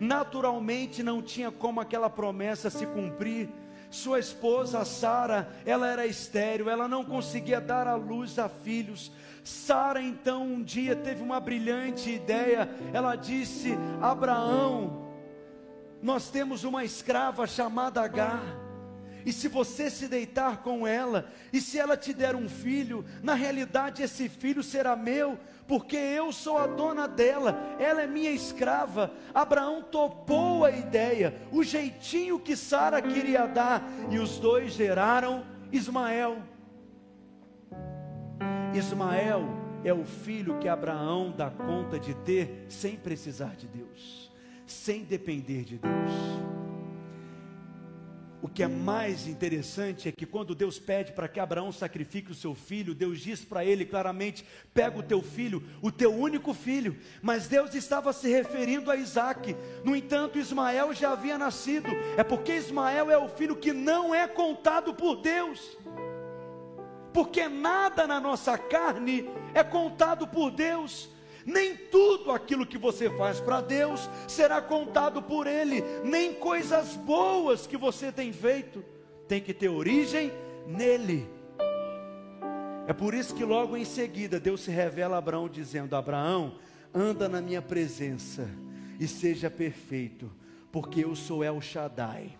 Naturalmente 0.00 1.02
não 1.02 1.20
tinha 1.20 1.50
como 1.50 1.80
aquela 1.80 2.08
promessa 2.08 2.70
se 2.70 2.86
cumprir. 2.86 3.50
Sua 3.90 4.18
esposa 4.18 4.84
Sara, 4.84 5.50
ela 5.66 5.86
era 5.86 6.06
estéril, 6.06 6.70
ela 6.70 6.88
não 6.88 7.04
conseguia 7.04 7.60
dar 7.60 7.86
à 7.86 7.94
luz 7.96 8.38
a 8.38 8.48
filhos. 8.48 9.12
Sara 9.44 10.00
então 10.00 10.44
um 10.44 10.62
dia 10.62 10.96
teve 10.96 11.22
uma 11.22 11.38
brilhante 11.38 12.10
ideia. 12.10 12.68
Ela 12.92 13.14
disse: 13.14 13.76
Abraão, 14.00 15.06
nós 16.02 16.30
temos 16.30 16.64
uma 16.64 16.82
escrava 16.82 17.46
chamada 17.46 18.00
Agar 18.00 18.59
e 19.24 19.32
se 19.32 19.48
você 19.48 19.90
se 19.90 20.08
deitar 20.08 20.62
com 20.62 20.86
ela, 20.86 21.30
e 21.52 21.60
se 21.60 21.78
ela 21.78 21.96
te 21.96 22.12
der 22.12 22.34
um 22.34 22.48
filho, 22.48 23.04
na 23.22 23.34
realidade 23.34 24.02
esse 24.02 24.28
filho 24.28 24.62
será 24.62 24.96
meu, 24.96 25.38
porque 25.66 25.96
eu 25.96 26.32
sou 26.32 26.58
a 26.58 26.66
dona 26.66 27.06
dela, 27.06 27.76
ela 27.78 28.02
é 28.02 28.06
minha 28.06 28.30
escrava. 28.30 29.12
Abraão 29.32 29.82
topou 29.82 30.64
a 30.64 30.70
ideia, 30.70 31.34
o 31.52 31.62
jeitinho 31.62 32.40
que 32.40 32.56
Sara 32.56 33.00
queria 33.00 33.46
dar, 33.46 33.82
e 34.10 34.18
os 34.18 34.38
dois 34.38 34.72
geraram 34.72 35.44
Ismael. 35.72 36.38
Ismael 38.74 39.44
é 39.84 39.92
o 39.92 40.04
filho 40.04 40.58
que 40.58 40.68
Abraão 40.68 41.32
dá 41.36 41.50
conta 41.50 41.98
de 41.98 42.14
ter 42.14 42.66
sem 42.68 42.96
precisar 42.96 43.56
de 43.56 43.66
Deus, 43.66 44.30
sem 44.66 45.04
depender 45.04 45.64
de 45.64 45.78
Deus. 45.78 46.59
O 48.42 48.48
que 48.48 48.62
é 48.62 48.68
mais 48.68 49.26
interessante 49.26 50.08
é 50.08 50.12
que 50.12 50.24
quando 50.24 50.54
Deus 50.54 50.78
pede 50.78 51.12
para 51.12 51.28
que 51.28 51.38
Abraão 51.38 51.70
sacrifique 51.70 52.32
o 52.32 52.34
seu 52.34 52.54
filho, 52.54 52.94
Deus 52.94 53.20
diz 53.20 53.44
para 53.44 53.64
ele 53.64 53.84
claramente: 53.84 54.46
pega 54.72 54.98
o 54.98 55.02
teu 55.02 55.20
filho, 55.20 55.62
o 55.82 55.92
teu 55.92 56.14
único 56.14 56.54
filho. 56.54 56.96
Mas 57.20 57.46
Deus 57.46 57.74
estava 57.74 58.14
se 58.14 58.28
referindo 58.30 58.90
a 58.90 58.96
Isaac. 58.96 59.54
No 59.84 59.94
entanto, 59.94 60.38
Ismael 60.38 60.94
já 60.94 61.12
havia 61.12 61.36
nascido. 61.36 61.88
É 62.16 62.24
porque 62.24 62.54
Ismael 62.54 63.10
é 63.10 63.18
o 63.18 63.28
filho 63.28 63.56
que 63.56 63.74
não 63.74 64.14
é 64.14 64.26
contado 64.26 64.94
por 64.94 65.16
Deus. 65.16 65.76
Porque 67.12 67.46
nada 67.46 68.06
na 68.06 68.20
nossa 68.20 68.56
carne 68.56 69.28
é 69.52 69.62
contado 69.62 70.26
por 70.26 70.50
Deus. 70.50 71.10
Nem 71.50 71.74
tudo 71.74 72.30
aquilo 72.30 72.64
que 72.64 72.78
você 72.78 73.10
faz 73.10 73.40
para 73.40 73.60
Deus 73.60 74.08
será 74.28 74.62
contado 74.62 75.20
por 75.20 75.48
Ele, 75.48 75.82
nem 76.04 76.32
coisas 76.32 76.94
boas 76.94 77.66
que 77.66 77.76
você 77.76 78.12
tem 78.12 78.32
feito, 78.32 78.84
tem 79.26 79.40
que 79.40 79.52
ter 79.52 79.68
origem 79.68 80.30
nele. 80.64 81.28
É 82.86 82.92
por 82.92 83.14
isso 83.14 83.34
que 83.34 83.44
logo 83.44 83.76
em 83.76 83.84
seguida 83.84 84.38
Deus 84.38 84.60
se 84.60 84.70
revela 84.70 85.16
a 85.16 85.18
Abraão 85.18 85.48
dizendo: 85.48 85.96
Abraão, 85.96 86.54
anda 86.94 87.28
na 87.28 87.40
minha 87.40 87.60
presença 87.60 88.48
e 89.00 89.08
seja 89.08 89.50
perfeito, 89.50 90.30
porque 90.70 91.04
eu 91.04 91.16
sou 91.16 91.42
El 91.42 91.60
Shaddai. 91.60 92.30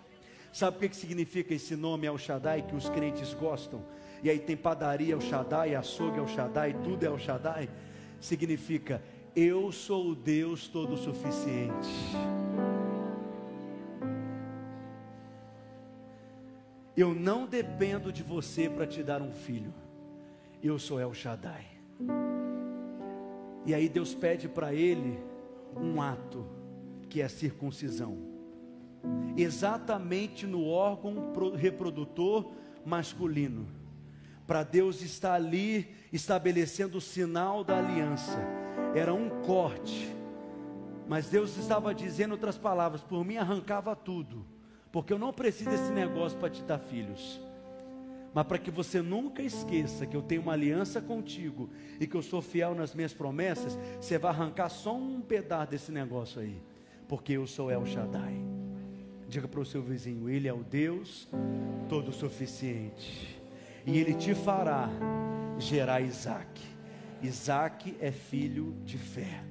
Sabe 0.52 0.86
o 0.86 0.88
que 0.88 0.96
significa 0.96 1.52
esse 1.52 1.74
nome 1.74 2.06
El 2.06 2.16
Shaddai 2.16 2.62
que 2.62 2.76
os 2.76 2.88
crentes 2.88 3.34
gostam? 3.34 3.84
E 4.22 4.30
aí 4.30 4.38
tem 4.38 4.56
padaria 4.56 5.14
El 5.14 5.20
Shaddai, 5.20 5.74
açougue 5.74 6.20
El 6.20 6.28
Shaddai, 6.28 6.74
tudo 6.84 7.02
é 7.02 7.06
El 7.08 7.18
Shaddai 7.18 7.68
significa 8.20 9.02
eu 9.34 9.70
sou 9.72 10.10
o 10.10 10.14
Deus 10.14 10.68
todo 10.68 10.96
suficiente. 10.96 11.88
Eu 16.96 17.14
não 17.14 17.46
dependo 17.46 18.12
de 18.12 18.22
você 18.22 18.68
para 18.68 18.86
te 18.86 19.02
dar 19.02 19.22
um 19.22 19.32
filho. 19.32 19.72
Eu 20.62 20.78
sou 20.78 21.00
El 21.00 21.14
Shaddai. 21.14 21.64
E 23.64 23.72
aí 23.72 23.88
Deus 23.88 24.14
pede 24.14 24.48
para 24.48 24.74
ele 24.74 25.18
um 25.76 26.02
ato, 26.02 26.44
que 27.08 27.22
é 27.22 27.24
a 27.24 27.28
circuncisão. 27.28 28.18
Exatamente 29.36 30.46
no 30.46 30.66
órgão 30.66 31.32
reprodutor 31.54 32.52
masculino 32.84 33.79
para 34.50 34.64
Deus 34.64 35.00
estar 35.00 35.34
ali 35.34 35.94
estabelecendo 36.12 36.98
o 36.98 37.00
sinal 37.00 37.62
da 37.62 37.78
aliança. 37.78 38.36
Era 38.96 39.14
um 39.14 39.30
corte. 39.44 40.12
Mas 41.06 41.28
Deus 41.28 41.56
estava 41.56 41.94
dizendo 41.94 42.32
outras 42.32 42.58
palavras: 42.58 43.00
por 43.00 43.24
mim 43.24 43.36
arrancava 43.36 43.94
tudo, 43.94 44.44
porque 44.90 45.12
eu 45.12 45.20
não 45.20 45.32
preciso 45.32 45.70
desse 45.70 45.92
negócio 45.92 46.36
para 46.36 46.50
te 46.50 46.64
dar 46.64 46.80
filhos. 46.80 47.40
Mas 48.34 48.44
para 48.44 48.58
que 48.58 48.72
você 48.72 49.00
nunca 49.00 49.40
esqueça 49.40 50.04
que 50.04 50.16
eu 50.16 50.22
tenho 50.22 50.42
uma 50.42 50.54
aliança 50.54 51.00
contigo 51.00 51.70
e 52.00 52.06
que 52.08 52.16
eu 52.16 52.22
sou 52.22 52.42
fiel 52.42 52.74
nas 52.74 52.92
minhas 52.92 53.14
promessas, 53.14 53.78
você 54.00 54.18
vai 54.18 54.32
arrancar 54.32 54.68
só 54.68 54.96
um 54.96 55.20
pedaço 55.20 55.70
desse 55.70 55.92
negócio 55.92 56.40
aí, 56.40 56.60
porque 57.06 57.34
eu 57.34 57.46
sou 57.46 57.70
El 57.70 57.86
Shaddai. 57.86 58.34
Diga 59.28 59.46
para 59.46 59.60
o 59.60 59.64
seu 59.64 59.80
vizinho: 59.80 60.28
Ele 60.28 60.48
é 60.48 60.52
o 60.52 60.64
Deus 60.64 61.28
todo 61.88 62.10
suficiente 62.10 63.39
e 63.86 63.98
ele 63.98 64.14
te 64.14 64.34
fará 64.34 64.88
gerar 65.58 66.00
Isaac. 66.00 66.60
Isaac 67.22 67.96
é 68.00 68.10
filho 68.10 68.74
de 68.84 68.98
fé. 68.98 69.42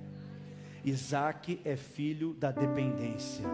Isaac 0.84 1.60
é 1.64 1.76
filho 1.76 2.34
da 2.34 2.52
dependência. 2.52 3.46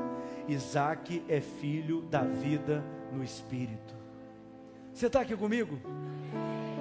Isaac 0.47 1.23
é 1.27 1.41
filho 1.41 2.01
da 2.03 2.21
vida 2.21 2.83
no 3.11 3.23
Espírito. 3.23 3.95
Você 4.93 5.07
está 5.07 5.21
aqui 5.21 5.35
comigo? 5.35 5.79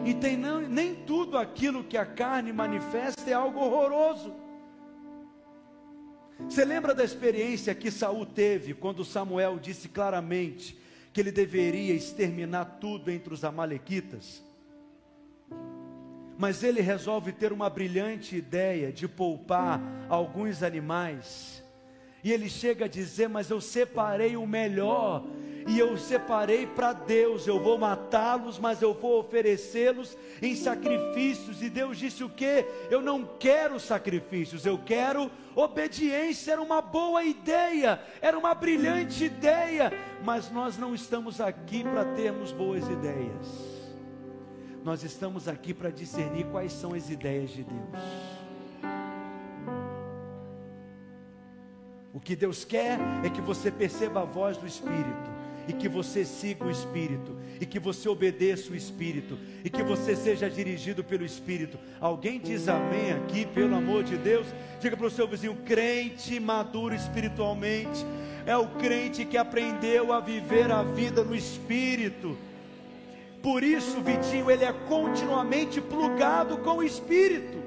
E 0.04 0.14
tem 0.14 0.36
não, 0.36 0.60
nem 0.60 0.94
tudo 0.94 1.38
aquilo 1.38 1.82
que 1.82 1.96
a 1.96 2.04
carne 2.04 2.52
manifesta 2.52 3.28
é 3.28 3.32
algo 3.32 3.58
horroroso. 3.58 4.34
Você 6.38 6.64
lembra 6.64 6.94
da 6.94 7.02
experiência 7.02 7.74
que 7.74 7.90
Saul 7.90 8.26
teve 8.26 8.74
quando 8.74 9.04
Samuel 9.04 9.58
disse 9.58 9.88
claramente: 9.88 10.78
que 11.14 11.20
ele 11.20 11.30
deveria 11.30 11.94
exterminar 11.94 12.64
tudo 12.80 13.08
entre 13.08 13.32
os 13.32 13.44
Amalequitas. 13.44 14.42
Mas 16.36 16.64
ele 16.64 16.80
resolve 16.80 17.30
ter 17.30 17.52
uma 17.52 17.70
brilhante 17.70 18.34
ideia 18.34 18.92
de 18.92 19.06
poupar 19.06 19.80
alguns 20.08 20.64
animais. 20.64 21.62
E 22.24 22.32
ele 22.32 22.48
chega 22.48 22.86
a 22.86 22.88
dizer: 22.88 23.28
Mas 23.28 23.48
eu 23.48 23.60
separei 23.60 24.36
o 24.36 24.44
melhor. 24.44 25.24
E 25.66 25.78
eu 25.78 25.96
separei 25.96 26.66
para 26.66 26.92
Deus, 26.92 27.46
eu 27.46 27.58
vou 27.58 27.78
matá-los, 27.78 28.58
mas 28.58 28.82
eu 28.82 28.92
vou 28.92 29.18
oferecê-los 29.18 30.16
em 30.42 30.54
sacrifícios. 30.54 31.62
E 31.62 31.70
Deus 31.70 31.96
disse 31.96 32.22
o 32.22 32.28
que? 32.28 32.66
Eu 32.90 33.00
não 33.00 33.24
quero 33.38 33.80
sacrifícios, 33.80 34.66
eu 34.66 34.78
quero 34.78 35.30
obediência. 35.54 36.52
Era 36.52 36.62
uma 36.62 36.82
boa 36.82 37.24
ideia, 37.24 38.00
era 38.20 38.38
uma 38.38 38.54
brilhante 38.54 39.24
ideia, 39.24 39.90
mas 40.22 40.50
nós 40.50 40.76
não 40.76 40.94
estamos 40.94 41.40
aqui 41.40 41.82
para 41.82 42.04
termos 42.14 42.52
boas 42.52 42.86
ideias. 42.86 43.74
Nós 44.84 45.02
estamos 45.02 45.48
aqui 45.48 45.72
para 45.72 45.88
discernir 45.88 46.44
quais 46.46 46.72
são 46.72 46.92
as 46.92 47.08
ideias 47.08 47.48
de 47.50 47.64
Deus. 47.64 48.34
O 52.12 52.20
que 52.20 52.36
Deus 52.36 52.66
quer 52.66 52.98
é 53.24 53.30
que 53.30 53.40
você 53.40 53.70
perceba 53.70 54.20
a 54.20 54.24
voz 54.24 54.58
do 54.58 54.66
Espírito 54.66 55.33
e 55.68 55.72
que 55.72 55.88
você 55.88 56.24
siga 56.24 56.64
o 56.64 56.70
Espírito, 56.70 57.36
e 57.60 57.66
que 57.66 57.78
você 57.78 58.08
obedeça 58.08 58.72
o 58.72 58.76
Espírito, 58.76 59.38
e 59.64 59.70
que 59.70 59.82
você 59.82 60.14
seja 60.14 60.48
dirigido 60.48 61.02
pelo 61.02 61.24
Espírito. 61.24 61.78
Alguém 62.00 62.40
diz 62.40 62.68
amém 62.68 63.12
aqui, 63.12 63.46
pelo 63.46 63.76
amor 63.76 64.04
de 64.04 64.16
Deus? 64.16 64.46
Diga 64.80 64.96
para 64.96 65.06
o 65.06 65.10
seu 65.10 65.26
vizinho: 65.26 65.56
crente 65.64 66.38
maduro 66.38 66.94
espiritualmente, 66.94 68.04
é 68.46 68.56
o 68.56 68.68
crente 68.68 69.24
que 69.24 69.36
aprendeu 69.36 70.12
a 70.12 70.20
viver 70.20 70.70
a 70.70 70.82
vida 70.82 71.24
no 71.24 71.34
Espírito. 71.34 72.36
Por 73.42 73.62
isso, 73.62 74.00
Vitinho, 74.00 74.50
ele 74.50 74.64
é 74.64 74.72
continuamente 74.72 75.80
plugado 75.80 76.58
com 76.58 76.78
o 76.78 76.82
Espírito. 76.82 77.64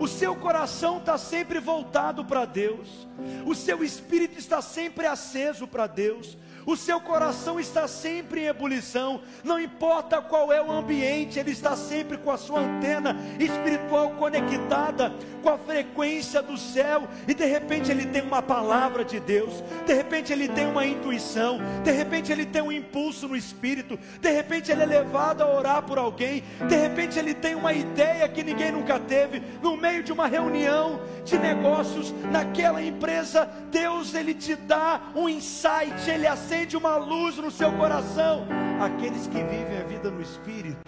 O 0.00 0.06
seu 0.06 0.36
coração 0.36 0.98
está 0.98 1.18
sempre 1.18 1.58
voltado 1.58 2.24
para 2.24 2.44
Deus, 2.44 3.08
o 3.44 3.54
seu 3.54 3.82
espírito 3.82 4.38
está 4.38 4.62
sempre 4.62 5.06
aceso 5.06 5.66
para 5.66 5.88
Deus, 5.88 6.38
o 6.68 6.76
seu 6.76 7.00
coração 7.00 7.58
está 7.58 7.88
sempre 7.88 8.42
em 8.42 8.46
ebulição, 8.46 9.22
não 9.42 9.58
importa 9.58 10.20
qual 10.20 10.52
é 10.52 10.60
o 10.60 10.70
ambiente, 10.70 11.38
ele 11.38 11.52
está 11.52 11.74
sempre 11.74 12.18
com 12.18 12.30
a 12.30 12.36
sua 12.36 12.60
antena 12.60 13.16
espiritual 13.40 14.10
conectada 14.10 15.10
com 15.42 15.48
a 15.48 15.56
frequência 15.56 16.42
do 16.42 16.58
céu, 16.58 17.08
e 17.26 17.32
de 17.32 17.46
repente 17.46 17.90
ele 17.90 18.04
tem 18.04 18.20
uma 18.20 18.42
palavra 18.42 19.02
de 19.02 19.18
Deus, 19.18 19.64
de 19.86 19.94
repente 19.94 20.30
ele 20.30 20.46
tem 20.46 20.66
uma 20.66 20.84
intuição, 20.84 21.58
de 21.82 21.90
repente 21.90 22.30
ele 22.30 22.44
tem 22.44 22.60
um 22.60 22.70
impulso 22.70 23.26
no 23.26 23.34
espírito, 23.34 23.98
de 24.20 24.30
repente 24.30 24.70
ele 24.70 24.82
é 24.82 24.86
levado 24.86 25.40
a 25.40 25.50
orar 25.50 25.82
por 25.84 25.96
alguém, 25.96 26.44
de 26.68 26.76
repente 26.76 27.18
ele 27.18 27.32
tem 27.32 27.54
uma 27.54 27.72
ideia 27.72 28.28
que 28.28 28.42
ninguém 28.42 28.72
nunca 28.72 29.00
teve, 29.00 29.42
no 29.62 29.74
meio 29.74 30.02
de 30.02 30.12
uma 30.12 30.26
reunião 30.26 31.00
de 31.24 31.38
negócios, 31.38 32.12
naquela 32.30 32.82
empresa, 32.82 33.48
Deus 33.70 34.14
ele 34.14 34.34
te 34.34 34.54
dá 34.54 35.00
um 35.14 35.30
insight, 35.30 36.10
ele 36.10 36.26
acende 36.26 36.57
acende 36.58 36.76
uma 36.76 36.96
luz 36.96 37.36
no 37.36 37.50
seu 37.50 37.72
coração. 37.72 38.44
Aqueles 38.80 39.28
que 39.28 39.42
vivem 39.42 39.78
a 39.78 39.84
vida 39.84 40.10
no 40.10 40.20
Espírito 40.20 40.80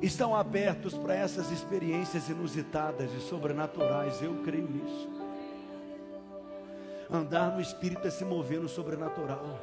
estão 0.00 0.34
abertos 0.34 0.94
para 0.98 1.14
essas 1.14 1.52
experiências 1.52 2.28
inusitadas 2.28 3.12
e 3.14 3.20
sobrenaturais. 3.20 4.20
Eu 4.20 4.42
creio 4.42 4.68
nisso. 4.68 5.08
Andar 7.08 7.54
no 7.54 7.60
Espírito 7.60 8.08
é 8.08 8.10
se 8.10 8.24
mover 8.24 8.60
no 8.60 8.68
sobrenatural. 8.68 9.60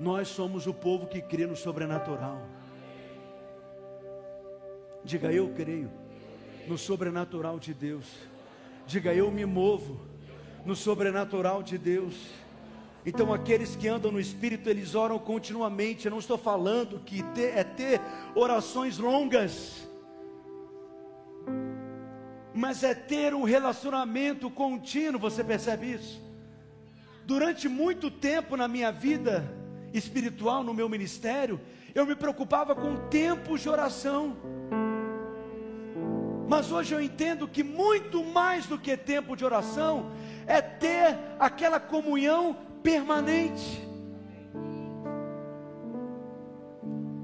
Nós 0.00 0.26
somos 0.26 0.66
o 0.66 0.74
povo 0.74 1.06
que 1.06 1.22
crê 1.22 1.46
no 1.46 1.54
sobrenatural. 1.54 2.42
Diga, 5.04 5.30
eu 5.32 5.52
creio 5.54 5.90
no 6.66 6.76
sobrenatural 6.76 7.60
de 7.60 7.72
Deus. 7.72 8.31
Diga, 8.86 9.14
eu 9.14 9.30
me 9.30 9.46
movo 9.46 10.00
no 10.64 10.74
sobrenatural 10.76 11.62
de 11.62 11.78
Deus. 11.78 12.14
Então, 13.04 13.32
aqueles 13.32 13.74
que 13.74 13.88
andam 13.88 14.12
no 14.12 14.20
Espírito, 14.20 14.68
eles 14.68 14.94
oram 14.94 15.18
continuamente. 15.18 16.06
Eu 16.06 16.12
não 16.12 16.18
estou 16.18 16.38
falando 16.38 17.00
que 17.00 17.22
ter, 17.34 17.56
é 17.56 17.64
ter 17.64 18.00
orações 18.34 18.98
longas, 18.98 19.88
mas 22.54 22.84
é 22.84 22.94
ter 22.94 23.34
um 23.34 23.42
relacionamento 23.42 24.48
contínuo. 24.50 25.20
Você 25.20 25.42
percebe 25.42 25.92
isso? 25.94 26.22
Durante 27.24 27.68
muito 27.68 28.10
tempo 28.10 28.56
na 28.56 28.68
minha 28.68 28.92
vida 28.92 29.52
espiritual, 29.92 30.62
no 30.62 30.74
meu 30.74 30.88
ministério, 30.88 31.60
eu 31.94 32.06
me 32.06 32.14
preocupava 32.14 32.74
com 32.74 33.08
tempos 33.08 33.62
de 33.62 33.68
oração. 33.68 34.36
Mas 36.52 36.70
hoje 36.70 36.94
eu 36.94 37.00
entendo 37.00 37.48
que 37.48 37.62
muito 37.62 38.22
mais 38.22 38.66
do 38.66 38.78
que 38.78 38.94
tempo 38.94 39.34
de 39.34 39.42
oração 39.42 40.12
é 40.46 40.60
ter 40.60 41.18
aquela 41.40 41.80
comunhão 41.80 42.54
permanente. 42.82 43.80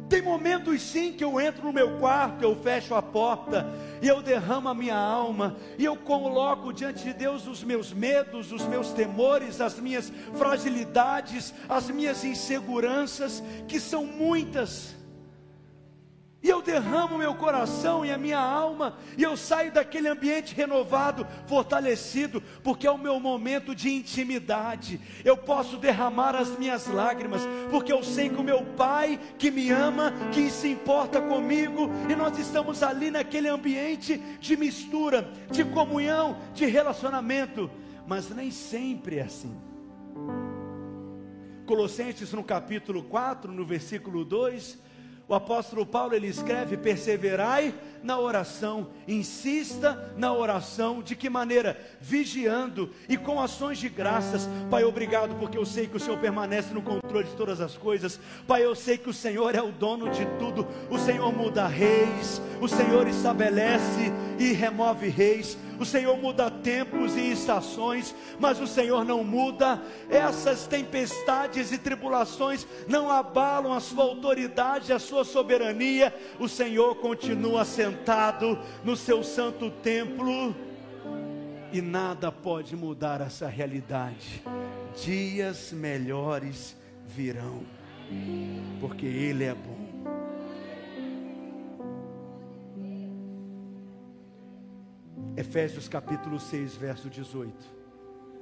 Tem 0.09 0.23
momentos 0.23 0.81
sim 0.81 1.13
que 1.13 1.23
eu 1.23 1.39
entro 1.39 1.67
no 1.67 1.75
meu 1.75 1.99
quarto, 1.99 2.43
eu 2.43 2.57
fecho 2.57 2.95
a 2.95 3.03
porta 3.03 3.67
e 4.01 4.09
eu 4.09 4.23
derramo 4.23 4.71
a 4.71 4.75
minha 4.75 4.97
alma 4.97 5.59
e 5.77 5.85
eu 5.85 5.95
coloco 5.95 6.73
diante 6.73 7.05
de 7.05 7.13
Deus 7.13 7.47
os 7.47 7.63
meus 7.63 7.93
medos, 7.93 8.51
os 8.51 8.67
meus 8.67 8.95
temores, 8.95 9.61
as 9.61 9.79
minhas 9.79 10.11
fragilidades, 10.39 11.53
as 11.69 11.91
minhas 11.91 12.25
inseguranças, 12.25 13.43
que 13.69 13.79
são 13.79 14.07
muitas. 14.07 14.98
E 16.41 16.49
eu 16.49 16.63
derramo 16.63 17.19
meu 17.19 17.35
coração 17.35 18.05
e 18.05 18.13
a 18.13 18.17
minha 18.17 18.39
alma, 18.39 18.97
e 19.17 19.25
eu 19.25 19.37
saio 19.37 19.73
daquele 19.73 20.07
ambiente 20.07 20.55
renovado, 20.55 21.27
fortalecido, 21.47 22.41
porque 22.63 22.87
é 22.87 22.91
o 22.91 22.97
meu 22.97 23.19
momento 23.19 23.75
de 23.75 23.91
intimidade. 23.91 25.01
Eu 25.25 25.37
posso 25.37 25.77
derramar 25.77 26.37
as 26.37 26.57
minhas 26.57 26.87
lágrimas, 26.87 27.43
porque 27.73 27.93
eu 27.93 28.05
sei 28.05 28.29
que 28.29 28.41
o 28.41 28.45
meu 28.45 28.65
Pai 28.77 29.19
que 29.37 29.51
me 29.51 29.71
ama, 29.71 30.13
que 30.33 30.49
se 30.49 30.69
importa 30.69 31.21
comigo, 31.21 31.91
e 32.09 32.15
nós 32.15 32.39
estamos 32.39 32.85
ali 32.85 33.11
naquele 33.11 33.49
ambiente 33.49 34.19
de 34.39 34.57
mistura, 34.57 35.29
de 35.51 35.65
comunhão, 35.65 36.39
de 36.55 36.67
relacionamento. 36.67 37.69
Mas 38.07 38.31
nem 38.31 38.53
sempre 38.53 39.19
é 39.19 39.23
assim. 39.23 39.61
Colossenses 41.67 42.33
no 42.33 42.45
capítulo 42.45 43.03
4, 43.03 43.53
no 43.53 43.67
versículo 43.67 44.25
2, 44.25 44.79
o 45.29 45.35
apóstolo 45.35 45.85
Paulo 45.85 46.15
ele 46.15 46.27
escreve: 46.27 46.77
perseverai 46.77 47.75
na 48.03 48.19
oração, 48.19 48.89
insista 49.07 50.13
na 50.17 50.33
oração, 50.33 51.03
de 51.03 51.15
que 51.15 51.29
maneira? 51.29 51.79
Vigiando 52.01 52.91
e 53.09 53.17
com 53.17 53.41
ações 53.41 53.79
de 53.79 53.89
graças. 53.89 54.49
Pai, 54.71 54.85
obrigado, 54.85 55.35
porque 55.39 55.59
eu 55.59 55.67
sei 55.67 55.87
que 55.87 55.97
o 55.97 56.01
Senhor 56.01 56.19
permanece 56.19 56.73
no 56.73 56.81
controle 56.81 57.27
de 57.27 57.37
todas 57.37 57.61
as 57.61 57.77
coisas. 57.77 58.19
Pai, 58.47 58.65
eu 58.65 58.75
sei 58.75 58.97
que 58.97 59.11
o 59.11 59.15
Senhor 59.15 59.55
é 59.55 59.61
o 59.61 59.73
dono 59.73 60.09
de 60.11 60.25
tudo. 60.39 60.67
O 60.89 60.99
Senhor 60.99 61.31
muda 61.33 61.67
reis, 61.67 62.41
o 62.61 62.69
Senhor 62.69 63.07
estabelece 63.07 64.13
e 64.39 64.53
remove 64.53 65.09
reis. 65.09 65.59
O 65.79 65.85
Senhor 65.85 66.17
muda 66.17 66.51
tempos 66.51 67.17
e 67.17 67.31
estações, 67.31 68.15
mas 68.39 68.61
o 68.61 68.67
Senhor 68.67 69.05
não 69.05 69.23
muda. 69.23 69.81
Essas 70.11 70.67
tempestades 70.67 71.71
e 71.73 71.79
tribulações 71.79 72.67
não 72.89 73.11
abalam 73.11 73.73
a 73.73 73.81
sua 73.81 74.05
autoridade, 74.05 74.93
a 74.93 74.99
sua 74.99 75.25
soberania. 75.25 76.15
O 76.39 76.49
Senhor 76.49 76.97
continua 76.97 77.65
sentado 77.65 78.59
no 78.85 78.97
seu 78.97 79.23
santo 79.23 79.71
templo. 79.71 80.55
E 81.73 81.81
nada 81.81 82.33
pode 82.33 82.75
mudar 82.75 83.21
essa 83.21 83.47
realidade. 83.47 84.43
Dias 85.03 85.71
melhores 85.71 86.77
virão, 87.07 87.63
porque 88.81 89.07
Ele 89.07 89.45
é 89.45 89.55
bom. 89.55 89.88
Efésios 95.39 95.87
capítulo 95.87 96.41
6, 96.41 96.75
verso 96.75 97.09
18. 97.09 97.55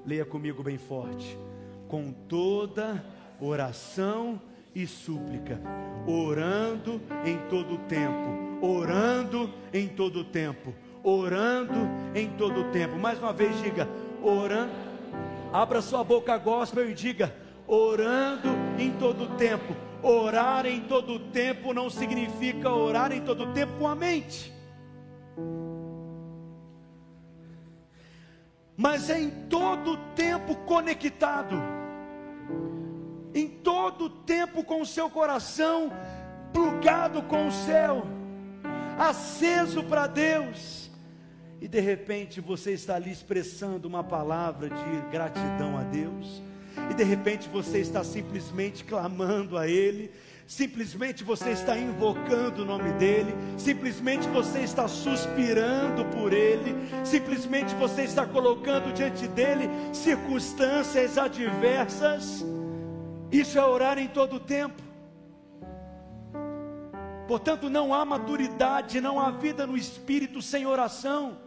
Leia 0.07 0.25
comigo 0.25 0.63
bem 0.63 0.79
forte. 0.79 1.39
Com 1.87 2.11
toda 2.11 3.05
oração 3.39 4.41
e 4.75 4.87
súplica, 4.87 5.61
orando 6.07 7.03
em 7.23 7.37
todo 7.51 7.77
tempo, 7.81 8.65
orando 8.67 9.53
em 9.75 9.87
todo 9.89 10.25
tempo, 10.25 10.73
orando 11.05 11.75
em 12.15 12.31
todo 12.31 12.73
tempo. 12.73 12.97
Mais 12.97 13.19
uma 13.19 13.35
vez 13.35 13.55
diga, 13.63 13.87
orando. 14.23 14.73
Abra 15.53 15.83
sua 15.83 16.03
boca 16.03 16.39
gospel 16.39 16.89
e 16.89 16.95
diga, 16.95 17.31
orando 17.67 18.49
em 18.79 18.91
todo 18.93 19.37
tempo. 19.37 19.77
Orar 20.03 20.65
em 20.65 20.81
todo 20.81 21.19
tempo 21.19 21.75
não 21.75 21.91
significa 21.91 22.71
orar 22.71 23.13
em 23.13 23.21
todo 23.21 23.53
tempo 23.53 23.75
com 23.79 23.87
a 23.87 23.95
mente. 23.95 24.56
Mas 28.77 29.09
é 29.09 29.19
em 29.19 29.31
todo 29.49 29.97
tempo 30.15 30.55
conectado, 30.55 31.57
em 33.35 33.49
todo 33.49 34.11
tempo 34.11 34.63
com 34.63 34.83
o 34.83 34.87
seu 34.87 35.09
coração 35.09 35.91
plugado 36.53 37.23
com 37.23 37.49
o 37.49 37.53
céu, 37.53 38.07
aceso 38.99 39.83
para 39.85 40.07
Deus. 40.07 40.91
e 41.61 41.69
de 41.69 41.81
repente 41.81 42.41
você 42.41 42.73
está 42.73 42.97
ali 42.97 43.11
expressando 43.11 43.89
uma 43.89 44.05
palavra 44.05 44.69
de 44.69 45.11
gratidão 45.11 45.77
a 45.77 45.83
Deus, 45.83 46.43
e 46.91 46.95
de 46.95 47.03
repente 47.03 47.49
você 47.49 47.79
está 47.79 48.05
simplesmente 48.05 48.85
clamando 48.85 49.57
a 49.57 49.67
Ele, 49.67 50.11
simplesmente 50.47 51.25
você 51.25 51.51
está 51.51 51.77
invocando 51.77 52.63
o 52.63 52.65
nome 52.65 52.93
dEle, 52.93 53.35
simplesmente 53.59 54.29
você 54.29 54.61
está 54.61 54.87
suspirando 54.87 56.05
por 56.07 56.33
Ele, 56.33 56.75
simplesmente 57.05 57.75
você 57.75 58.03
está 58.03 58.25
colocando 58.25 58.93
diante 58.93 59.27
dEle 59.27 59.69
circunstâncias 59.93 61.19
adversas, 61.19 62.45
isso 63.31 63.59
é 63.59 63.65
orar 63.65 63.99
em 63.99 64.07
todo 64.07 64.37
o 64.37 64.41
tempo. 64.41 64.83
Portanto, 67.27 67.69
não 67.69 67.93
há 67.93 68.05
maturidade, 68.05 69.01
não 69.01 69.19
há 69.19 69.33
vida 69.33 69.67
no 69.67 69.77
espírito 69.77 70.41
sem 70.41 70.65
oração. 70.65 71.46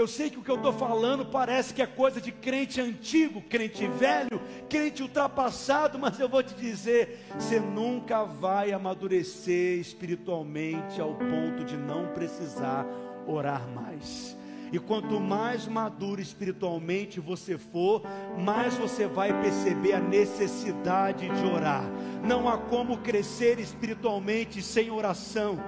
Eu 0.00 0.06
sei 0.06 0.30
que 0.30 0.38
o 0.38 0.42
que 0.42 0.50
eu 0.50 0.56
estou 0.56 0.72
falando 0.72 1.26
parece 1.26 1.74
que 1.74 1.82
é 1.82 1.86
coisa 1.86 2.22
de 2.22 2.32
crente 2.32 2.80
antigo, 2.80 3.42
crente 3.42 3.86
velho, 3.86 4.40
crente 4.66 5.02
ultrapassado, 5.02 5.98
mas 5.98 6.18
eu 6.18 6.26
vou 6.26 6.42
te 6.42 6.54
dizer: 6.54 7.26
você 7.34 7.60
nunca 7.60 8.24
vai 8.24 8.72
amadurecer 8.72 9.78
espiritualmente 9.78 11.02
ao 11.02 11.12
ponto 11.16 11.66
de 11.66 11.76
não 11.76 12.06
precisar 12.14 12.86
orar 13.26 13.68
mais. 13.68 14.34
E 14.72 14.78
quanto 14.78 15.20
mais 15.20 15.66
maduro 15.66 16.18
espiritualmente 16.18 17.20
você 17.20 17.58
for, 17.58 18.02
mais 18.38 18.76
você 18.76 19.06
vai 19.06 19.38
perceber 19.42 19.92
a 19.92 20.00
necessidade 20.00 21.28
de 21.28 21.44
orar. 21.44 21.84
Não 22.24 22.48
há 22.48 22.56
como 22.56 22.96
crescer 23.02 23.60
espiritualmente 23.60 24.62
sem 24.62 24.90
oração. 24.90 25.58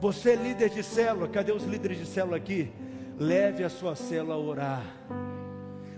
Você 0.00 0.30
é 0.30 0.36
líder 0.36 0.70
de 0.70 0.82
célula, 0.82 1.28
cadê 1.28 1.52
os 1.52 1.64
líderes 1.64 1.98
de 1.98 2.06
célula 2.06 2.36
aqui? 2.36 2.72
Leve 3.18 3.62
a 3.62 3.68
sua 3.68 3.94
célula 3.94 4.34
a 4.34 4.38
orar. 4.38 4.82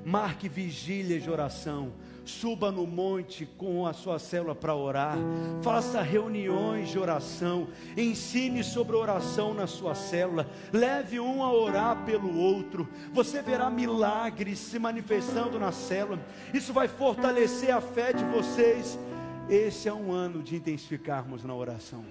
Marque 0.05 0.49
vigílias 0.49 1.23
de 1.23 1.31
oração 1.31 1.93
suba 2.25 2.71
no 2.71 2.87
monte 2.87 3.47
com 3.47 3.87
a 3.87 3.93
sua 3.93 4.19
célula 4.19 4.55
para 4.55 4.75
orar, 4.75 5.17
faça 5.63 6.03
reuniões 6.03 6.89
de 6.89 6.99
oração, 6.99 7.69
ensine 7.97 8.63
sobre 8.63 8.97
oração 8.97 9.53
na 9.53 9.67
sua 9.67 9.95
célula, 9.95 10.49
leve 10.73 11.19
um 11.19 11.43
a 11.43 11.53
orar 11.53 12.05
pelo 12.05 12.37
outro, 12.37 12.89
você 13.13 13.43
verá 13.43 13.71
milagres 13.71 14.59
se 14.59 14.79
manifestando 14.79 15.59
na 15.59 15.73
célula, 15.73 16.21
isso 16.55 16.73
vai 16.73 16.89
fortalecer 16.89 17.75
a 17.75 17.81
fé 17.81 18.13
de 18.13 18.25
vocês. 18.25 18.99
Esse 19.49 19.89
é 19.89 19.93
um 19.93 20.13
ano 20.13 20.41
de 20.43 20.55
intensificarmos 20.55 21.45
na 21.45 21.55
oração. 21.55 22.05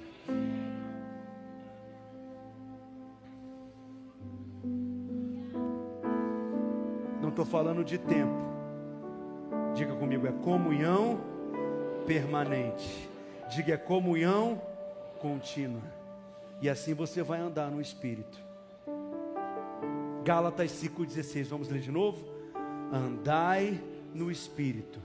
Estou 7.32 7.46
falando 7.46 7.84
de 7.84 7.98
tempo 7.98 8.52
Diga 9.74 9.96
comigo, 9.96 10.28
é 10.28 10.32
comunhão 10.32 11.22
permanente. 12.06 13.10
Diga, 13.50 13.74
é 13.74 13.78
comunhão 13.78 14.62
contínua. 15.20 15.82
E 16.62 16.70
assim 16.70 16.94
você 16.94 17.24
vai 17.24 17.39
andar 17.39 17.72
no 17.72 17.80
Espírito. 17.80 18.38
Gálatas 20.24 20.72
5,16, 20.72 21.46
vamos 21.46 21.70
ler 21.70 21.80
de 21.80 21.91
novo? 21.91 22.24
Andai 22.94 23.82
no 24.13 24.30
Espírito, 24.30 25.00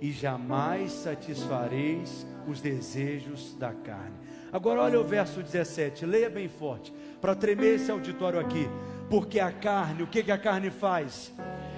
e 0.00 0.10
jamais 0.10 0.90
satisfareis 0.92 2.26
os 2.48 2.60
desejos 2.60 3.54
da 3.54 3.72
carne. 3.72 4.16
Agora 4.50 4.80
olha 4.80 5.00
o 5.00 5.04
verso 5.04 5.42
17, 5.42 6.06
leia 6.06 6.30
bem 6.30 6.48
forte, 6.48 6.92
para 7.20 7.34
tremer 7.34 7.76
esse 7.76 7.90
auditório 7.90 8.40
aqui. 8.40 8.66
Porque 9.10 9.38
a 9.38 9.52
carne, 9.52 10.02
o 10.02 10.06
que, 10.06 10.22
que 10.22 10.32
a 10.32 10.38
carne 10.38 10.70
faz? 10.70 11.32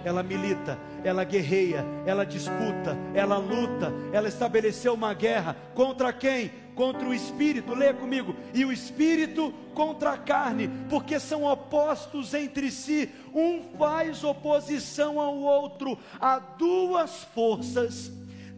Ela 0.05 0.23
milita, 0.23 0.79
ela 1.05 1.25
guerreia, 1.25 1.85
ela 2.07 2.25
disputa, 2.25 2.97
ela 3.15 3.37
luta, 3.37 3.93
ela 4.13 4.29
estabeleceu 4.29 4.95
uma 4.95 5.15
guerra. 5.15 5.57
Contra 5.75 6.13
quem? 6.13 6.51
Contra 6.75 7.09
o 7.09 7.15
espírito, 7.15 7.75
leia 7.75 7.93
comigo, 7.93 8.37
e 8.55 8.65
o 8.65 8.71
espírito 8.71 9.53
contra 9.75 10.13
a 10.13 10.19
carne, 10.19 10.71
porque 10.89 11.19
são 11.19 11.43
opostos 11.45 12.35
entre 12.35 12.71
si, 12.71 13.11
um 13.35 13.77
faz 13.77 14.23
oposição 14.23 15.19
ao 15.19 15.37
outro, 15.39 15.99
há 16.21 16.39
duas 16.39 17.25
forças 17.35 18.13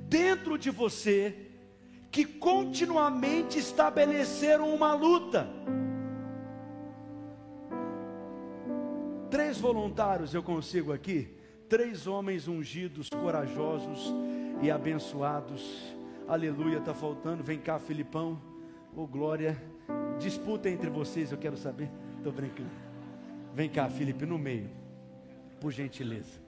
dentro 0.06 0.58
de 0.58 0.70
você 0.70 1.34
que 2.10 2.24
continuamente 2.24 3.58
estabeleceram 3.58 4.74
uma 4.74 4.92
luta. 4.94 5.48
Três 9.30 9.60
voluntários 9.60 10.34
eu 10.34 10.42
consigo 10.42 10.92
aqui 10.92 11.32
três 11.68 12.08
homens 12.08 12.48
ungidos, 12.48 13.08
corajosos 13.08 14.12
e 14.60 14.72
abençoados. 14.72 15.94
Aleluia, 16.26 16.78
está 16.78 16.92
faltando. 16.92 17.44
Vem 17.44 17.60
cá, 17.60 17.78
Filipão. 17.78 18.42
Ô 18.94 19.02
oh, 19.02 19.06
glória. 19.06 19.56
Disputa 20.18 20.68
entre 20.68 20.90
vocês, 20.90 21.30
eu 21.30 21.38
quero 21.38 21.56
saber. 21.56 21.88
Estou 22.16 22.32
brincando. 22.32 22.70
Vem 23.54 23.70
cá, 23.70 23.88
Felipe, 23.88 24.26
no 24.26 24.36
meio. 24.36 24.68
Por 25.60 25.70
gentileza. 25.70 26.40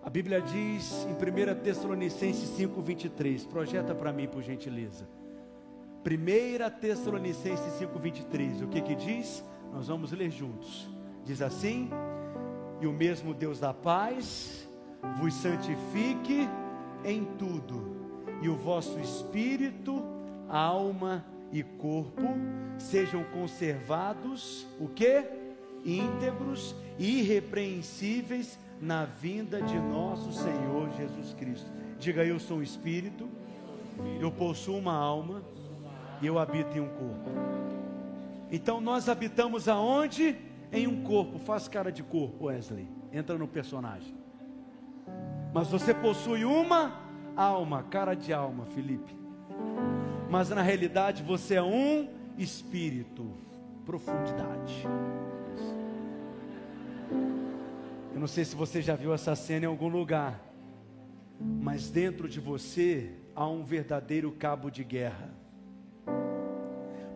A 0.00 0.08
Bíblia 0.08 0.40
diz 0.40 1.06
em 1.06 1.12
1 1.12 1.60
Tessalonicenses 1.60 2.50
5, 2.50 2.80
23. 2.80 3.46
Projeta 3.46 3.96
para 3.96 4.12
mim, 4.12 4.28
por 4.28 4.42
gentileza. 4.42 5.08
1 6.02 6.80
Tessalonicenses 6.80 7.74
5, 7.74 7.98
23. 7.98 8.62
O 8.62 8.68
que 8.68 8.80
que 8.80 8.94
diz? 8.94 9.44
Nós 9.72 9.88
vamos 9.88 10.12
ler 10.12 10.30
juntos. 10.30 10.88
Diz 11.24 11.42
assim: 11.42 11.90
E 12.80 12.86
o 12.86 12.92
mesmo 12.92 13.34
Deus 13.34 13.60
da 13.60 13.74
paz 13.74 14.66
vos 15.18 15.34
santifique 15.34 16.48
em 17.04 17.24
tudo, 17.38 17.96
e 18.40 18.48
o 18.48 18.56
vosso 18.56 18.98
espírito, 18.98 20.02
alma 20.48 21.24
e 21.52 21.62
corpo 21.62 22.22
sejam 22.78 23.22
conservados, 23.24 24.66
o 24.78 24.88
que? 24.88 25.24
Íntegros 25.84 26.74
e 26.98 27.20
irrepreensíveis 27.20 28.58
na 28.80 29.04
vinda 29.04 29.60
de 29.60 29.78
nosso 29.78 30.32
Senhor 30.32 30.90
Jesus 30.96 31.34
Cristo. 31.34 31.70
Diga: 31.98 32.24
Eu 32.24 32.38
sou 32.38 32.58
um 32.58 32.62
espírito, 32.62 33.28
eu 34.18 34.32
possuo 34.32 34.78
uma 34.78 34.94
alma 34.94 35.42
e 36.20 36.26
eu 36.26 36.38
habito 36.38 36.76
em 36.76 36.80
um 36.80 36.88
corpo. 36.88 37.30
Então 38.50 38.80
nós 38.80 39.08
habitamos 39.08 39.68
aonde? 39.68 40.36
Em 40.72 40.86
um 40.86 41.02
corpo. 41.02 41.38
Faz 41.38 41.68
cara 41.68 41.90
de 41.90 42.02
corpo, 42.02 42.46
Wesley. 42.46 42.88
Entra 43.12 43.36
no 43.36 43.48
personagem. 43.48 44.14
Mas 45.52 45.68
você 45.68 45.92
possui 45.92 46.44
uma 46.44 47.00
alma, 47.36 47.82
cara 47.84 48.14
de 48.14 48.32
alma, 48.32 48.66
Felipe. 48.66 49.14
Mas 50.28 50.48
na 50.50 50.62
realidade 50.62 51.22
você 51.22 51.56
é 51.56 51.62
um 51.62 52.08
espírito, 52.38 53.32
profundidade. 53.84 54.86
Eu 58.12 58.20
não 58.20 58.28
sei 58.28 58.44
se 58.44 58.54
você 58.54 58.82
já 58.82 58.94
viu 58.94 59.12
essa 59.12 59.34
cena 59.34 59.64
em 59.64 59.68
algum 59.68 59.88
lugar, 59.88 60.40
mas 61.40 61.90
dentro 61.90 62.28
de 62.28 62.38
você 62.38 63.12
há 63.34 63.48
um 63.48 63.64
verdadeiro 63.64 64.30
cabo 64.32 64.70
de 64.70 64.84
guerra. 64.84 65.39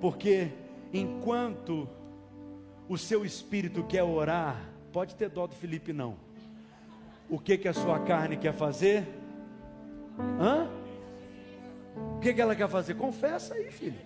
Porque 0.01 0.51
enquanto 0.93 1.89
o 2.89 2.99
seu 2.99 3.25
espírito 3.25 3.83
quer 3.85 4.03
orar, 4.03 4.61
pode 4.93 5.15
ter 5.15 5.29
dó 5.29 5.47
do 5.47 5.55
Felipe 5.55 5.93
não. 5.93 6.17
O 7.29 7.39
que 7.39 7.57
que 7.57 7.69
a 7.69 7.73
sua 7.73 7.99
carne 8.01 8.37
quer 8.37 8.53
fazer? 8.53 9.07
Hã? 10.39 10.69
O 12.17 12.19
que 12.21 12.35
que 12.35 12.41
ela 12.41 12.55
quer 12.55 12.69
fazer? 12.69 12.95
Confessa 12.95 13.55
aí, 13.55 13.71
filho. 13.71 13.99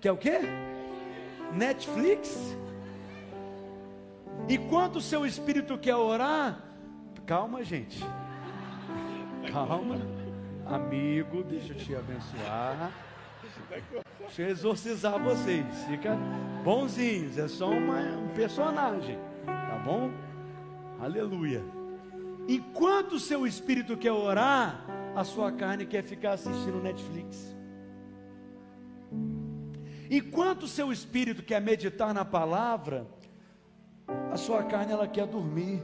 Quer 0.00 0.12
o 0.12 0.16
quê? 0.16 0.40
Netflix? 1.52 2.56
Enquanto 4.48 4.96
o 4.96 5.00
seu 5.00 5.26
espírito 5.26 5.76
quer 5.76 5.96
orar, 5.96 6.64
calma, 7.26 7.62
gente. 7.62 8.00
Calma, 9.52 9.96
amigo, 10.66 11.42
deixa 11.42 11.72
eu 11.72 11.76
te 11.76 11.94
abençoar. 11.94 12.90
Deixa 14.18 14.42
eu 14.42 14.48
exorcizar 14.48 15.18
vocês. 15.22 15.64
Fica 15.88 16.16
bonzinhos. 16.64 17.38
É 17.38 17.48
só 17.48 17.70
uma, 17.70 18.00
um 18.00 18.28
personagem. 18.28 19.18
Tá 19.46 19.80
bom? 19.84 20.10
Aleluia. 21.00 21.62
Enquanto 22.48 23.12
o 23.12 23.20
seu 23.20 23.46
espírito 23.46 23.96
quer 23.96 24.12
orar, 24.12 24.84
a 25.14 25.24
sua 25.24 25.52
carne 25.52 25.86
quer 25.86 26.02
ficar 26.02 26.32
assistindo 26.32 26.82
Netflix. 26.82 27.56
Enquanto 30.10 30.64
o 30.64 30.68
seu 30.68 30.90
espírito 30.90 31.42
quer 31.42 31.60
meditar 31.60 32.12
na 32.12 32.24
palavra, 32.24 33.06
a 34.32 34.36
sua 34.36 34.64
carne 34.64 34.92
ela 34.92 35.06
quer 35.06 35.26
dormir. 35.26 35.80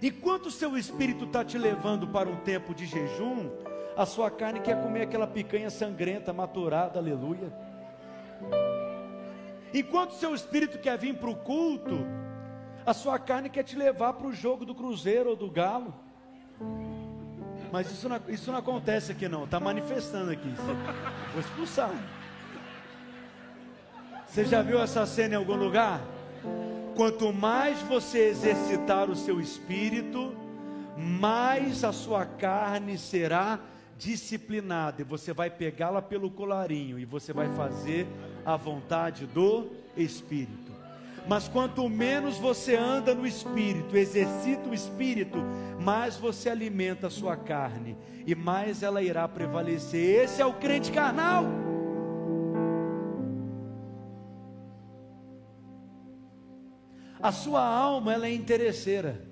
Enquanto 0.00 0.46
o 0.46 0.50
seu 0.50 0.76
espírito 0.76 1.26
está 1.26 1.44
te 1.44 1.58
levando 1.58 2.08
para 2.08 2.28
um 2.28 2.36
tempo 2.36 2.74
de 2.74 2.86
jejum, 2.86 3.50
A 3.96 4.06
sua 4.06 4.30
carne 4.30 4.60
quer 4.60 4.82
comer 4.82 5.02
aquela 5.02 5.26
picanha 5.26 5.68
sangrenta, 5.68 6.32
maturada, 6.32 6.98
aleluia. 6.98 7.52
Enquanto 9.74 10.14
seu 10.14 10.34
espírito 10.34 10.78
quer 10.78 10.96
vir 10.98 11.14
para 11.16 11.30
o 11.30 11.36
culto, 11.36 11.98
a 12.84 12.94
sua 12.94 13.18
carne 13.18 13.48
quer 13.48 13.62
te 13.62 13.76
levar 13.76 14.14
para 14.14 14.26
o 14.26 14.32
jogo 14.32 14.64
do 14.64 14.74
Cruzeiro 14.74 15.30
ou 15.30 15.36
do 15.36 15.50
Galo. 15.50 15.94
Mas 17.70 17.90
isso 17.90 18.08
não, 18.08 18.20
isso 18.28 18.50
não 18.50 18.58
acontece 18.58 19.12
aqui 19.12 19.28
não, 19.28 19.44
está 19.44 19.60
manifestando 19.60 20.30
aqui. 20.30 20.52
Vou 21.32 21.40
expulsar. 21.40 21.90
Você 24.26 24.44
já 24.44 24.62
viu 24.62 24.80
essa 24.80 25.04
cena 25.04 25.34
em 25.34 25.36
algum 25.36 25.56
lugar? 25.56 26.00
Quanto 26.96 27.32
mais 27.32 27.80
você 27.82 28.28
exercitar 28.28 29.10
o 29.10 29.16
seu 29.16 29.40
espírito, 29.40 30.34
mais 30.96 31.84
a 31.84 31.92
sua 31.92 32.24
carne 32.24 32.98
será 32.98 33.58
disciplinada 34.02 35.00
e 35.00 35.04
você 35.04 35.32
vai 35.32 35.48
pegá-la 35.48 36.02
pelo 36.02 36.30
colarinho 36.30 36.98
e 36.98 37.04
você 37.04 37.32
vai 37.32 37.48
fazer 37.54 38.06
a 38.44 38.56
vontade 38.56 39.26
do 39.26 39.70
Espírito. 39.96 40.72
Mas 41.28 41.46
quanto 41.46 41.88
menos 41.88 42.36
você 42.36 42.74
anda 42.74 43.14
no 43.14 43.24
Espírito, 43.24 43.96
exercita 43.96 44.68
o 44.68 44.74
Espírito, 44.74 45.38
mais 45.80 46.16
você 46.16 46.50
alimenta 46.50 47.06
a 47.06 47.10
sua 47.10 47.36
carne 47.36 47.96
e 48.26 48.34
mais 48.34 48.82
ela 48.82 49.00
irá 49.00 49.28
prevalecer. 49.28 50.24
Esse 50.24 50.42
é 50.42 50.46
o 50.46 50.54
crente 50.54 50.90
carnal. 50.90 51.44
A 57.22 57.30
sua 57.30 57.64
alma 57.64 58.12
ela 58.12 58.26
é 58.26 58.34
interesseira. 58.34 59.31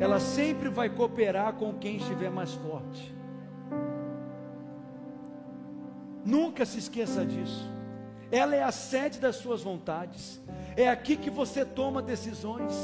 Ela 0.00 0.20
sempre 0.20 0.68
vai 0.68 0.88
cooperar 0.88 1.54
com 1.54 1.74
quem 1.74 1.96
estiver 1.96 2.30
mais 2.30 2.52
forte. 2.54 3.14
Nunca 6.24 6.64
se 6.64 6.78
esqueça 6.78 7.24
disso. 7.24 7.70
Ela 8.30 8.54
é 8.54 8.62
a 8.62 8.70
sede 8.70 9.18
das 9.18 9.36
suas 9.36 9.62
vontades. 9.62 10.40
É 10.76 10.88
aqui 10.88 11.16
que 11.16 11.30
você 11.30 11.64
toma 11.64 12.02
decisões. 12.02 12.74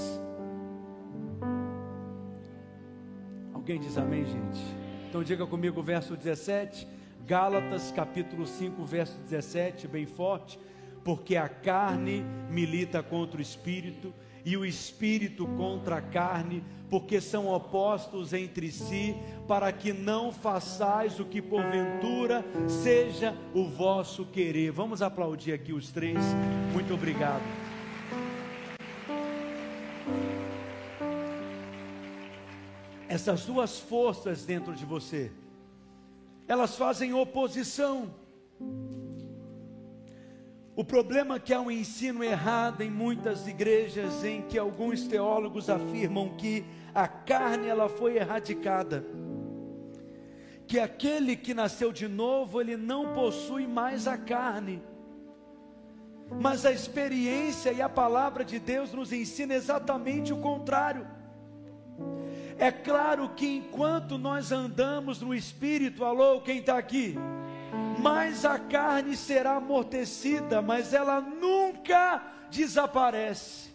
Alguém 3.52 3.78
diz 3.78 3.96
amém, 3.96 4.24
gente? 4.24 4.60
Então 5.08 5.22
diga 5.22 5.46
comigo 5.46 5.80
o 5.80 5.82
verso 5.82 6.16
17, 6.16 6.88
Gálatas 7.26 7.92
capítulo 7.92 8.46
5, 8.46 8.84
verso 8.84 9.18
17, 9.20 9.86
bem 9.86 10.06
forte. 10.06 10.58
Porque 11.04 11.36
a 11.36 11.48
carne 11.48 12.24
milita 12.50 13.02
contra 13.02 13.38
o 13.38 13.42
espírito 13.42 14.12
e 14.44 14.56
o 14.56 14.64
espírito 14.64 15.46
contra 15.46 15.96
a 15.96 16.02
carne, 16.02 16.62
porque 16.90 17.20
são 17.20 17.48
opostos 17.48 18.32
entre 18.32 18.70
si, 18.70 19.16
para 19.48 19.72
que 19.72 19.92
não 19.92 20.30
façais 20.30 21.18
o 21.18 21.24
que 21.24 21.40
porventura 21.40 22.44
seja 22.68 23.34
o 23.54 23.64
vosso 23.64 24.26
querer. 24.26 24.70
Vamos 24.70 25.00
aplaudir 25.00 25.52
aqui 25.52 25.72
os 25.72 25.90
três. 25.90 26.18
Muito 26.72 26.92
obrigado. 26.92 27.42
Essas 33.08 33.46
duas 33.46 33.78
forças 33.78 34.44
dentro 34.44 34.74
de 34.74 34.84
você, 34.84 35.30
elas 36.46 36.76
fazem 36.76 37.14
oposição. 37.14 38.12
O 40.76 40.82
problema 40.82 41.36
é 41.36 41.38
que 41.38 41.54
há 41.54 41.60
um 41.60 41.70
ensino 41.70 42.24
errado 42.24 42.80
em 42.80 42.90
muitas 42.90 43.46
igrejas 43.46 44.24
em 44.24 44.42
que 44.42 44.58
alguns 44.58 45.06
teólogos 45.06 45.70
afirmam 45.70 46.30
que 46.30 46.64
a 46.92 47.06
carne 47.06 47.68
ela 47.68 47.88
foi 47.88 48.16
erradicada. 48.16 49.04
Que 50.66 50.80
aquele 50.80 51.36
que 51.36 51.54
nasceu 51.54 51.92
de 51.92 52.08
novo, 52.08 52.60
ele 52.60 52.76
não 52.76 53.12
possui 53.12 53.68
mais 53.68 54.08
a 54.08 54.18
carne. 54.18 54.82
Mas 56.40 56.66
a 56.66 56.72
experiência 56.72 57.72
e 57.72 57.80
a 57.80 57.88
palavra 57.88 58.44
de 58.44 58.58
Deus 58.58 58.92
nos 58.92 59.12
ensina 59.12 59.54
exatamente 59.54 60.32
o 60.32 60.38
contrário. 60.38 61.06
É 62.58 62.72
claro 62.72 63.28
que 63.30 63.46
enquanto 63.46 64.18
nós 64.18 64.50
andamos 64.50 65.20
no 65.20 65.34
Espírito, 65.34 66.04
alô, 66.04 66.40
quem 66.40 66.58
está 66.58 66.76
aqui? 66.78 67.16
Mais 67.98 68.44
a 68.44 68.58
carne 68.58 69.16
será 69.16 69.56
amortecida, 69.56 70.60
mas 70.60 70.92
ela 70.92 71.20
nunca 71.20 72.22
desaparece. 72.50 73.74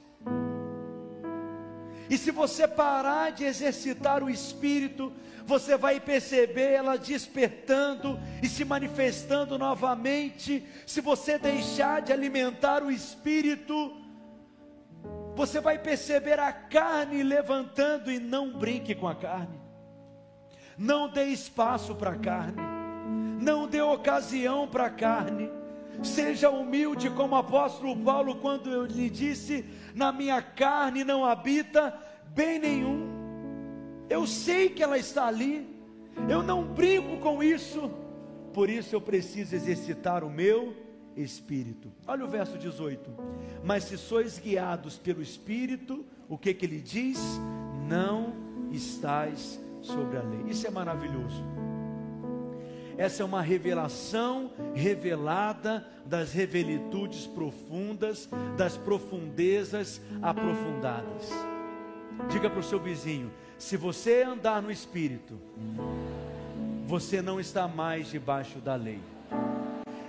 E 2.09 2.17
se 2.17 2.31
você 2.31 2.67
parar 2.67 3.31
de 3.31 3.43
exercitar 3.43 4.23
o 4.23 4.29
espírito, 4.29 5.13
você 5.45 5.77
vai 5.77 5.99
perceber 5.99 6.71
ela 6.73 6.97
despertando 6.97 8.19
e 8.41 8.47
se 8.47 8.65
manifestando 8.65 9.59
novamente. 9.59 10.65
Se 10.87 11.01
você 11.01 11.37
deixar 11.37 12.01
de 12.01 12.11
alimentar 12.11 12.83
o 12.83 12.91
espírito, 12.91 13.95
você 15.35 15.59
vai 15.59 15.77
perceber 15.77 16.39
a 16.39 16.51
carne 16.51 17.21
levantando 17.21 18.11
e 18.11 18.19
não 18.19 18.57
brinque 18.57 18.95
com 18.95 19.07
a 19.07 19.15
carne. 19.15 19.59
Não 20.75 21.07
dê 21.07 21.25
espaço 21.25 21.93
para 21.93 22.11
a 22.11 22.17
carne 22.17 22.78
não 23.39 23.67
dê 23.67 23.81
ocasião 23.81 24.67
para 24.67 24.85
a 24.85 24.89
carne. 24.89 25.49
Seja 26.03 26.49
humilde 26.49 27.09
como 27.09 27.35
o 27.35 27.37
apóstolo 27.37 27.95
Paulo, 27.97 28.35
quando 28.35 28.69
eu 28.69 28.85
lhe 28.85 29.09
disse: 29.09 29.65
Na 29.95 30.11
minha 30.11 30.41
carne 30.41 31.03
não 31.03 31.25
habita 31.25 31.97
bem 32.33 32.59
nenhum. 32.59 33.07
Eu 34.09 34.25
sei 34.25 34.69
que 34.69 34.81
ela 34.81 34.97
está 34.97 35.27
ali, 35.27 35.67
eu 36.27 36.41
não 36.41 36.63
brinco 36.63 37.17
com 37.17 37.43
isso, 37.43 37.91
por 38.53 38.69
isso 38.69 38.95
eu 38.95 39.01
preciso 39.01 39.55
exercitar 39.55 40.23
o 40.23 40.29
meu 40.29 40.75
espírito. 41.15 41.91
Olha 42.07 42.25
o 42.25 42.29
verso 42.29 42.57
18: 42.57 43.09
Mas 43.63 43.83
se 43.83 43.97
sois 43.97 44.39
guiados 44.39 44.97
pelo 44.97 45.21
espírito, 45.21 46.05
o 46.27 46.37
que 46.37 46.53
que 46.53 46.65
ele 46.65 46.79
diz? 46.79 47.19
Não 47.87 48.33
estais 48.71 49.59
sobre 49.81 50.17
a 50.17 50.21
lei. 50.21 50.43
Isso 50.47 50.65
é 50.65 50.71
maravilhoso. 50.71 51.43
Essa 52.99 53.23
é 53.23 53.25
uma 53.25 53.41
revelação 53.41 54.51
revelada 54.75 55.87
das 56.05 56.33
revelitudes 56.33 57.25
profundas, 57.25 58.27
das 58.57 58.75
profundezas 58.75 60.01
aprofundadas. 60.21 61.29
Diga 62.29 62.49
para 62.49 62.59
o 62.59 62.63
seu 62.63 62.77
vizinho: 62.77 63.31
se 63.57 63.77
você 63.77 64.23
andar 64.23 64.61
no 64.61 64.69
Espírito, 64.69 65.39
você 66.85 67.21
não 67.21 67.39
está 67.39 67.69
mais 67.69 68.09
debaixo 68.11 68.59
da 68.59 68.75
lei. 68.75 68.99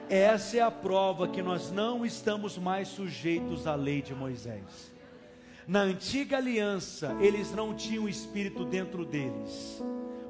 Essa 0.08 0.56
é 0.56 0.60
a 0.60 0.70
prova 0.72 1.28
que 1.28 1.42
nós 1.42 1.70
não 1.70 2.04
estamos 2.04 2.58
mais 2.58 2.88
sujeitos 2.88 3.68
à 3.68 3.76
lei 3.76 4.02
de 4.02 4.16
Moisés. 4.16 4.92
Na 5.64 5.82
antiga 5.82 6.38
aliança, 6.38 7.16
eles 7.20 7.52
não 7.52 7.72
tinham 7.72 8.06
o 8.06 8.08
Espírito 8.08 8.64
dentro 8.64 9.04
deles, 9.04 9.80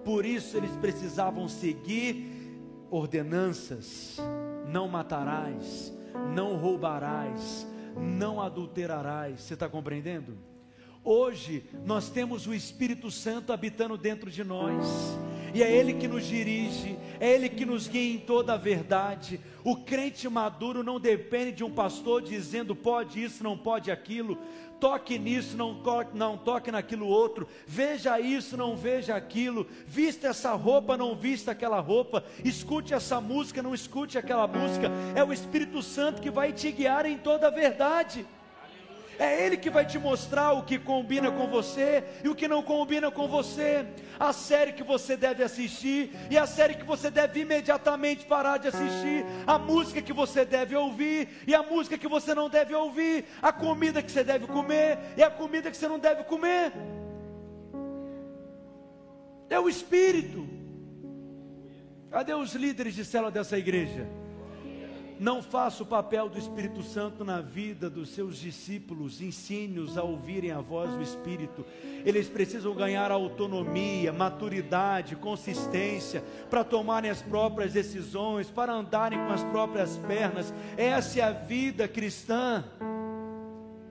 por 0.05 0.27
isso 0.27 0.59
eles 0.59 0.73
precisavam 0.73 1.49
seguir 1.49 2.40
ordenanças: 2.91 4.19
não 4.67 4.89
matarás, 4.89 5.93
não 6.35 6.57
roubarás, 6.57 7.67
não 7.97 8.41
adulterarás. 8.41 9.41
Você 9.41 9.55
está 9.55 9.69
compreendendo? 9.69 10.37
Hoje 11.03 11.65
nós 11.85 12.11
temos 12.11 12.47
o 12.47 12.53
Espírito 12.53 13.11
Santo 13.11 13.53
habitando 13.53 13.97
dentro 13.97 14.31
de 14.31 14.45
nós, 14.45 14.87
e 15.55 15.63
é 15.63 15.71
Ele 15.71 15.95
que 15.95 16.09
nos 16.09 16.27
dirige, 16.27 16.99
é 17.19 17.33
Ele 17.33 17.49
que 17.49 17.65
nos 17.65 17.89
guia 17.89 18.15
em 18.15 18.19
toda 18.19 18.55
a 18.55 18.57
verdade. 18.57 19.41
O 19.65 19.77
crente 19.77 20.29
maduro 20.29 20.83
não 20.83 20.99
depende 20.99 21.53
de 21.53 21.65
um 21.65 21.71
pastor 21.71 22.23
dizendo 22.23 22.75
pode 22.75 23.23
isso, 23.23 23.43
não 23.43 23.57
pode 23.57 23.91
aquilo. 23.91 24.39
Toque 24.81 25.19
nisso, 25.19 25.59
não 25.59 25.75
toque, 25.83 26.17
não 26.17 26.39
toque 26.39 26.73
naquilo 26.73 27.07
outro, 27.07 27.47
veja 27.67 28.19
isso, 28.19 28.57
não 28.57 28.75
veja 28.75 29.15
aquilo, 29.15 29.67
vista 29.87 30.29
essa 30.29 30.55
roupa, 30.55 30.97
não 30.97 31.15
vista 31.15 31.51
aquela 31.51 31.79
roupa, 31.81 32.25
escute 32.43 32.95
essa 32.95 33.21
música, 33.21 33.63
não 33.63 33.75
escute 33.75 34.17
aquela 34.17 34.47
música, 34.47 34.91
é 35.15 35.23
o 35.23 35.35
Espírito 35.35 35.83
Santo 35.83 36.23
que 36.23 36.31
vai 36.31 36.51
te 36.51 36.73
guiar 36.73 37.05
em 37.05 37.19
toda 37.19 37.49
a 37.49 37.51
verdade. 37.51 38.25
É 39.21 39.45
Ele 39.45 39.59
que 39.59 39.69
vai 39.69 39.85
te 39.85 39.99
mostrar 39.99 40.55
o 40.55 40.63
que 40.63 40.79
combina 40.79 41.31
com 41.31 41.47
você 41.47 42.03
e 42.25 42.29
o 42.31 42.35
que 42.35 42.49
não 42.49 42.63
combina 42.63 43.11
com 43.11 43.29
você. 43.29 43.85
A 44.19 44.33
série 44.33 44.73
que 44.73 44.83
você 44.83 45.15
deve 45.15 45.43
assistir 45.43 46.17
e 46.31 46.39
a 46.39 46.47
série 46.47 46.75
que 46.75 46.87
você 46.87 47.11
deve 47.11 47.41
imediatamente 47.41 48.25
parar 48.25 48.57
de 48.57 48.69
assistir. 48.69 49.27
A 49.47 49.59
música 49.59 50.01
que 50.01 50.15
você 50.15 50.43
deve 50.47 50.75
ouvir 50.75 51.29
e 51.47 51.55
a 51.55 51.63
música 51.63 51.99
que 51.99 52.09
você 52.09 52.35
não 52.35 52.49
deve 52.49 52.75
ouvir. 52.75 53.27
A 53.43 53.53
comida 53.53 54.03
que 54.03 54.11
você 54.11 54.25
deve 54.25 54.47
comer 54.47 54.99
e 55.19 55.23
a 55.23 55.31
comida 55.31 55.71
que 55.71 55.77
você 55.77 55.87
não 55.87 55.99
deve 55.99 56.25
comer. 56.25 56.73
É 59.51 59.61
o 59.61 59.69
Espírito. 59.69 60.49
Cadê 62.11 62.33
os 62.33 62.55
líderes 62.55 62.95
de 62.95 63.05
célula 63.05 63.31
dessa 63.31 63.59
igreja? 63.59 64.20
Não 65.21 65.43
faça 65.43 65.83
o 65.83 65.87
papel 65.87 66.31
do 66.31 66.39
Espírito 66.39 66.83
Santo 66.83 67.27
na 67.27 67.43
vida 67.43 67.91
dos 67.91 68.09
seus 68.09 68.39
discípulos, 68.39 69.21
ensine-os 69.21 69.99
a 69.99 70.03
ouvirem 70.03 70.51
a 70.51 70.63
voz 70.63 70.91
do 70.95 71.03
Espírito. 71.03 71.63
Eles 72.07 72.27
precisam 72.27 72.75
ganhar 72.75 73.11
autonomia, 73.11 74.15
maturidade, 74.15 75.15
consistência 75.17 76.25
para 76.49 76.65
tomarem 76.65 77.11
as 77.11 77.21
próprias 77.21 77.75
decisões, 77.75 78.51
para 78.51 78.73
andarem 78.73 79.19
com 79.19 79.31
as 79.35 79.45
próprias 79.45 79.99
pernas. 79.99 80.55
Essa 80.79 81.21
é 81.21 81.23
a 81.23 81.33
vida 81.33 81.87
cristã. 81.87 82.65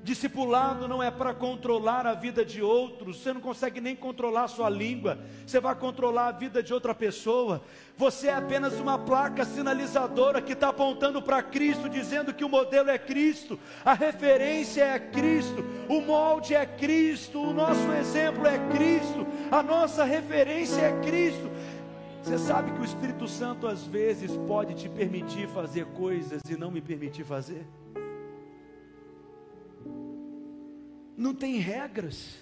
Discipulado 0.02 0.88
não 0.88 1.04
é 1.04 1.12
para 1.12 1.34
controlar 1.34 2.08
a 2.08 2.14
vida 2.14 2.46
de 2.46 2.62
outros, 2.62 3.18
você 3.18 3.34
não 3.34 3.42
consegue 3.42 3.82
nem 3.82 3.96
controlar 3.96 4.46
a 4.46 4.48
sua 4.48 4.70
língua, 4.70 5.20
você 5.46 5.60
vai 5.60 5.76
controlar 5.76 6.28
a 6.28 6.32
vida 6.32 6.64
de 6.64 6.74
outra 6.74 6.96
pessoa. 6.96 7.62
Você 7.98 8.28
é 8.28 8.34
apenas 8.34 8.80
uma 8.80 8.98
placa 8.98 9.44
sinalizadora 9.44 10.42
que 10.42 10.54
está 10.54 10.70
apontando 10.70 11.22
para 11.22 11.44
Cristo, 11.44 11.90
dizendo 11.90 12.34
que 12.34 12.46
o 12.46 12.50
modelo 12.50 12.90
é 12.90 12.98
Cristo, 12.98 13.60
a 13.84 13.94
referência 13.94 14.84
é 14.84 15.00
Cristo, 15.00 15.66
o 15.90 16.00
molde 16.00 16.56
é 16.56 16.66
Cristo, 16.66 17.42
o 17.42 17.54
nosso 17.54 17.92
exemplo 17.92 18.48
é 18.48 18.58
Cristo, 18.70 19.28
a 19.52 19.62
nossa 19.62 20.06
referência 20.06 20.80
é 20.80 21.00
Cristo. 21.02 21.52
Você 22.24 22.38
sabe 22.38 22.72
que 22.72 22.80
o 22.80 22.86
Espírito 22.86 23.28
Santo 23.28 23.68
às 23.68 23.84
vezes 23.86 24.32
pode 24.48 24.76
te 24.76 24.88
permitir 24.88 25.48
fazer 25.50 25.86
coisas 25.88 26.42
e 26.50 26.56
não 26.56 26.72
me 26.72 26.82
permitir 26.82 27.26
fazer? 27.26 27.66
Não 31.20 31.34
tem 31.36 31.58
regras. 31.58 32.38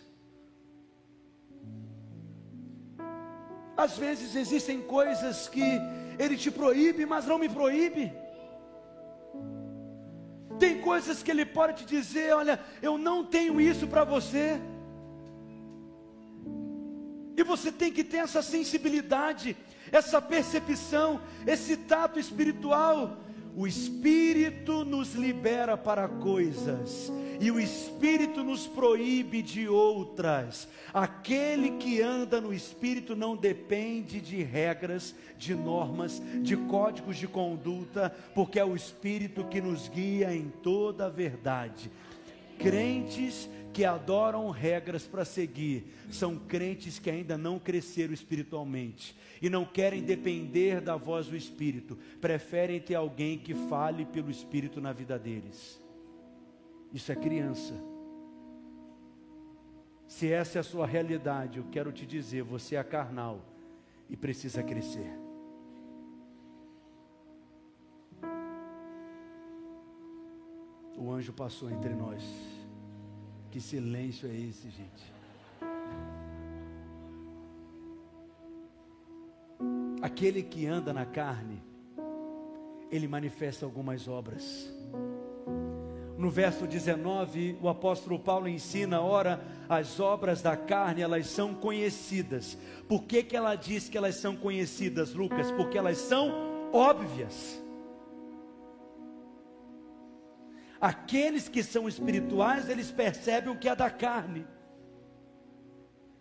Às 3.76 3.98
vezes 3.98 4.36
existem 4.36 4.82
coisas 4.82 5.50
que 5.50 5.64
Ele 6.20 6.38
te 6.38 6.52
proíbe, 6.52 7.06
mas 7.06 7.26
não 7.26 7.40
me 7.40 7.50
proíbe. 7.50 8.14
Tem 10.60 10.80
coisas 10.80 11.24
que 11.24 11.32
Ele 11.32 11.46
pode 11.46 11.84
te 11.84 11.86
dizer: 11.86 12.34
olha, 12.36 12.60
eu 12.82 12.98
não 12.98 13.26
tenho 13.26 13.60
isso 13.60 13.88
para 13.88 14.04
você. 14.04 14.62
E 17.36 17.44
você 17.44 17.72
tem 17.72 17.92
que 17.92 18.04
ter 18.04 18.18
essa 18.18 18.42
sensibilidade, 18.42 19.58
essa 19.92 20.22
percepção, 20.22 21.22
esse 21.46 21.78
tato 21.78 22.20
espiritual 22.20 23.18
o 23.58 23.66
Espírito 23.66 24.86
nos 24.86 25.16
libera 25.16 25.76
para 25.76 26.08
coisas, 26.08 27.12
e 27.42 27.50
o 27.50 27.60
Espírito 27.60 28.44
nos 28.44 28.68
proíbe 28.68 29.42
de 29.42 29.68
outras. 29.68 30.68
Aquele 30.94 31.72
que 31.72 32.00
anda 32.00 32.40
no 32.40 32.54
Espírito 32.54 33.16
não 33.16 33.36
depende 33.36 34.22
de 34.22 34.44
regras, 34.44 35.16
de 35.40 35.56
normas, 35.56 36.22
de 36.44 36.56
códigos 36.56 37.18
de 37.18 37.28
conduta, 37.28 38.16
porque 38.36 38.60
é 38.60 38.64
o 38.64 38.76
Espírito 38.76 39.44
que 39.46 39.60
nos 39.60 39.90
guia 39.90 40.32
em 40.32 40.54
toda 40.62 41.08
a 41.08 41.10
verdade. 41.10 41.90
Crentes 42.60 43.50
que 43.78 43.86
adoram 43.86 44.50
regras 44.50 45.06
para 45.06 45.24
seguir 45.24 45.94
são 46.12 46.36
crentes 46.36 46.98
que 46.98 47.12
ainda 47.12 47.38
não 47.38 47.60
cresceram 47.60 48.12
espiritualmente 48.12 49.16
e 49.40 49.52
não 49.52 49.64
querem 49.64 50.02
depender 50.02 50.82
da 50.82 50.96
voz 50.96 51.28
do 51.28 51.36
Espírito, 51.38 51.96
preferem 52.20 52.80
ter 52.82 52.96
alguém 52.96 53.38
que 53.38 53.54
fale 53.54 54.04
pelo 54.04 54.32
Espírito 54.32 54.82
na 54.82 54.92
vida 54.92 55.20
deles. 55.20 55.80
Isso 56.92 57.12
é 57.12 57.16
criança. 57.16 57.76
Se 60.08 60.32
essa 60.32 60.58
é 60.58 60.62
a 60.62 60.64
sua 60.64 60.88
realidade, 60.88 61.60
eu 61.60 61.66
quero 61.72 61.92
te 61.92 62.04
dizer: 62.04 62.42
você 62.42 62.78
é 62.78 62.84
carnal 62.84 63.46
e 64.10 64.18
precisa 64.18 64.64
crescer. 64.64 65.14
O 70.98 71.12
anjo 71.12 71.32
passou 71.32 71.70
entre 71.70 71.94
nós. 71.94 72.57
Que 73.58 73.62
silêncio 73.62 74.30
é 74.30 74.36
esse, 74.36 74.70
gente? 74.70 75.12
Aquele 80.00 80.44
que 80.44 80.68
anda 80.68 80.94
na 80.94 81.08
carne, 81.08 81.64
ele 82.92 83.08
manifesta 83.08 83.66
algumas 83.66 84.08
obras. 84.08 84.72
No 86.20 86.30
verso 86.30 86.68
19, 86.68 87.58
o 87.60 87.68
apóstolo 87.68 88.20
Paulo 88.20 88.48
ensina, 88.48 89.02
ora, 89.02 89.44
as 89.68 90.00
obras 90.00 90.40
da 90.44 90.56
carne, 90.56 91.02
elas 91.02 91.26
são 91.26 91.56
conhecidas. 91.56 92.56
Por 92.88 93.06
que, 93.06 93.24
que 93.24 93.36
ela 93.36 93.56
diz 93.56 93.90
que 93.90 93.98
elas 93.98 94.18
são 94.18 94.36
conhecidas, 94.36 95.16
Lucas? 95.16 95.52
Porque 95.54 95.80
elas 95.80 95.98
são 95.98 96.32
óbvias. 96.72 97.60
Aqueles 100.80 101.50
que 101.50 101.64
são 101.64 101.88
espirituais, 101.88 102.70
eles 102.70 102.92
percebem 102.92 103.52
o 103.52 103.58
que 103.58 103.70
é 103.70 103.76
da 103.76 103.90
carne. 103.90 104.46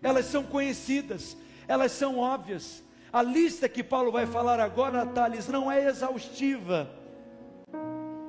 Elas 0.03 0.27
são 0.27 0.45
conhecidas, 0.45 1.37
elas 1.69 1.93
são 1.93 2.19
óbvias. 2.19 2.83
A 3.13 3.23
lista 3.23 3.69
que 3.69 3.83
Paulo 3.83 4.13
vai 4.13 4.27
falar 4.27 4.61
agora, 4.61 5.07
Thales, 5.07 5.49
não 5.49 5.71
é 5.71 5.87
exaustiva. 5.87 6.91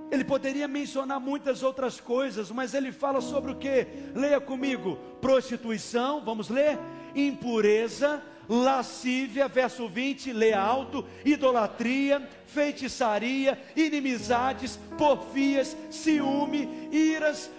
Ele 0.10 0.24
poderia 0.24 0.68
mencionar 0.68 1.20
muitas 1.20 1.64
outras 1.64 2.00
coisas, 2.00 2.50
mas 2.50 2.74
ele 2.74 2.92
fala 2.92 3.20
sobre 3.20 3.52
o 3.52 3.56
que? 3.56 3.86
Leia 4.16 4.40
comigo: 4.40 4.98
prostituição, 5.20 6.24
vamos 6.24 6.50
ler? 6.50 6.80
Impureza, 7.14 8.22
lascívia, 8.50 9.48
verso 9.48 9.88
20, 9.88 10.32
lê 10.32 10.54
alto, 10.54 11.06
idolatria, 11.26 12.28
feitiçaria, 12.46 13.62
inimizades, 13.76 14.80
porfias, 14.98 15.76
ciúme, 15.90 16.90
iras, 16.92 17.52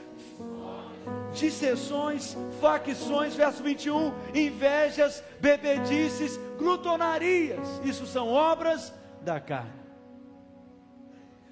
dissensões, 1.32 2.36
facções, 2.61 3.34
verso 3.34 3.62
21, 3.62 4.12
invejas, 4.34 5.22
bebedices, 5.41 6.39
glutonarias. 6.59 7.80
Isso 7.84 8.07
são 8.07 8.28
obras 8.28 8.93
da 9.22 9.39
carne. 9.39 9.78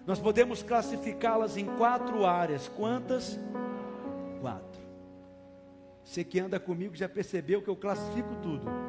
Nós 0.06 0.20
podemos 0.20 0.62
classificá-las 0.62 1.56
em 1.56 1.66
quatro 1.76 2.24
áreas. 2.24 2.68
Quantas? 2.68 3.38
Quatro. 4.40 4.80
Você 6.04 6.22
que 6.22 6.38
anda 6.38 6.60
comigo 6.60 6.94
já 6.94 7.08
percebeu 7.08 7.60
que 7.60 7.68
eu 7.68 7.74
classifico 7.74 8.36
tudo 8.36 8.85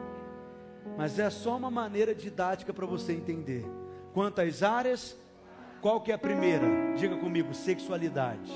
mas 0.97 1.19
é 1.19 1.29
só 1.29 1.55
uma 1.55 1.69
maneira 1.69 2.15
didática 2.15 2.73
para 2.73 2.87
você 2.87 3.13
entender. 3.13 3.63
Quantas 4.13 4.63
áreas? 4.63 5.15
Qual 5.79 6.01
que 6.01 6.11
é 6.11 6.15
a 6.15 6.17
primeira? 6.17 6.65
Diga 6.97 7.15
comigo, 7.17 7.53
sexualidade. 7.53 8.51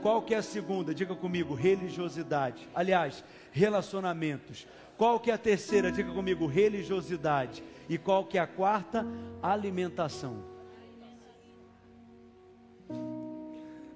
Qual 0.00 0.22
que 0.22 0.32
é 0.32 0.38
a 0.38 0.42
segunda? 0.42 0.94
Diga 0.94 1.16
comigo, 1.16 1.54
religiosidade. 1.54 2.68
Aliás, 2.72 3.24
relacionamentos. 3.50 4.64
Qual 4.96 5.18
que 5.18 5.28
é 5.28 5.34
a 5.34 5.38
terceira? 5.38 5.90
Diga 5.90 6.12
comigo, 6.12 6.46
religiosidade. 6.46 7.64
E 7.88 7.98
qual 7.98 8.24
que 8.24 8.38
é 8.38 8.40
a 8.40 8.46
quarta? 8.46 9.04
Alimentação. 9.42 10.44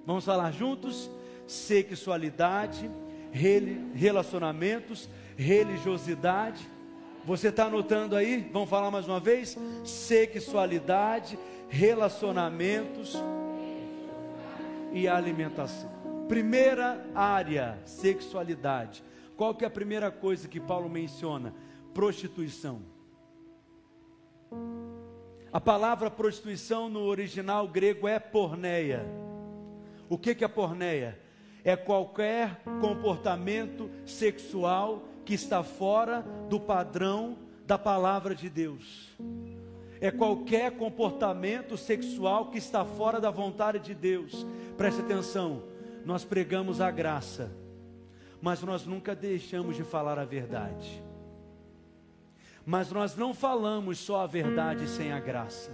Vamos 0.05 0.25
falar 0.25 0.51
juntos? 0.51 1.09
Sexualidade, 1.47 2.91
relacionamentos, 3.31 5.07
religiosidade 5.37 6.69
você 7.25 7.49
está 7.49 7.65
anotando 7.65 8.15
aí? 8.15 8.49
Vamos 8.51 8.69
falar 8.69 8.89
mais 8.89 9.07
uma 9.07 9.19
vez? 9.19 9.57
Sexualidade, 9.83 11.37
relacionamentos 11.69 13.15
e 14.91 15.07
alimentação. 15.07 15.89
Primeira 16.27 17.05
área, 17.13 17.77
sexualidade. 17.85 19.03
Qual 19.35 19.53
que 19.53 19.63
é 19.63 19.67
a 19.67 19.71
primeira 19.71 20.09
coisa 20.11 20.47
que 20.47 20.59
Paulo 20.59 20.89
menciona? 20.89 21.53
Prostituição. 21.93 22.81
A 25.53 25.59
palavra 25.59 26.09
prostituição 26.09 26.89
no 26.89 27.01
original 27.01 27.67
grego 27.67 28.07
é 28.07 28.19
porneia. 28.19 29.05
O 30.09 30.17
que, 30.17 30.33
que 30.33 30.43
é 30.43 30.47
porneia? 30.47 31.19
É 31.63 31.75
qualquer 31.75 32.61
comportamento 32.79 33.89
sexual 34.05 35.03
que 35.25 35.33
está 35.33 35.63
fora 35.63 36.21
do 36.49 36.59
padrão 36.59 37.37
da 37.65 37.77
palavra 37.77 38.35
de 38.35 38.49
Deus. 38.49 39.09
É 39.99 40.09
qualquer 40.09 40.71
comportamento 40.71 41.77
sexual 41.77 42.49
que 42.49 42.57
está 42.57 42.83
fora 42.83 43.21
da 43.21 43.29
vontade 43.29 43.79
de 43.79 43.93
Deus. 43.93 44.45
Preste 44.75 45.01
atenção, 45.01 45.63
nós 46.03 46.25
pregamos 46.25 46.81
a 46.81 46.89
graça, 46.89 47.51
mas 48.41 48.61
nós 48.63 48.85
nunca 48.85 49.15
deixamos 49.15 49.75
de 49.75 49.83
falar 49.83 50.17
a 50.17 50.25
verdade. 50.25 51.03
Mas 52.65 52.91
nós 52.91 53.15
não 53.15 53.33
falamos 53.33 53.99
só 53.99 54.21
a 54.21 54.27
verdade 54.27 54.87
sem 54.87 55.11
a 55.11 55.19
graça. 55.19 55.71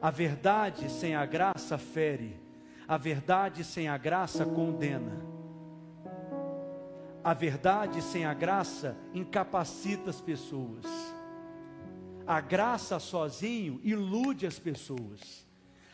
A 0.00 0.10
verdade 0.10 0.90
sem 0.90 1.14
a 1.14 1.24
graça 1.24 1.78
fere, 1.78 2.38
a 2.86 2.96
verdade 2.96 3.64
sem 3.64 3.88
a 3.88 3.96
graça 3.96 4.44
condena. 4.44 5.33
A 7.24 7.32
verdade 7.32 8.02
sem 8.02 8.26
a 8.26 8.34
graça 8.34 8.96
incapacita 9.14 10.10
as 10.10 10.20
pessoas. 10.20 10.84
A 12.26 12.40
graça 12.40 12.98
sozinho 12.98 13.80
ilude 13.82 14.46
as 14.46 14.58
pessoas. 14.58 15.44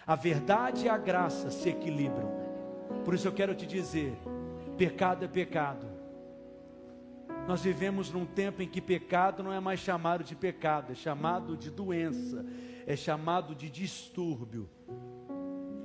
a 0.06 0.16
verdade 0.16 0.86
e 0.86 0.88
a 0.88 0.98
graça 0.98 1.50
se 1.50 1.68
equilibram. 1.68 2.28
Por 3.04 3.14
isso 3.14 3.28
eu 3.28 3.32
quero 3.32 3.54
te 3.54 3.64
dizer: 3.64 4.18
pecado 4.76 5.24
é 5.24 5.28
pecado. 5.28 5.86
Nós 7.46 7.62
vivemos 7.62 8.10
num 8.12 8.26
tempo 8.26 8.60
em 8.60 8.68
que 8.68 8.80
pecado 8.80 9.42
não 9.42 9.52
é 9.52 9.60
mais 9.60 9.78
chamado 9.78 10.24
de 10.24 10.34
pecado, 10.34 10.90
é 10.90 10.94
chamado 10.96 11.56
de 11.56 11.70
doença, 11.70 12.44
é 12.86 12.96
chamado 12.96 13.54
de 13.54 13.70
distúrbio, 13.70 14.68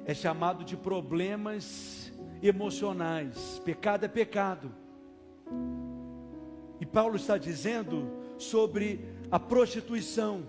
é 0.06 0.14
chamado 0.14 0.64
de 0.64 0.76
problemas 0.76 2.12
emocionais. 2.42 3.62
Pecado 3.64 4.06
é 4.06 4.08
pecado. 4.08 4.85
Paulo 6.96 7.18
está 7.18 7.38
dizendo 7.38 8.10
sobre 8.38 9.06
a 9.30 9.38
prostituição. 9.38 10.48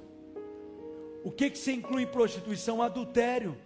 O 1.25 1.33
que, 1.33 1.51
que 1.51 1.59
se 1.59 1.73
inclui 1.73 2.05
em 2.05 2.07
prostituição? 2.07 2.81
Adultério, 2.81 3.57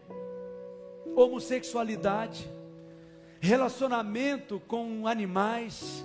homossexualidade, 1.15 2.51
relacionamento 3.39 4.59
com 4.67 5.07
animais. 5.07 6.03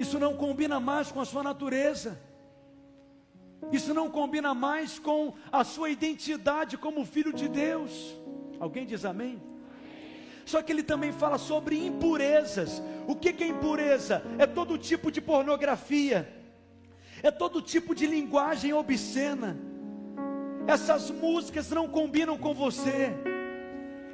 Isso 0.00 0.18
não 0.18 0.36
combina 0.36 0.80
mais 0.80 1.12
com 1.12 1.20
a 1.20 1.24
sua 1.24 1.44
natureza. 1.44 2.20
Isso 3.70 3.94
não 3.94 4.10
combina 4.10 4.52
mais 4.52 4.98
com 4.98 5.32
a 5.52 5.62
sua 5.62 5.90
identidade 5.90 6.76
como 6.76 7.06
filho 7.06 7.32
de 7.32 7.46
Deus. 7.46 8.16
Alguém 8.58 8.84
diz 8.84 9.04
amém? 9.04 9.40
Só 10.44 10.62
que 10.62 10.72
ele 10.72 10.82
também 10.82 11.12
fala 11.12 11.38
sobre 11.38 11.86
impurezas. 11.86 12.82
O 13.06 13.14
que 13.14 13.42
é 13.42 13.46
impureza? 13.46 14.22
É 14.38 14.46
todo 14.46 14.78
tipo 14.78 15.10
de 15.10 15.20
pornografia, 15.20 16.28
é 17.22 17.30
todo 17.30 17.62
tipo 17.62 17.94
de 17.94 18.06
linguagem 18.06 18.72
obscena. 18.72 19.56
Essas 20.66 21.10
músicas 21.10 21.70
não 21.70 21.86
combinam 21.88 22.38
com 22.38 22.54
você, 22.54 23.12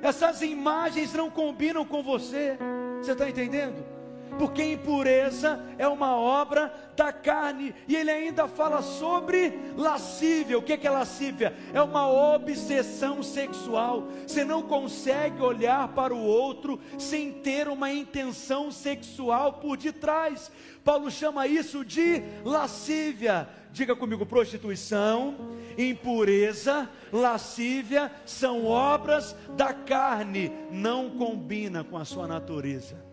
essas 0.03 0.43
imagens 0.43 1.13
não 1.13 1.31
combinam 1.31 1.85
com 1.85 2.03
você. 2.03 2.59
Você 3.01 3.13
está 3.13 3.29
entendendo? 3.29 4.00
Porque 4.39 4.63
impureza 4.63 5.61
é 5.79 5.87
uma 5.87 6.17
obra 6.17 6.73
da 6.97 7.13
carne, 7.13 7.75
e 7.89 7.97
ele 7.97 8.11
ainda 8.11 8.47
fala 8.47 8.83
sobre 8.83 9.59
lascívia. 9.77 10.59
O 10.59 10.63
que 10.63 10.87
é 10.87 10.91
lascívia? 10.91 11.55
É 11.73 11.81
uma 11.81 12.09
obsessão 12.35 13.23
sexual. 13.23 14.09
Você 14.27 14.45
não 14.45 14.63
consegue 14.63 15.43
olhar 15.43 15.89
para 15.89 16.15
o 16.15 16.23
outro 16.23 16.79
sem 16.99 17.33
ter 17.33 17.69
uma 17.69 17.91
intenção 17.91 18.71
sexual 18.71 19.55
por 19.55 19.77
detrás. 19.77 20.51
Paulo 20.85 21.11
chama 21.11 21.47
isso 21.47 21.85
de 21.85 22.23
lascívia. 22.45 23.49
Diga 23.73 23.97
comigo: 23.97 24.27
prostituição, 24.27 25.35
impureza, 25.79 26.89
lascívia 27.13 28.13
são 28.27 28.67
obras 28.67 29.35
da 29.57 29.73
carne, 29.73 30.53
não 30.71 31.11
combina 31.11 31.83
com 31.85 31.97
a 31.97 32.05
sua 32.05 32.27
natureza 32.27 33.10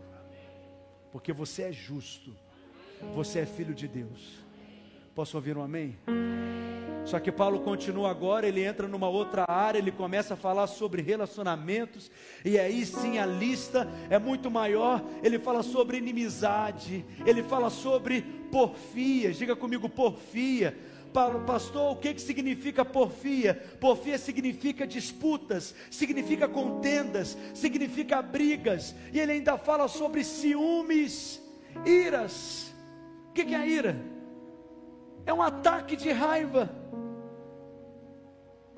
porque 1.18 1.34
você 1.34 1.64
é 1.64 1.72
justo, 1.72 2.32
você 3.16 3.40
é 3.40 3.46
filho 3.48 3.74
de 3.74 3.88
Deus. 3.88 4.38
Posso 5.16 5.36
ouvir 5.36 5.58
um 5.58 5.64
amém? 5.64 5.98
Só 7.06 7.20
que 7.20 7.32
Paulo 7.32 7.62
continua 7.62 8.12
agora, 8.12 8.48
ele 8.48 8.64
entra 8.64 8.88
numa 8.88 9.10
outra 9.10 9.44
área, 9.48 9.80
ele 9.80 9.92
começa 9.92 10.36
a 10.36 10.38
falar 10.38 10.68
sobre 10.68 11.02
relacionamentos, 11.02 12.12
e 12.46 12.60
aí 12.60 12.86
sim 12.86 13.18
a 13.18 13.26
lista 13.26 13.88
é 14.12 14.20
muito 14.20 14.52
maior. 14.52 15.04
Ele 15.24 15.40
fala 15.40 15.64
sobre 15.64 15.98
inimizade, 15.98 17.04
ele 17.26 17.42
fala 17.42 17.72
sobre 17.72 18.22
porfia, 18.52 19.32
diga 19.32 19.56
comigo, 19.56 19.90
porfia 19.90 20.78
pastor, 21.46 21.94
o 21.94 21.96
que, 21.96 22.14
que 22.14 22.22
significa 22.22 22.86
porfia? 22.86 23.56
Porfia 23.80 24.18
significa 24.18 24.86
disputas, 24.86 25.74
significa 25.90 26.48
contendas, 26.48 27.36
significa 27.54 28.22
brigas, 28.22 28.94
e 29.12 29.20
ele 29.20 29.32
ainda 29.32 29.58
fala 29.58 29.88
sobre 29.88 30.24
ciúmes, 30.24 31.42
iras. 31.86 32.74
O 33.30 33.34
que, 33.34 33.46
que 33.46 33.56
é 33.56 33.58
a 33.58 33.66
ira? 33.66 34.00
É 35.26 35.34
um 35.34 35.42
ataque 35.42 35.96
de 35.96 36.12
raiva. 36.12 36.70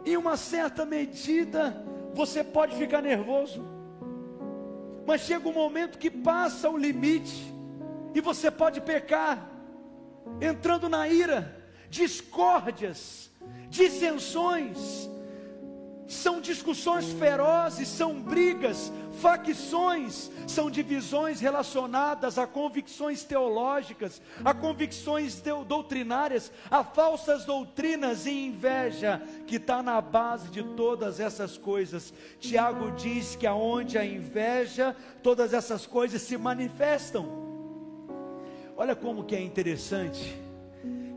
Em 0.05 0.15
uma 0.15 0.37
certa 0.37 0.85
medida, 0.85 1.85
você 2.13 2.43
pode 2.43 2.75
ficar 2.77 3.01
nervoso, 3.01 3.61
mas 5.05 5.21
chega 5.21 5.47
um 5.47 5.53
momento 5.53 5.99
que 5.99 6.09
passa 6.09 6.69
o 6.69 6.77
limite, 6.77 7.53
e 8.15 8.21
você 8.21 8.49
pode 8.49 8.79
pecar, 8.79 9.49
entrando 10.41 10.87
na 10.87 11.07
ira 11.07 11.58
discórdias, 11.89 13.29
dissensões, 13.69 15.09
são 16.09 16.41
discussões 16.41 17.11
ferozes, 17.11 17.87
são 17.87 18.19
brigas, 18.19 18.91
facções, 19.21 20.31
são 20.47 20.69
divisões 20.69 21.39
relacionadas 21.39 22.39
a 22.39 22.47
convicções 22.47 23.23
teológicas, 23.23 24.19
a 24.43 24.51
convicções 24.51 25.39
doutrinárias, 25.67 26.51
a 26.71 26.83
falsas 26.83 27.45
doutrinas 27.45 28.25
e 28.25 28.31
inveja 28.31 29.21
que 29.45 29.57
está 29.57 29.83
na 29.83 30.01
base 30.01 30.49
de 30.49 30.63
todas 30.63 31.19
essas 31.19 31.57
coisas. 31.57 32.11
Tiago 32.39 32.91
diz 32.93 33.35
que 33.35 33.45
aonde 33.45 33.95
a 33.95 34.03
inveja, 34.03 34.95
todas 35.21 35.53
essas 35.53 35.85
coisas 35.85 36.23
se 36.23 36.37
manifestam. 36.39 37.47
Olha 38.75 38.95
como 38.95 39.25
que 39.25 39.35
é 39.35 39.41
interessante 39.41 40.48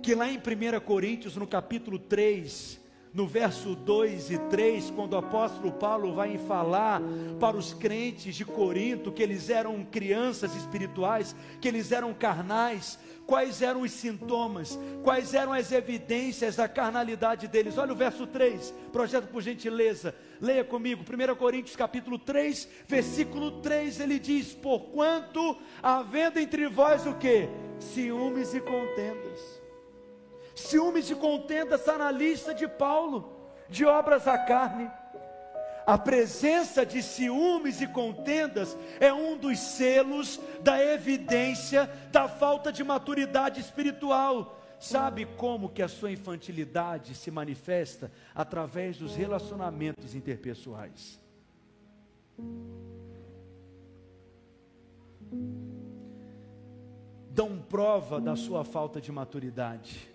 que 0.03 0.17
lá 0.17 0.29
em 0.29 0.37
1 0.37 0.81
Coríntios, 0.81 1.37
no 1.37 1.47
capítulo 1.47 1.97
3, 1.97 2.81
no 3.15 3.25
verso 3.25 3.77
2 3.77 4.33
e 4.33 4.39
3, 4.39 4.91
quando 4.91 5.13
o 5.13 5.19
apóstolo 5.19 5.71
Paulo 5.71 6.13
vai 6.13 6.37
falar 6.39 7.01
para 7.39 7.57
os 7.57 7.73
crentes 7.73 8.35
de 8.35 8.45
Corinto 8.45 9.13
que 9.13 9.23
eles 9.23 9.49
eram 9.49 9.85
crianças 9.85 10.57
espirituais, 10.57 11.37
que 11.61 11.69
eles 11.69 11.93
eram 11.93 12.13
carnais, 12.13 12.99
quais 13.27 13.63
eram 13.63 13.83
os 13.83 13.93
sintomas, 13.93 14.77
quais 15.05 15.35
eram 15.35 15.53
as 15.53 15.71
evidências 15.71 16.57
da 16.57 16.67
carnalidade 16.67 17.47
deles. 17.47 17.79
Olha 17.79 17.93
o 17.93 17.97
verso 17.97 18.27
3, 18.27 18.75
projeto 18.93 19.29
por 19.29 19.41
gentileza, 19.41 20.17
leia 20.41 20.65
comigo, 20.65 21.05
1 21.05 21.37
Coríntios 21.37 21.77
capítulo 21.77 22.19
3, 22.19 22.69
versículo 22.89 23.61
3, 23.61 24.01
ele 24.01 24.19
diz: 24.19 24.53
Porquanto 24.53 25.57
havendo 25.81 26.41
entre 26.41 26.67
vós 26.67 27.07
o 27.07 27.15
que? 27.15 27.49
Ciúmes 27.79 28.53
e 28.53 28.61
contendas 28.61 29.62
Ciúmes 30.55 31.11
e 31.11 31.15
contenda 31.15 31.77
está 31.77 31.97
na 31.97 32.11
lista 32.11 32.55
de 32.55 32.69
Paulo, 32.69 33.51
de 33.69 33.85
obras 33.85 34.29
à 34.29 34.39
carne. 34.39 34.91
A 35.87 35.99
presença 35.99 36.87
de 36.87 37.03
ciúmes 37.03 37.81
e 37.81 37.87
contendas 37.87 38.77
é 39.01 39.13
um 39.13 39.37
dos 39.37 39.59
selos 39.59 40.41
da 40.61 40.83
evidência 40.83 41.91
da 42.13 42.29
falta 42.29 42.73
de 42.73 42.85
maturidade 42.85 43.61
espiritual. 43.61 44.61
Sabe 44.79 45.27
como 45.37 45.69
que 45.69 45.83
a 45.83 45.89
sua 45.89 46.11
infantilidade 46.11 47.15
se 47.15 47.31
manifesta 47.31 48.11
através 48.35 48.97
dos 48.97 49.15
relacionamentos 49.15 50.15
interpessoais? 50.15 51.21
Dão 57.31 57.59
prova 57.59 58.21
da 58.21 58.37
sua 58.37 58.65
falta 58.65 59.01
de 59.01 59.11
maturidade. 59.11 60.12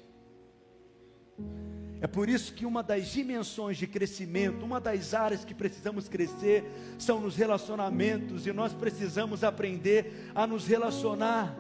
É 2.00 2.06
por 2.06 2.30
isso 2.30 2.54
que 2.54 2.66
uma 2.66 2.84
das 2.84 3.08
dimensões 3.08 3.78
de 3.78 3.88
crescimento, 3.88 4.64
uma 4.64 4.80
das 4.80 5.14
áreas 5.14 5.44
que 5.44 5.54
precisamos 5.54 6.08
crescer, 6.08 6.64
são 6.98 7.20
nos 7.20 7.36
relacionamentos, 7.36 8.46
e 8.46 8.54
nós 8.54 8.72
precisamos 8.72 9.44
aprender 9.44 10.32
a 10.36 10.46
nos 10.46 10.68
relacionar. 10.68 11.56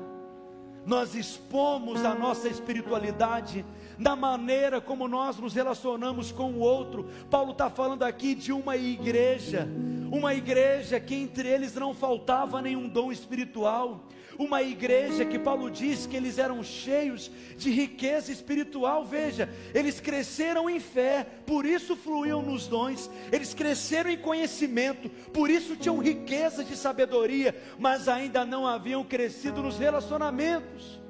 Nós 0.85 1.15
expomos 1.15 2.05
a 2.05 2.13
nossa 2.13 2.47
espiritualidade 2.47 3.65
na 3.97 4.15
maneira 4.15 4.79
como 4.79 5.07
nós 5.07 5.37
nos 5.37 5.53
relacionamos 5.53 6.31
com 6.31 6.53
o 6.53 6.59
outro. 6.59 7.09
Paulo 7.29 7.51
está 7.51 7.69
falando 7.69 8.03
aqui 8.03 8.35
de 8.35 8.53
uma 8.53 8.77
igreja, 8.77 9.67
uma 10.11 10.33
igreja 10.33 10.99
que 10.99 11.15
entre 11.15 11.49
eles 11.49 11.73
não 11.73 11.93
faltava 11.93 12.61
nenhum 12.61 12.87
dom 12.87 13.11
espiritual 13.11 14.05
uma 14.37 14.61
igreja 14.61 15.25
que 15.25 15.39
Paulo 15.39 15.69
diz 15.69 16.05
que 16.05 16.15
eles 16.15 16.37
eram 16.37 16.63
cheios 16.63 17.31
de 17.57 17.71
riqueza 17.71 18.31
espiritual. 18.31 19.05
Veja, 19.05 19.49
eles 19.73 19.99
cresceram 19.99 20.69
em 20.69 20.79
fé, 20.79 21.25
por 21.45 21.65
isso 21.65 21.95
fluíam 21.95 22.41
nos 22.41 22.67
dons, 22.67 23.09
eles 23.31 23.53
cresceram 23.53 24.09
em 24.09 24.17
conhecimento, 24.17 25.09
por 25.31 25.49
isso 25.49 25.75
tinham 25.75 25.97
riqueza 25.97 26.63
de 26.63 26.75
sabedoria, 26.75 27.55
mas 27.79 28.07
ainda 28.07 28.45
não 28.45 28.67
haviam 28.67 29.03
crescido 29.03 29.61
nos 29.61 29.77
relacionamentos. 29.77 31.06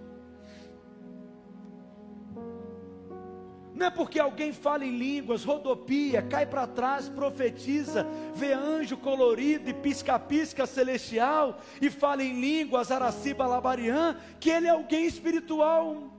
Não 3.78 3.86
é 3.86 3.90
porque 3.92 4.20
alguém 4.20 4.52
fala 4.52 4.84
em 4.84 4.98
línguas, 4.98 5.44
rodopia, 5.44 6.24
cai 6.24 6.48
para 6.48 6.66
trás, 6.66 7.08
profetiza, 7.08 8.08
vê 8.34 8.52
anjo 8.52 8.98
colorido 8.98 9.70
e 9.70 9.74
pisca-pisca 9.74 10.66
celestial 10.66 11.60
e 11.80 11.88
fala 11.92 12.24
em 12.24 12.42
línguas, 12.42 12.90
araciba 12.90 13.46
labarian, 13.46 14.18
que 14.40 14.50
ele 14.50 14.66
é 14.66 14.72
alguém 14.72 15.06
espiritual 15.06 16.12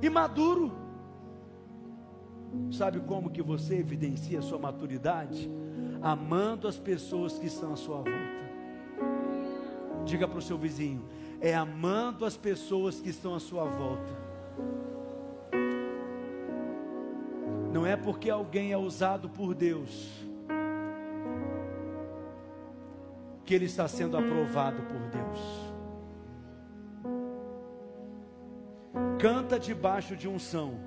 e 0.00 0.08
maduro. 0.08 0.72
Sabe 2.70 2.98
como 3.00 3.28
que 3.28 3.42
você 3.42 3.76
evidencia 3.76 4.38
a 4.38 4.42
sua 4.42 4.58
maturidade? 4.58 5.50
Amando 6.00 6.66
as 6.66 6.78
pessoas 6.78 7.38
que 7.38 7.46
estão 7.46 7.74
à 7.74 7.76
sua 7.76 7.98
volta. 7.98 8.32
Diga 10.06 10.26
para 10.26 10.38
o 10.38 10.42
seu 10.42 10.56
vizinho: 10.56 11.04
é 11.42 11.54
amando 11.54 12.24
as 12.24 12.38
pessoas 12.38 13.00
que 13.00 13.10
estão 13.10 13.34
à 13.34 13.40
sua 13.40 13.64
volta. 13.64 14.32
Não 17.72 17.86
é 17.86 17.96
porque 17.96 18.28
alguém 18.28 18.72
é 18.72 18.76
usado 18.76 19.28
por 19.30 19.54
Deus 19.54 20.22
que 23.44 23.54
ele 23.54 23.64
está 23.64 23.88
sendo 23.88 24.16
aprovado 24.16 24.82
por 24.82 25.00
Deus. 25.08 25.72
Canta 29.18 29.58
debaixo 29.58 30.16
de 30.16 30.28
unção, 30.28 30.80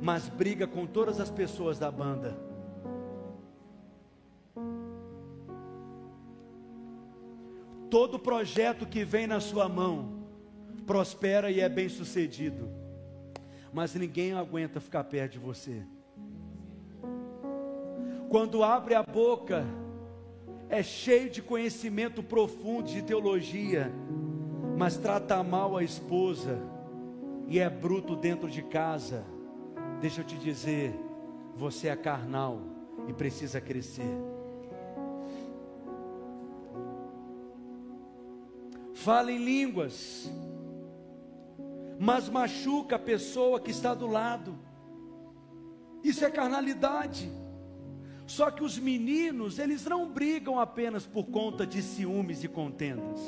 mas 0.00 0.28
briga 0.28 0.66
com 0.66 0.86
todas 0.86 1.20
as 1.20 1.30
pessoas 1.30 1.78
da 1.78 1.90
banda. 1.90 2.36
Todo 7.90 8.18
projeto 8.18 8.86
que 8.86 9.04
vem 9.04 9.26
na 9.26 9.38
sua 9.38 9.68
mão 9.68 10.24
prospera 10.86 11.50
e 11.50 11.60
é 11.60 11.68
bem 11.68 11.88
sucedido, 11.88 12.70
mas 13.72 13.94
ninguém 13.94 14.32
aguenta 14.32 14.80
ficar 14.80 15.04
perto 15.04 15.32
de 15.32 15.38
você. 15.38 15.82
Quando 18.32 18.64
abre 18.64 18.94
a 18.94 19.02
boca, 19.02 19.62
é 20.70 20.82
cheio 20.82 21.28
de 21.28 21.42
conhecimento 21.42 22.22
profundo 22.22 22.88
de 22.88 23.02
teologia, 23.02 23.92
mas 24.74 24.96
trata 24.96 25.42
mal 25.42 25.76
a 25.76 25.84
esposa 25.84 26.58
e 27.46 27.58
é 27.58 27.68
bruto 27.68 28.16
dentro 28.16 28.48
de 28.48 28.62
casa. 28.62 29.22
Deixa 30.00 30.22
eu 30.22 30.24
te 30.24 30.38
dizer, 30.38 30.98
você 31.54 31.88
é 31.88 31.94
carnal 31.94 32.62
e 33.06 33.12
precisa 33.12 33.60
crescer. 33.60 34.16
Fala 38.94 39.30
em 39.30 39.44
línguas, 39.44 40.32
mas 42.00 42.30
machuca 42.30 42.96
a 42.96 42.98
pessoa 42.98 43.60
que 43.60 43.70
está 43.70 43.92
do 43.92 44.06
lado. 44.06 44.58
Isso 46.02 46.24
é 46.24 46.30
carnalidade. 46.30 47.41
Só 48.32 48.50
que 48.50 48.64
os 48.64 48.78
meninos, 48.78 49.58
eles 49.58 49.84
não 49.84 50.08
brigam 50.08 50.58
apenas 50.58 51.04
por 51.04 51.26
conta 51.26 51.66
de 51.66 51.82
ciúmes 51.82 52.42
e 52.42 52.48
contendas. 52.48 53.20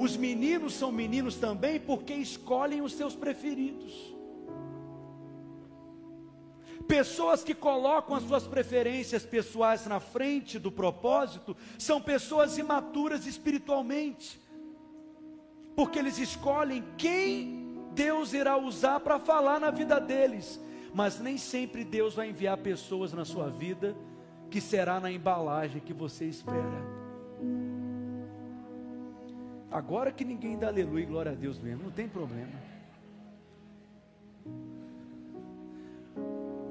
Os 0.00 0.16
meninos 0.16 0.72
são 0.72 0.90
meninos 0.90 1.36
também 1.36 1.78
porque 1.78 2.14
escolhem 2.14 2.80
os 2.80 2.94
seus 2.94 3.14
preferidos. 3.14 3.92
Pessoas 6.88 7.44
que 7.44 7.52
colocam 7.52 8.16
as 8.16 8.22
suas 8.22 8.46
preferências 8.46 9.26
pessoais 9.26 9.84
na 9.84 10.00
frente 10.00 10.58
do 10.58 10.72
propósito 10.72 11.54
são 11.78 12.00
pessoas 12.00 12.56
imaturas 12.56 13.26
espiritualmente, 13.26 14.40
porque 15.76 15.98
eles 15.98 16.16
escolhem 16.16 16.82
quem 16.96 17.84
Deus 17.92 18.32
irá 18.32 18.56
usar 18.56 19.00
para 19.00 19.18
falar 19.18 19.60
na 19.60 19.70
vida 19.70 20.00
deles 20.00 20.58
mas 20.94 21.18
nem 21.18 21.36
sempre 21.36 21.84
Deus 21.84 22.14
vai 22.14 22.30
enviar 22.30 22.56
pessoas 22.56 23.12
na 23.12 23.24
sua 23.24 23.50
vida 23.50 23.96
que 24.48 24.60
será 24.60 25.00
na 25.00 25.10
embalagem 25.10 25.80
que 25.80 25.92
você 25.92 26.24
espera. 26.24 26.94
Agora 29.72 30.12
que 30.12 30.24
ninguém 30.24 30.56
dá 30.56 30.68
aleluia 30.68 31.02
e 31.02 31.06
glória 31.06 31.32
a 31.32 31.34
Deus 31.34 31.58
mesmo, 31.58 31.82
não 31.82 31.90
tem 31.90 32.08
problema. 32.08 32.52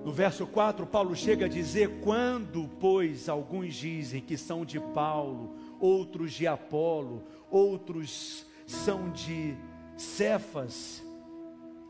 No 0.05 0.11
verso 0.13 0.47
4, 0.47 0.87
Paulo 0.87 1.13
chega 1.13 1.45
a 1.45 1.49
dizer: 1.49 1.99
Quando, 1.99 2.69
pois, 2.79 3.27
alguns 3.27 3.73
dizem 3.75 4.21
que 4.21 4.37
são 4.37 4.63
de 4.63 4.79
Paulo, 4.79 5.53
outros 5.81 6.31
de 6.31 6.47
Apolo, 6.47 7.23
outros 7.51 8.45
são 8.65 9.11
de 9.11 9.53
Cefas, 9.97 11.02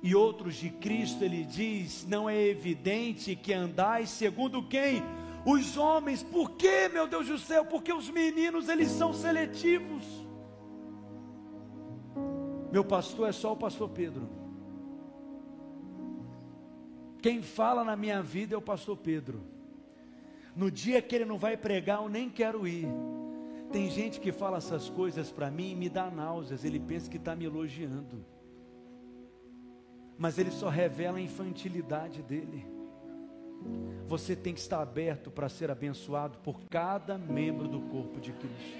e 0.03 0.13
outros 0.13 0.55
de 0.55 0.69
Cristo, 0.69 1.23
ele 1.23 1.45
diz: 1.45 2.05
não 2.05 2.29
é 2.29 2.37
evidente 2.45 3.37
que 3.37 3.53
andais 3.53 4.09
segundo 4.09 4.61
quem? 4.61 5.01
Os 5.45 5.77
homens, 5.77 6.21
por 6.21 6.51
que, 6.51 6.89
meu 6.89 7.07
Deus 7.07 7.27
do 7.27 7.37
céu? 7.37 7.63
Porque 7.65 7.91
os 7.91 8.09
meninos 8.09 8.67
eles 8.67 8.89
são 8.89 9.13
seletivos. 9.13 10.03
Meu 12.69 12.83
pastor 12.83 13.29
é 13.29 13.31
só 13.31 13.53
o 13.53 13.57
pastor 13.57 13.89
Pedro. 13.89 14.29
Quem 17.21 17.41
fala 17.41 17.85
na 17.85 17.95
minha 17.95 18.21
vida 18.21 18.55
é 18.55 18.57
o 18.57 18.61
pastor 18.61 18.97
Pedro. 18.97 19.41
No 20.53 20.69
dia 20.69 21.01
que 21.01 21.15
ele 21.15 21.25
não 21.25 21.37
vai 21.37 21.55
pregar, 21.55 22.01
eu 22.01 22.09
nem 22.09 22.29
quero 22.29 22.67
ir. 22.67 22.87
Tem 23.71 23.89
gente 23.89 24.19
que 24.19 24.33
fala 24.33 24.57
essas 24.57 24.89
coisas 24.89 25.31
para 25.31 25.49
mim 25.49 25.71
e 25.71 25.75
me 25.75 25.87
dá 25.87 26.11
náuseas. 26.11 26.65
Ele 26.65 26.79
pensa 26.79 27.09
que 27.09 27.17
está 27.17 27.35
me 27.35 27.45
elogiando 27.45 28.32
mas 30.23 30.37
ele 30.37 30.51
só 30.51 30.69
revela 30.69 31.17
a 31.17 31.21
infantilidade 31.21 32.23
dele. 32.23 32.65
Você 34.07 34.37
tem 34.37 34.53
que 34.53 34.61
estar 34.61 34.81
aberto 34.81 35.29
para 35.29 35.49
ser 35.49 35.69
abençoado 35.69 36.37
por 36.37 36.61
cada 36.69 37.17
membro 37.17 37.67
do 37.67 37.81
corpo 37.81 38.21
de 38.21 38.31
Cristo, 38.31 38.77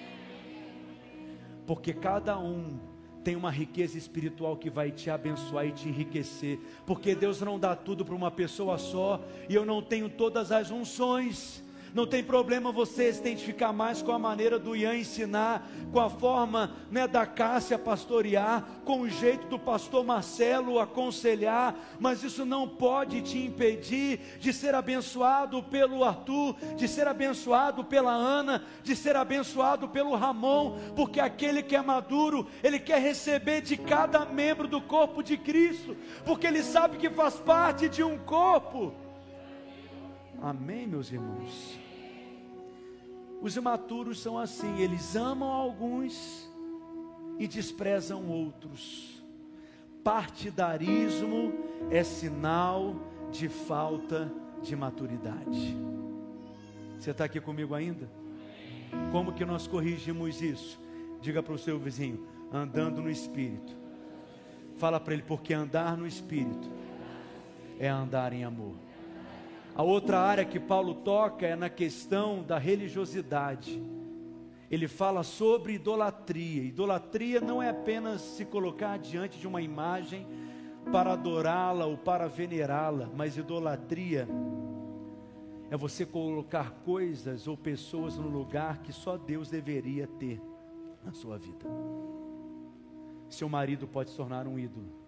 porque 1.68 1.91
cada 1.94 2.39
um 2.39 2.80
tem 3.26 3.36
uma 3.36 3.52
riqueza 3.52 3.98
espiritual 3.98 4.56
que 4.56 4.70
vai 4.70 4.89
te 4.89 5.10
abençoar 5.10 5.66
e 5.66 5.74
te 5.74 5.89
enriquecer, 5.89 6.62
porque 6.86 7.14
Deus 7.14 7.41
não 7.41 7.60
dá 7.60 7.76
tudo 7.76 8.06
para 8.06 8.16
uma 8.16 8.32
pessoa 8.32 8.78
só, 8.78 9.22
e 9.50 9.54
eu 9.54 9.66
não 9.66 9.82
tenho 9.82 10.08
todas 10.10 10.50
as 10.50 10.72
unções. 10.72 11.62
Não 11.94 12.08
tem 12.08 12.24
problema 12.24 12.72
você 12.72 13.14
se 13.14 13.20
identificar 13.20 13.72
mais 13.72 14.02
com 14.02 14.12
a 14.12 14.18
maneira 14.18 14.58
do 14.58 14.76
Ian 14.76 14.96
ensinar, 14.96 15.70
com 15.91 16.00
a 16.00 16.10
forma 16.10 16.76
né, 16.89 17.08
da 17.08 17.24
Cássia 17.24 17.78
pastorear, 17.78 18.68
com 18.84 19.02
o 19.02 19.10
jeito 19.10 19.46
do 19.46 19.60
pastor 19.60 20.04
Marcelo 20.04 20.80
aconselhar, 20.80 21.76
mas 22.00 22.24
isso 22.24 22.46
não 22.46 22.68
pode 22.68 23.22
te 23.22 23.38
impedir 23.38 24.20
de 24.39 24.52
ser 24.52 24.74
abençoado 24.74 25.62
pelo 25.62 26.04
Arthur, 26.04 26.56
de 26.76 26.88
ser 26.88 27.08
abençoado 27.08 27.84
pela 27.84 28.12
Ana, 28.12 28.64
de 28.82 28.96
ser 28.96 29.16
abençoado 29.16 29.88
pelo 29.88 30.16
Ramon, 30.16 30.80
porque 30.96 31.20
aquele 31.20 31.62
que 31.62 31.76
é 31.76 31.82
maduro, 31.82 32.48
ele 32.64 32.80
quer 32.80 33.00
receber 33.00 33.62
de 33.62 33.78
cada 33.78 34.26
membro 34.26 34.68
do 34.68 34.82
corpo 34.82 35.22
de 35.22 35.38
Cristo, 35.38 35.96
porque 36.26 36.48
ele 36.48 36.64
sabe 36.64 36.98
que 36.98 37.10
faz 37.12 37.36
parte 37.36 37.88
de 37.88 38.02
um 38.02 38.18
corpo. 38.18 38.96
Amém, 40.41 40.88
meus 40.88 41.12
irmãos? 41.12 41.83
Os 43.44 43.58
imaturos 43.58 44.22
são 44.22 44.38
assim, 44.38 44.80
eles 44.80 45.18
amam 45.18 45.52
alguns 45.52 46.50
e 47.38 47.46
desprezam 47.46 48.26
outros. 48.30 49.22
Partidarismo 50.02 51.52
é 51.91 52.06
sinal 52.06 52.96
de 53.34 53.50
falta 53.50 54.32
de 54.62 54.78
maturidade. 54.78 55.76
Você 56.98 57.12
está 57.12 57.26
aqui 57.26 57.41
comigo 57.41 57.76
ainda? 57.76 58.10
Como 59.12 59.34
que 59.34 59.44
nós 59.44 59.68
corrigimos 59.68 60.41
isso? 60.41 60.80
Diga 61.20 61.44
para 61.44 61.54
o 61.54 61.60
seu 61.60 61.78
vizinho: 61.78 62.26
andando 62.50 63.02
no 63.02 63.10
Espírito. 63.10 63.76
Fala 64.78 65.02
para 65.02 65.16
ele, 65.16 65.24
porque 65.24 65.54
andar 65.54 65.98
no 65.98 66.08
Espírito 66.08 66.72
é 67.78 67.89
andar 67.89 68.32
em 68.32 68.46
amor. 68.46 68.76
A 69.76 69.82
outra 69.82 70.19
área 70.19 70.45
que 70.45 70.59
Paulo 70.59 70.93
toca 70.93 71.47
é 71.47 71.55
na 71.55 71.69
questão 71.69 72.43
da 72.43 72.59
religiosidade. 72.59 73.82
Ele 74.69 74.88
fala 74.88 75.24
sobre 75.24 75.74
idolatria. 75.74 76.63
Idolatria 76.63 77.41
não 77.41 77.61
é 77.61 77.69
apenas 77.69 78.21
se 78.21 78.45
colocar 78.45 78.99
diante 78.99 79.39
de 79.39 79.47
uma 79.47 79.61
imagem 79.61 80.28
para 80.91 81.13
adorá-la 81.13 81.86
ou 81.86 81.97
para 81.97 82.28
venerá-la, 82.28 83.09
mas 83.15 83.38
idolatria 83.38 84.28
é 85.71 85.78
você 85.78 86.05
colocar 86.05 86.71
coisas 86.86 87.47
ou 87.47 87.57
pessoas 87.57 88.15
no 88.15 88.28
lugar 88.28 88.80
que 88.80 88.93
só 88.93 89.17
Deus 89.17 89.49
deveria 89.49 90.05
ter 90.05 90.39
na 91.03 91.13
sua 91.13 91.38
vida. 91.38 91.65
Seu 93.28 93.49
marido 93.49 93.88
pode 93.88 94.11
se 94.11 94.17
tornar 94.17 94.45
um 94.45 94.59
ídolo 94.59 95.03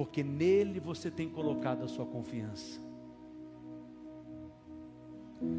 porque 0.00 0.22
nele 0.22 0.80
você 0.80 1.10
tem 1.10 1.28
colocado 1.28 1.84
a 1.84 1.86
sua 1.86 2.06
confiança. 2.06 2.80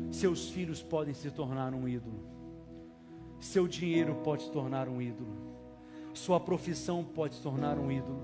Seus 0.09 0.49
filhos 0.49 0.81
podem 0.81 1.13
se 1.13 1.29
tornar 1.29 1.75
um 1.75 1.87
ídolo, 1.87 2.25
seu 3.39 3.67
dinheiro 3.67 4.15
pode 4.23 4.41
se 4.41 4.49
tornar 4.49 4.89
um 4.89 4.99
ídolo, 4.99 5.31
sua 6.11 6.39
profissão 6.39 7.03
pode 7.03 7.35
se 7.35 7.41
tornar 7.43 7.77
um 7.77 7.91
ídolo, 7.91 8.19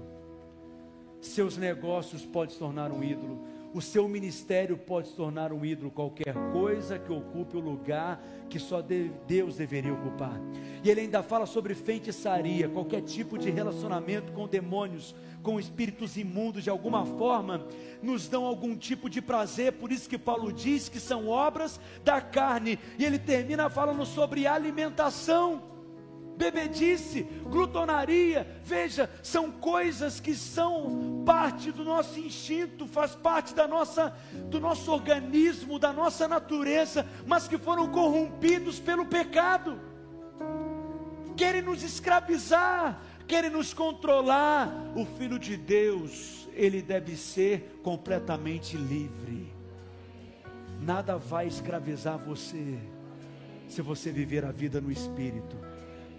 seus 1.22 1.56
negócios 1.56 2.26
podem 2.26 2.52
se 2.52 2.60
tornar 2.60 2.92
um 2.92 3.04
ídolo, 3.04 3.40
o 3.78 3.82
seu 3.82 4.08
ministério 4.08 4.76
pode 4.76 5.10
se 5.10 5.14
tornar 5.14 5.54
um 5.54 5.64
ídolo, 5.64 5.92
qualquer 5.92 6.34
coisa 6.52 6.98
que 6.98 7.12
ocupe 7.12 7.56
o 7.56 7.60
lugar 7.60 8.20
que 8.50 8.58
só 8.58 8.82
Deus 8.82 9.58
deveria 9.58 9.94
ocupar. 9.94 10.42
E 10.84 10.90
ele 10.90 11.02
ainda 11.02 11.22
fala 11.22 11.46
sobre 11.46 11.76
feitiçaria, 11.76 12.68
qualquer 12.68 13.02
tipo 13.02 13.38
de 13.38 13.52
relacionamento 13.52 14.34
com 14.34 14.48
demônios, 14.48 15.14
com 15.44 15.60
espíritos 15.60 16.18
imundos 16.18 16.64
de 16.64 16.72
alguma 16.72 17.06
forma, 17.06 17.68
nos 18.02 18.28
dão 18.28 18.46
algum 18.46 18.76
tipo 18.76 19.08
de 19.08 19.22
prazer, 19.22 19.74
por 19.74 19.92
isso 19.92 20.10
que 20.10 20.18
Paulo 20.18 20.52
diz 20.52 20.90
que 20.90 21.00
são 21.00 21.28
obras 21.28 21.80
da 22.04 22.20
carne, 22.20 22.80
e 22.98 23.06
ele 23.06 23.20
termina 23.20 23.70
falando 23.70 24.08
sobre 24.08 24.48
alimentação 24.48 25.77
bebedice, 26.38 27.24
glutonaria, 27.46 28.48
veja, 28.64 29.10
são 29.24 29.52
coisas 29.52 30.20
que 30.20 30.36
são 30.36 31.24
parte 31.26 31.72
do 31.72 31.84
nosso 31.84 32.20
instinto, 32.20 32.88
faz 32.88 33.16
parte 33.16 33.54
da 33.56 33.68
nossa, 33.68 34.16
do 34.46 34.60
nosso 34.60 34.92
organismo, 34.92 35.80
da 35.80 35.92
nossa 35.92 36.28
natureza, 36.28 37.06
mas 37.26 37.48
que 37.48 37.58
foram 37.58 37.90
corrompidos 37.90 38.80
pelo 38.80 39.06
pecado. 39.06 39.80
Querem 41.36 41.62
nos 41.62 41.84
escravizar, 41.84 43.02
querem 43.28 43.50
nos 43.50 43.74
controlar. 43.74 44.72
O 44.96 45.06
filho 45.06 45.38
de 45.38 45.58
Deus, 45.58 46.48
ele 46.54 46.82
deve 46.82 47.16
ser 47.16 47.80
completamente 47.84 48.78
livre. 48.78 49.54
Nada 50.82 51.18
vai 51.18 51.48
escravizar 51.48 52.18
você 52.18 52.80
se 53.68 53.82
você 53.82 54.12
viver 54.12 54.46
a 54.46 54.52
vida 54.52 54.80
no 54.80 54.92
espírito 54.92 55.67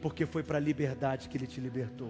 porque 0.01 0.27
foi 0.27 0.43
para 0.43 0.59
a 0.59 0.61
liberdade 0.61 1.29
que 1.29 1.37
Ele 1.37 1.47
te 1.47 1.61
libertou. 1.61 2.09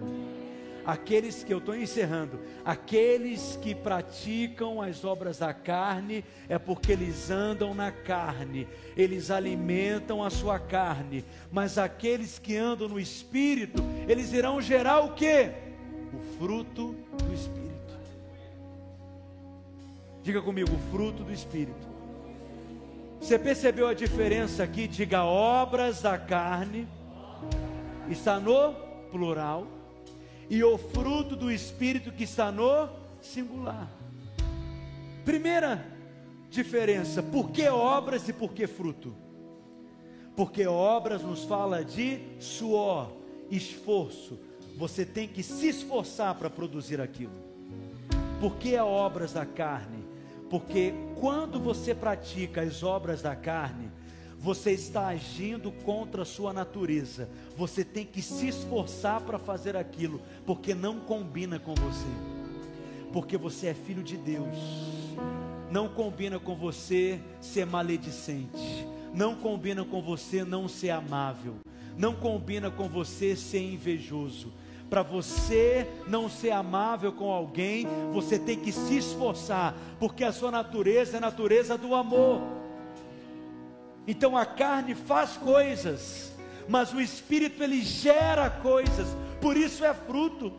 Aqueles 0.85 1.45
que 1.45 1.53
eu 1.53 1.59
estou 1.59 1.77
encerrando, 1.77 2.41
aqueles 2.65 3.59
que 3.61 3.75
praticam 3.75 4.81
as 4.81 5.05
obras 5.05 5.39
da 5.39 5.53
carne, 5.53 6.25
é 6.49 6.59
porque 6.59 6.93
eles 6.93 7.31
andam 7.31 7.75
na 7.75 7.93
carne, 7.93 8.67
eles 8.97 9.31
alimentam 9.31 10.25
a 10.25 10.31
sua 10.31 10.59
carne, 10.59 11.27
mas 11.53 11.77
aqueles 11.77 12.39
que 12.39 12.57
andam 12.57 12.89
no 12.89 12.99
espírito, 12.99 13.83
eles 14.09 14.33
irão 14.33 14.63
gerar 14.63 15.01
o 15.01 15.13
que? 15.13 15.51
O 16.11 16.39
fruto 16.39 16.97
do 17.23 17.35
espírito. 17.35 17.69
Diga 20.23 20.41
comigo, 20.41 20.71
o 20.75 20.91
fruto 20.91 21.23
do 21.23 21.33
espírito. 21.33 21.87
Você 23.21 23.39
percebeu 23.39 23.89
a 23.89 23.93
diferença 23.93 24.63
aqui? 24.63 24.89
Diga 24.89 25.23
obras 25.23 26.01
da 26.01 26.17
carne 26.17 26.89
está 28.11 28.39
no 28.39 28.75
plural, 29.11 29.67
e 30.51 30.63
o 30.65 30.79
fruto 30.79 31.37
do 31.37 31.51
Espírito 31.51 32.13
que 32.13 32.25
está 32.25 32.51
no 32.51 32.89
singular. 33.21 33.91
Primeira 35.25 35.85
diferença: 36.51 37.23
por 37.23 37.51
que 37.51 37.69
obras 37.69 38.29
e 38.29 38.33
por 38.33 38.53
que 38.53 38.67
fruto? 38.67 39.15
Porque 40.37 40.67
obras 40.67 41.23
nos 41.23 41.45
fala 41.45 41.85
de 41.85 42.21
suor, 42.39 43.13
esforço. 43.51 44.39
Você 44.77 45.05
tem 45.05 45.27
que 45.27 45.43
se 45.43 45.69
esforçar 45.69 46.37
para 46.37 46.49
produzir 46.49 47.01
aquilo. 47.01 47.33
Por 48.41 48.57
que 48.57 48.77
obras 48.77 49.33
da 49.33 49.45
carne? 49.45 50.05
Porque 50.49 50.95
quando 51.21 51.59
você 51.59 51.95
pratica 51.95 52.63
as 52.63 52.83
obras 52.83 53.21
da 53.21 53.35
carne, 53.35 53.88
você 54.41 54.71
está 54.71 55.09
agindo 55.09 55.73
contra 55.73 56.23
a 56.23 56.27
sua 56.27 56.53
natureza. 56.53 57.29
Você 57.57 57.85
tem 57.85 58.07
que 58.07 58.23
se 58.23 58.49
esforçar 58.49 59.21
para 59.21 59.39
fazer 59.39 59.77
aquilo, 59.77 60.21
porque 60.47 60.75
não 60.75 61.01
combina 61.01 61.59
com 61.59 61.75
você. 61.75 62.07
Porque 63.13 63.37
você 63.37 63.69
é 63.69 63.75
filho 63.75 64.03
de 64.03 64.17
Deus. 64.17 64.57
Não 65.71 65.89
combina 65.89 66.39
com 66.39 66.55
você 66.55 67.21
ser 67.41 67.67
maledicente. 67.67 68.87
Não 69.13 69.35
combina 69.35 69.85
com 69.85 70.01
você 70.01 70.45
não 70.45 70.69
ser 70.69 70.91
amável. 70.91 71.57
Não 71.97 72.15
combina 72.15 72.71
com 72.71 72.89
você 72.89 73.35
ser 73.35 73.61
invejoso. 73.61 74.53
Para 74.89 75.03
você 75.03 75.87
não 76.07 76.31
ser 76.31 76.53
amável 76.53 77.13
com 77.13 77.31
alguém, 77.31 77.87
você 78.13 78.39
tem 78.39 78.59
que 78.59 78.73
se 78.73 78.97
esforçar, 78.97 79.75
porque 79.99 80.25
a 80.25 80.33
sua 80.33 80.51
natureza 80.51 81.17
é 81.17 81.19
a 81.19 81.21
natureza 81.21 81.77
do 81.77 81.95
amor. 81.95 82.58
Então 84.09 84.35
a 84.35 84.47
carne 84.47 84.95
faz 84.95 85.37
coisas, 85.37 86.33
mas 86.67 86.95
o 86.95 87.01
espírito 87.01 87.63
ele 87.63 87.83
gera 87.83 88.49
coisas. 88.49 89.07
Por 89.39 89.55
isso 89.55 89.85
é 89.85 89.93
fruto, 89.93 90.51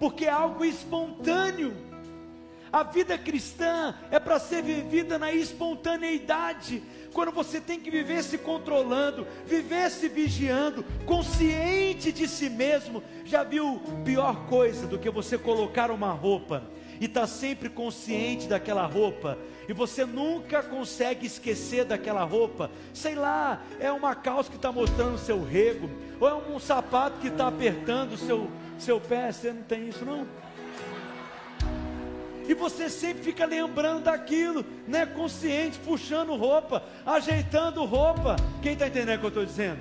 porque 0.00 0.24
é 0.24 0.30
algo 0.30 0.64
espontâneo. 0.64 1.76
A 2.72 2.82
vida 2.82 3.18
cristã 3.18 3.94
é 4.10 4.18
para 4.18 4.40
ser 4.40 4.62
vivida 4.62 5.18
na 5.18 5.30
espontaneidade. 5.30 6.82
Quando 7.12 7.30
você 7.30 7.60
tem 7.60 7.78
que 7.78 7.90
viver 7.90 8.24
se 8.24 8.38
controlando, 8.38 9.26
viver 9.46 9.90
se 9.90 10.08
vigiando, 10.08 10.82
consciente 11.04 12.10
de 12.10 12.26
si 12.26 12.48
mesmo. 12.48 13.02
Já 13.26 13.44
viu 13.44 13.82
pior 14.02 14.46
coisa 14.46 14.86
do 14.86 14.98
que 14.98 15.10
você 15.10 15.36
colocar 15.36 15.90
uma 15.90 16.10
roupa 16.10 16.64
e 16.98 17.04
estar 17.04 17.20
tá 17.20 17.26
sempre 17.26 17.68
consciente 17.68 18.48
daquela 18.48 18.86
roupa? 18.86 19.38
E 19.68 19.72
você 19.72 20.04
nunca 20.04 20.62
consegue 20.62 21.26
esquecer 21.26 21.84
daquela 21.84 22.24
roupa. 22.24 22.70
Sei 22.92 23.14
lá, 23.14 23.62
é 23.80 23.90
uma 23.90 24.14
calça 24.14 24.50
que 24.50 24.56
está 24.56 24.70
mostrando 24.70 25.14
o 25.14 25.18
seu 25.18 25.42
rego, 25.42 25.88
ou 26.20 26.28
é 26.28 26.34
um 26.34 26.58
sapato 26.58 27.18
que 27.20 27.28
está 27.28 27.48
apertando 27.48 28.12
o 28.12 28.18
seu, 28.18 28.48
seu 28.78 29.00
pé. 29.00 29.32
Você 29.32 29.52
não 29.52 29.62
tem 29.62 29.88
isso, 29.88 30.04
não? 30.04 30.26
E 32.46 32.52
você 32.52 32.90
sempre 32.90 33.22
fica 33.22 33.46
lembrando 33.46 34.04
daquilo, 34.04 34.64
né? 34.86 35.06
Consciente, 35.06 35.78
puxando 35.78 36.36
roupa, 36.36 36.82
ajeitando 37.06 37.84
roupa. 37.84 38.36
Quem 38.62 38.74
está 38.74 38.86
entendendo 38.86 39.16
o 39.16 39.20
que 39.20 39.24
eu 39.24 39.28
estou 39.28 39.46
dizendo? 39.46 39.80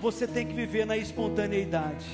Você 0.00 0.26
tem 0.26 0.46
que 0.46 0.54
viver 0.54 0.86
na 0.86 0.96
espontaneidade. 0.96 2.06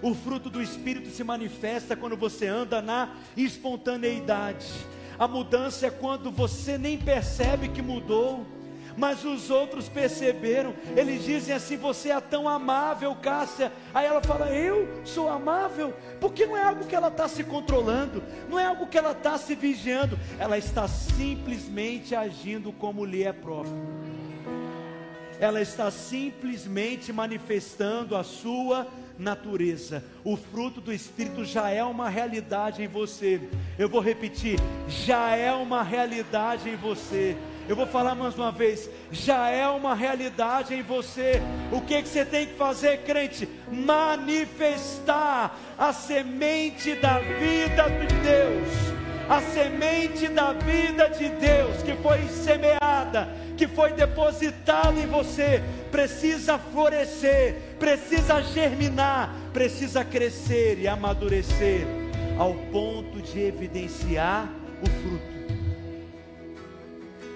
O 0.00 0.14
fruto 0.14 0.48
do 0.48 0.62
Espírito 0.62 1.10
se 1.10 1.24
manifesta 1.24 1.96
quando 1.96 2.16
você 2.16 2.46
anda 2.46 2.80
na 2.80 3.16
espontaneidade. 3.36 4.72
A 5.18 5.26
mudança 5.26 5.86
é 5.86 5.90
quando 5.90 6.30
você 6.30 6.78
nem 6.78 6.96
percebe 6.96 7.68
que 7.68 7.82
mudou, 7.82 8.46
mas 8.96 9.24
os 9.24 9.50
outros 9.50 9.88
perceberam. 9.88 10.74
Eles 10.96 11.24
dizem 11.24 11.54
assim: 11.54 11.76
Você 11.76 12.10
é 12.10 12.20
tão 12.20 12.48
amável, 12.48 13.14
Cássia. 13.16 13.72
Aí 13.92 14.06
ela 14.06 14.20
fala: 14.20 14.50
Eu 14.50 14.88
sou 15.04 15.28
amável, 15.28 15.94
porque 16.20 16.46
não 16.46 16.56
é 16.56 16.62
algo 16.62 16.84
que 16.84 16.94
ela 16.94 17.08
está 17.08 17.26
se 17.26 17.42
controlando, 17.42 18.22
não 18.48 18.58
é 18.58 18.66
algo 18.66 18.86
que 18.86 18.98
ela 18.98 19.12
está 19.12 19.36
se 19.38 19.54
vigiando, 19.54 20.18
ela 20.38 20.58
está 20.58 20.86
simplesmente 20.86 22.14
agindo 22.14 22.72
como 22.72 23.04
lhe 23.04 23.24
é 23.24 23.32
próprio. 23.32 23.76
Ela 25.40 25.60
está 25.60 25.88
simplesmente 25.90 27.12
manifestando 27.12 28.16
a 28.16 28.24
sua 28.24 28.88
natureza. 29.18 30.04
O 30.24 30.36
fruto 30.36 30.80
do 30.80 30.92
Espírito 30.92 31.44
já 31.44 31.70
é 31.70 31.82
uma 31.82 32.08
realidade 32.08 32.82
em 32.82 32.88
você. 32.88 33.40
Eu 33.78 33.88
vou 33.88 34.00
repetir: 34.00 34.58
já 34.88 35.34
é 35.34 35.52
uma 35.52 35.82
realidade 35.82 36.68
em 36.68 36.76
você. 36.76 37.36
Eu 37.68 37.76
vou 37.76 37.86
falar 37.86 38.14
mais 38.14 38.34
uma 38.36 38.52
vez: 38.52 38.88
já 39.10 39.48
é 39.48 39.68
uma 39.68 39.94
realidade 39.94 40.74
em 40.74 40.82
você. 40.82 41.42
O 41.72 41.80
que, 41.80 42.00
que 42.02 42.08
você 42.08 42.24
tem 42.24 42.46
que 42.46 42.54
fazer, 42.54 43.02
crente? 43.02 43.48
Manifestar 43.70 45.58
a 45.76 45.92
semente 45.92 46.94
da 46.94 47.18
vida 47.18 47.88
de 47.88 48.14
Deus. 48.22 48.88
A 49.28 49.42
semente 49.42 50.26
da 50.28 50.54
vida 50.54 51.08
de 51.10 51.28
Deus 51.28 51.82
que 51.82 51.92
foi 51.96 52.26
semeada 52.28 53.28
que 53.58 53.66
foi 53.66 53.92
depositado 53.92 54.98
em 55.00 55.06
você 55.06 55.60
precisa 55.90 56.56
florescer, 56.58 57.56
precisa 57.78 58.40
germinar, 58.40 59.34
precisa 59.52 60.04
crescer 60.04 60.78
e 60.78 60.86
amadurecer 60.86 61.84
ao 62.38 62.54
ponto 62.70 63.20
de 63.20 63.40
evidenciar 63.40 64.48
o 64.80 64.86
fruto. 64.86 65.38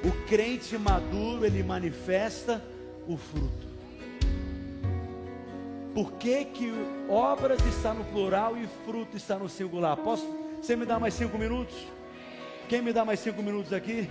O 0.04 0.26
crente 0.28 0.78
maduro, 0.78 1.44
ele 1.44 1.62
manifesta 1.62 2.62
o 3.08 3.16
fruto. 3.16 3.72
Por 5.92 6.12
que, 6.12 6.44
que 6.44 6.72
obras 7.08 7.60
está 7.66 7.92
no 7.92 8.04
plural 8.04 8.56
e 8.56 8.66
fruto 8.86 9.16
está 9.16 9.36
no 9.36 9.48
singular? 9.48 9.96
Posso? 9.96 10.26
Você 10.60 10.76
me 10.76 10.86
dá 10.86 11.00
mais 11.00 11.14
cinco 11.14 11.36
minutos? 11.36 11.76
Quem 12.72 12.80
me 12.80 12.90
dá 12.90 13.04
mais 13.04 13.20
cinco 13.20 13.42
minutos 13.42 13.70
aqui? 13.70 14.08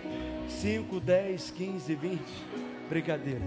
5, 0.47 0.99
10, 0.99 1.49
15, 1.49 1.95
20. 1.95 2.21
Brincadeira. 2.87 3.41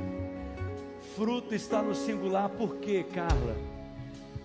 Fruto 1.14 1.54
está 1.54 1.80
no 1.80 1.94
singular, 1.94 2.48
por 2.48 2.78
quê, 2.78 3.06
Carla? 3.14 3.56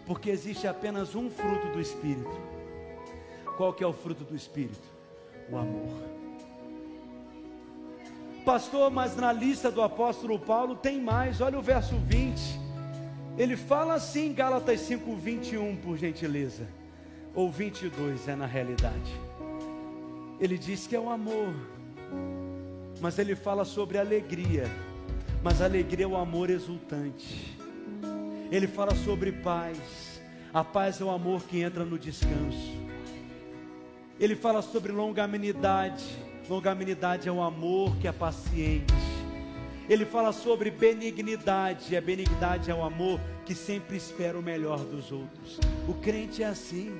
Porque 0.05 0.29
existe 0.29 0.67
apenas 0.67 1.15
um 1.15 1.27
fruto 1.31 1.69
do 1.69 1.81
Espírito. 1.81 2.39
Qual 3.57 3.73
que 3.73 3.83
é 3.83 3.87
o 3.87 3.91
fruto 3.91 4.23
do 4.23 4.35
Espírito? 4.35 4.87
O 5.51 5.57
amor. 5.57 5.89
Pastor, 8.45 8.91
mas 8.91 9.15
na 9.15 9.33
lista 9.33 9.71
do 9.71 9.81
apóstolo 9.81 10.37
Paulo 10.37 10.75
tem 10.75 11.01
mais. 11.01 11.41
Olha 11.41 11.57
o 11.57 11.63
verso 11.63 11.95
20. 11.95 12.39
Ele 13.39 13.57
fala 13.57 13.95
assim, 13.95 14.31
Gálatas 14.33 14.81
5, 14.81 15.15
21, 15.15 15.77
por 15.77 15.97
gentileza. 15.97 16.67
Ou 17.33 17.49
22 17.49 18.27
é 18.27 18.35
na 18.35 18.45
realidade. 18.45 19.28
Ele 20.39 20.57
diz 20.57 20.87
que 20.87 20.95
é 20.95 20.99
o 20.99 21.09
amor, 21.09 21.53
mas 23.01 23.19
ele 23.19 23.35
fala 23.35 23.65
sobre 23.65 23.97
alegria, 23.97 24.65
mas 25.43 25.61
alegria 25.61 26.05
é 26.05 26.07
o 26.07 26.15
amor 26.15 26.49
exultante. 26.49 27.57
Ele 28.51 28.67
fala 28.67 28.95
sobre 28.95 29.31
paz, 29.31 30.21
a 30.53 30.63
paz 30.63 31.01
é 31.01 31.03
o 31.03 31.09
amor 31.09 31.43
que 31.43 31.61
entra 31.61 31.83
no 31.83 31.99
descanso. 31.99 32.77
Ele 34.19 34.35
fala 34.35 34.61
sobre 34.61 34.91
longanimidade, 34.91 36.05
longanimidade 36.49 37.29
é 37.29 37.31
o 37.31 37.41
amor 37.41 37.95
que 37.97 38.07
é 38.07 38.11
paciente. 38.11 38.93
Ele 39.89 40.05
fala 40.05 40.31
sobre 40.31 40.69
benignidade, 40.69 41.95
a 41.95 42.01
benignidade 42.01 42.69
é 42.69 42.75
o 42.75 42.83
amor 42.83 43.19
que 43.45 43.55
sempre 43.55 43.97
espera 43.97 44.37
o 44.37 44.41
melhor 44.41 44.79
dos 44.79 45.11
outros. 45.11 45.59
O 45.87 45.93
crente 45.95 46.43
é 46.43 46.45
assim. 46.45 46.95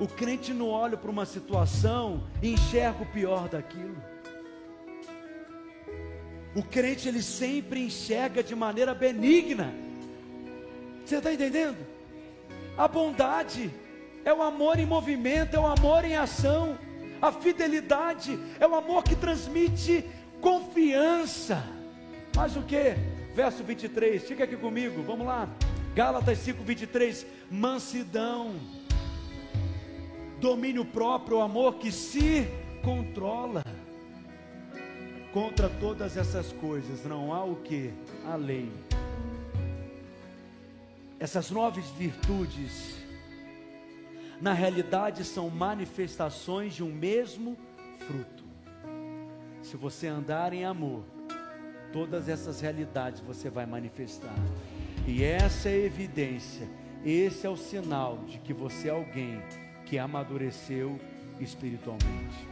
O 0.00 0.08
crente 0.08 0.54
não 0.54 0.70
olha 0.70 0.96
para 0.96 1.10
uma 1.10 1.26
situação 1.26 2.26
e 2.42 2.54
enxerga 2.54 3.02
o 3.02 3.06
pior 3.06 3.50
daquilo. 3.50 4.02
O 6.54 6.62
crente 6.62 7.06
ele 7.06 7.22
sempre 7.22 7.84
enxerga 7.84 8.42
de 8.42 8.56
maneira 8.56 8.94
benigna. 8.94 9.74
Você 11.04 11.16
está 11.16 11.30
entendendo? 11.30 11.76
A 12.78 12.88
bondade 12.88 13.70
é 14.24 14.32
o 14.32 14.42
amor 14.42 14.78
em 14.78 14.86
movimento, 14.86 15.54
é 15.54 15.60
o 15.60 15.66
amor 15.66 16.02
em 16.06 16.16
ação. 16.16 16.78
A 17.20 17.30
fidelidade 17.30 18.38
é 18.58 18.66
o 18.66 18.74
amor 18.74 19.04
que 19.04 19.14
transmite 19.14 20.02
confiança. 20.40 21.62
Mas 22.34 22.56
o 22.56 22.62
que? 22.62 22.94
Verso 23.34 23.62
23, 23.62 24.26
fica 24.26 24.44
aqui 24.44 24.56
comigo, 24.56 25.02
vamos 25.02 25.26
lá. 25.26 25.46
Gálatas 25.94 26.38
5, 26.38 26.64
23. 26.64 27.26
Mansidão, 27.50 28.54
domínio 30.40 30.84
próprio, 30.84 31.38
o 31.38 31.42
amor 31.42 31.74
que 31.74 31.92
se 31.92 32.48
controla. 32.82 33.62
Contra 35.32 35.68
todas 35.68 36.16
essas 36.16 36.50
coisas 36.52 37.04
não 37.04 37.32
há 37.32 37.44
o 37.44 37.56
que? 37.56 37.92
A 38.26 38.34
lei. 38.34 38.72
Essas 41.20 41.50
nove 41.50 41.82
virtudes, 41.98 42.96
na 44.40 44.54
realidade, 44.54 45.22
são 45.22 45.50
manifestações 45.50 46.74
de 46.74 46.82
um 46.82 46.92
mesmo 46.92 47.56
fruto. 47.98 48.42
Se 49.62 49.76
você 49.76 50.06
andar 50.06 50.52
em 50.54 50.64
amor, 50.64 51.04
todas 51.92 52.28
essas 52.28 52.60
realidades 52.60 53.20
você 53.20 53.50
vai 53.50 53.66
manifestar. 53.66 54.34
E 55.06 55.22
essa 55.22 55.68
é 55.68 55.74
a 55.74 55.84
evidência, 55.84 56.66
esse 57.04 57.46
é 57.46 57.50
o 57.50 57.56
sinal 57.56 58.18
de 58.26 58.38
que 58.38 58.54
você 58.54 58.88
é 58.88 58.90
alguém 58.90 59.42
que 59.90 59.98
amadureceu 59.98 61.00
espiritualmente. 61.40 62.48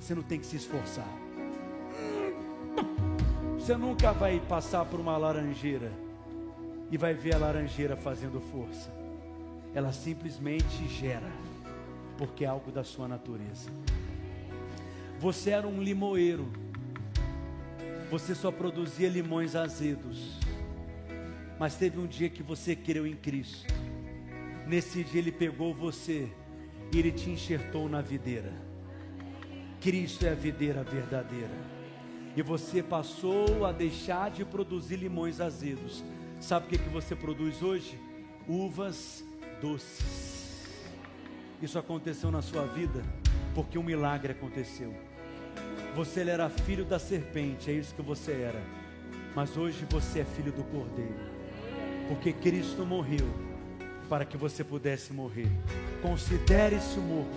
Você 0.00 0.12
não 0.12 0.24
tem 0.24 0.40
que 0.40 0.46
se 0.46 0.56
esforçar. 0.56 1.06
Você 3.54 3.76
nunca 3.76 4.10
vai 4.10 4.40
passar 4.40 4.84
por 4.84 4.98
uma 4.98 5.16
laranjeira 5.16 5.92
e 6.90 6.98
vai 6.98 7.14
ver 7.14 7.36
a 7.36 7.38
laranjeira 7.38 7.96
fazendo 7.96 8.40
força. 8.40 8.92
Ela 9.72 9.92
simplesmente 9.92 10.88
gera, 10.88 11.30
porque 12.18 12.44
é 12.44 12.48
algo 12.48 12.72
da 12.72 12.82
sua 12.82 13.06
natureza. 13.06 13.70
Você 15.20 15.50
era 15.50 15.68
um 15.68 15.80
limoeiro, 15.80 16.50
você 18.10 18.34
só 18.34 18.50
produzia 18.50 19.08
limões 19.08 19.54
azedos, 19.54 20.40
mas 21.56 21.76
teve 21.76 22.00
um 22.00 22.06
dia 22.08 22.28
que 22.28 22.42
você 22.42 22.74
creu 22.74 23.06
em 23.06 23.14
Cristo. 23.14 23.79
Nesse 24.70 25.02
dia 25.02 25.20
ele 25.20 25.32
pegou 25.32 25.74
você 25.74 26.30
e 26.92 26.98
ele 27.00 27.10
te 27.10 27.28
enxertou 27.28 27.88
na 27.88 28.00
videira. 28.00 28.52
Cristo 29.80 30.24
é 30.24 30.30
a 30.30 30.34
videira 30.36 30.84
verdadeira. 30.84 31.50
E 32.36 32.40
você 32.40 32.80
passou 32.80 33.66
a 33.66 33.72
deixar 33.72 34.30
de 34.30 34.44
produzir 34.44 34.94
limões 34.94 35.40
azedos. 35.40 36.04
Sabe 36.38 36.66
o 36.66 36.68
que, 36.68 36.78
que 36.78 36.88
você 36.88 37.16
produz 37.16 37.60
hoje? 37.64 37.98
Uvas 38.46 39.24
doces. 39.60 40.68
Isso 41.60 41.76
aconteceu 41.76 42.30
na 42.30 42.40
sua 42.40 42.64
vida 42.64 43.02
porque 43.56 43.76
um 43.76 43.82
milagre 43.82 44.30
aconteceu. 44.30 44.94
Você 45.96 46.20
era 46.20 46.48
filho 46.48 46.84
da 46.84 47.00
serpente, 47.00 47.68
é 47.72 47.74
isso 47.74 47.92
que 47.92 48.02
você 48.02 48.30
era. 48.30 48.62
Mas 49.34 49.56
hoje 49.56 49.84
você 49.90 50.20
é 50.20 50.24
filho 50.24 50.52
do 50.52 50.62
Cordeiro. 50.62 51.28
Porque 52.06 52.32
Cristo 52.32 52.86
morreu 52.86 53.49
para 54.10 54.24
que 54.24 54.36
você 54.36 54.64
pudesse 54.64 55.12
morrer. 55.12 55.48
Considere-se 56.02 56.98
morto 56.98 57.30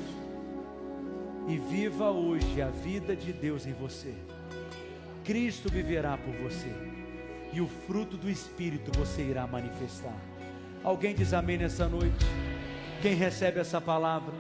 e 1.48 1.56
viva 1.56 2.10
hoje 2.10 2.64
a 2.64 2.70
vida 2.70 3.16
de 3.16 3.32
Deus 3.32 3.68
em 3.68 3.74
você. 3.74 4.16
Cristo 5.24 5.70
viverá 5.70 6.18
por 6.18 6.34
você, 6.34 6.74
e 7.54 7.62
o 7.62 7.68
fruto 7.68 8.18
do 8.18 8.28
Espírito 8.28 8.92
você 8.98 9.22
irá 9.22 9.46
manifestar. 9.46 10.18
Alguém 10.84 11.14
diz 11.14 11.32
amém 11.32 11.60
nessa 11.60 11.88
noite? 11.88 12.26
Quem 13.04 13.14
recebe 13.14 13.60
essa 13.60 13.80
palavra? 13.80 14.34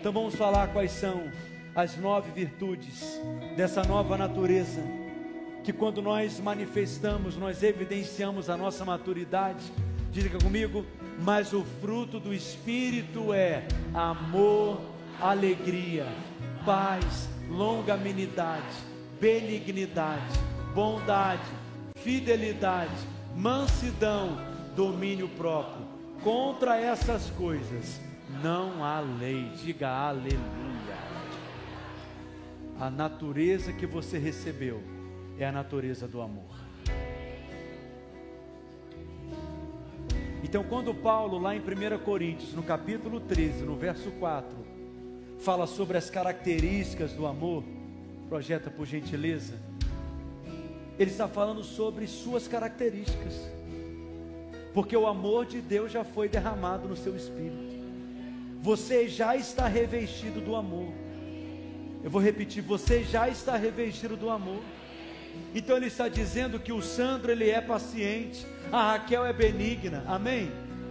Então 0.00 0.12
vamos 0.12 0.34
falar 0.34 0.72
quais 0.72 0.90
são 0.90 1.30
as 1.76 1.96
nove 1.96 2.32
virtudes 2.32 3.20
dessa 3.56 3.84
nova 3.84 4.18
natureza, 4.18 4.82
que 5.62 5.72
quando 5.72 6.02
nós 6.02 6.40
manifestamos, 6.40 7.36
nós 7.36 7.62
evidenciamos 7.62 8.50
a 8.50 8.56
nossa 8.56 8.84
maturidade. 8.84 9.62
Diga 10.10 10.38
comigo, 10.38 10.84
mas 11.20 11.52
o 11.52 11.64
fruto 11.80 12.18
do 12.18 12.32
Espírito 12.32 13.32
é 13.32 13.66
amor, 13.92 14.80
alegria, 15.20 16.06
paz, 16.64 17.28
longanimidade, 17.50 18.64
benignidade, 19.20 20.38
bondade, 20.74 21.42
fidelidade, 21.96 22.94
mansidão, 23.36 24.38
domínio 24.74 25.28
próprio. 25.28 25.86
Contra 26.22 26.76
essas 26.76 27.30
coisas 27.30 28.00
não 28.42 28.84
há 28.84 29.00
lei. 29.00 29.50
Diga 29.62 29.88
aleluia. 29.88 30.38
A 32.80 32.90
natureza 32.90 33.72
que 33.72 33.86
você 33.86 34.18
recebeu 34.18 34.82
é 35.38 35.46
a 35.46 35.52
natureza 35.52 36.06
do 36.06 36.20
amor. 36.20 36.57
Então, 40.48 40.64
quando 40.64 40.94
Paulo, 40.94 41.38
lá 41.38 41.54
em 41.54 41.60
1 41.60 41.98
Coríntios, 42.02 42.54
no 42.54 42.62
capítulo 42.62 43.20
13, 43.20 43.64
no 43.64 43.76
verso 43.76 44.10
4, 44.12 44.48
fala 45.40 45.66
sobre 45.66 45.98
as 45.98 46.08
características 46.08 47.12
do 47.12 47.26
amor, 47.26 47.62
projeta 48.30 48.70
por 48.70 48.86
gentileza, 48.86 49.58
ele 50.98 51.10
está 51.10 51.28
falando 51.28 51.62
sobre 51.62 52.06
suas 52.06 52.48
características, 52.48 53.46
porque 54.72 54.96
o 54.96 55.06
amor 55.06 55.44
de 55.44 55.60
Deus 55.60 55.92
já 55.92 56.02
foi 56.02 56.30
derramado 56.30 56.88
no 56.88 56.96
seu 56.96 57.14
espírito, 57.14 57.76
você 58.62 59.06
já 59.06 59.36
está 59.36 59.68
revestido 59.68 60.40
do 60.40 60.56
amor. 60.56 60.88
Eu 62.02 62.08
vou 62.08 62.22
repetir, 62.22 62.62
você 62.62 63.04
já 63.04 63.28
está 63.28 63.54
revestido 63.54 64.16
do 64.16 64.30
amor. 64.30 64.62
Então 65.54 65.76
ele 65.76 65.86
está 65.86 66.08
dizendo 66.08 66.60
que 66.60 66.72
o 66.72 66.82
Sandro 66.82 67.32
ele 67.32 67.50
é 67.50 67.60
paciente, 67.60 68.46
a 68.70 68.92
Raquel 68.92 69.24
é 69.24 69.32
benigna, 69.32 70.04
amém? 70.06 70.50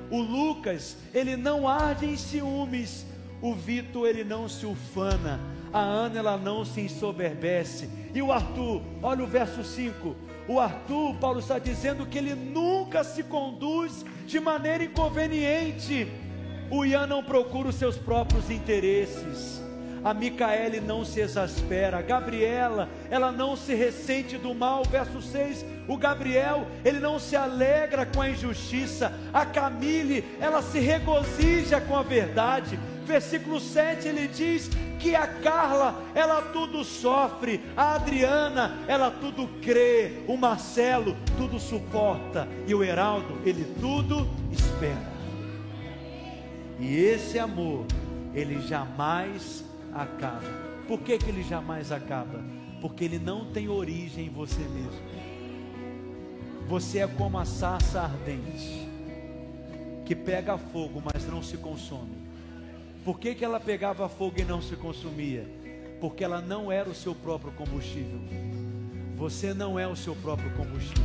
O 0.09 0.19
Lucas, 0.19 0.97
ele 1.13 1.35
não 1.35 1.67
arde 1.67 2.05
em 2.05 2.17
ciúmes, 2.17 3.05
o 3.41 3.53
Vitor 3.53 4.07
ele 4.07 4.23
não 4.23 4.47
se 4.47 4.65
ufana, 4.65 5.39
a 5.71 5.79
Ana 5.79 6.19
ela 6.19 6.37
não 6.37 6.65
se 6.65 6.81
ensoberbece. 6.81 7.89
E 8.13 8.21
o 8.21 8.31
Arthur, 8.31 8.81
olha 9.03 9.23
o 9.23 9.27
verso 9.27 9.63
5. 9.63 10.15
O 10.47 10.59
Arthur, 10.59 11.15
Paulo 11.15 11.39
está 11.39 11.59
dizendo 11.59 12.05
que 12.05 12.17
ele 12.17 12.33
nunca 12.33 13.03
se 13.03 13.21
conduz 13.21 14.05
de 14.25 14.39
maneira 14.39 14.83
inconveniente. 14.85 16.07
O 16.71 16.85
Ian 16.85 17.05
não 17.05 17.23
procura 17.23 17.69
os 17.69 17.75
seus 17.75 17.97
próprios 17.97 18.49
interesses. 18.49 19.61
A 20.03 20.13
Micaele 20.13 20.79
não 20.79 21.03
se 21.03 21.19
exaspera. 21.19 21.97
A 21.97 22.01
Gabriela, 22.01 22.89
ela 23.09 23.31
não 23.31 23.55
se 23.55 23.73
ressente 23.73 24.37
do 24.37 24.53
mal. 24.53 24.83
Verso 24.83 25.21
6. 25.21 25.65
O 25.87 25.97
Gabriel, 25.97 26.67
ele 26.83 26.99
não 26.99 27.19
se 27.19 27.35
alegra 27.35 28.05
com 28.05 28.21
a 28.21 28.29
injustiça. 28.29 29.13
A 29.33 29.45
Camille, 29.45 30.23
ela 30.39 30.61
se 30.61 30.79
regozija 30.79 31.79
com 31.81 31.95
a 31.95 32.03
verdade 32.03 32.77
versículo 33.07 33.59
7 33.59 34.07
ele 34.07 34.27
diz 34.27 34.69
que 34.99 35.15
a 35.15 35.25
Carla, 35.25 36.03
ela 36.13 36.41
tudo 36.41 36.83
sofre, 36.83 37.61
a 37.75 37.95
Adriana, 37.95 38.79
ela 38.87 39.09
tudo 39.09 39.47
crê, 39.61 40.23
o 40.27 40.35
Marcelo 40.35 41.15
tudo 41.37 41.59
suporta 41.59 42.47
e 42.67 42.75
o 42.75 42.83
Heraldo, 42.83 43.39
ele 43.45 43.63
tudo 43.79 44.27
espera. 44.51 45.17
E 46.79 46.95
esse 46.97 47.39
amor, 47.39 47.85
ele 48.33 48.61
jamais 48.61 49.63
acaba. 50.01 50.41
Por 50.87 50.99
que, 50.99 51.17
que 51.17 51.29
ele 51.29 51.43
jamais 51.43 51.91
acaba? 51.91 52.43
Porque 52.79 53.03
ele 53.03 53.19
não 53.19 53.51
tem 53.51 53.67
origem 53.67 54.27
em 54.27 54.29
você 54.29 54.61
mesmo. 54.61 55.01
Você 56.67 56.99
é 56.99 57.07
como 57.07 57.37
a 57.37 57.45
sarça 57.45 58.01
ardente, 58.01 58.87
que 60.05 60.15
pega 60.15 60.57
fogo, 60.57 61.01
mas 61.03 61.25
não 61.25 61.41
se 61.41 61.57
consome 61.57 62.15
Por 63.03 63.19
que, 63.19 63.35
que 63.35 63.45
ela 63.45 63.59
pegava 63.59 64.07
fogo 64.09 64.35
e 64.39 64.43
não 64.43 64.61
se 64.61 64.75
consumia? 64.75 65.47
Porque 66.01 66.23
ela 66.23 66.41
não 66.41 66.71
era 66.71 66.89
o 66.89 66.95
seu 66.95 67.15
próprio 67.15 67.53
combustível. 67.53 68.19
Você 69.15 69.53
não 69.53 69.79
é 69.79 69.87
o 69.87 69.95
seu 69.95 70.15
próprio 70.15 70.51
combustível. 70.57 71.03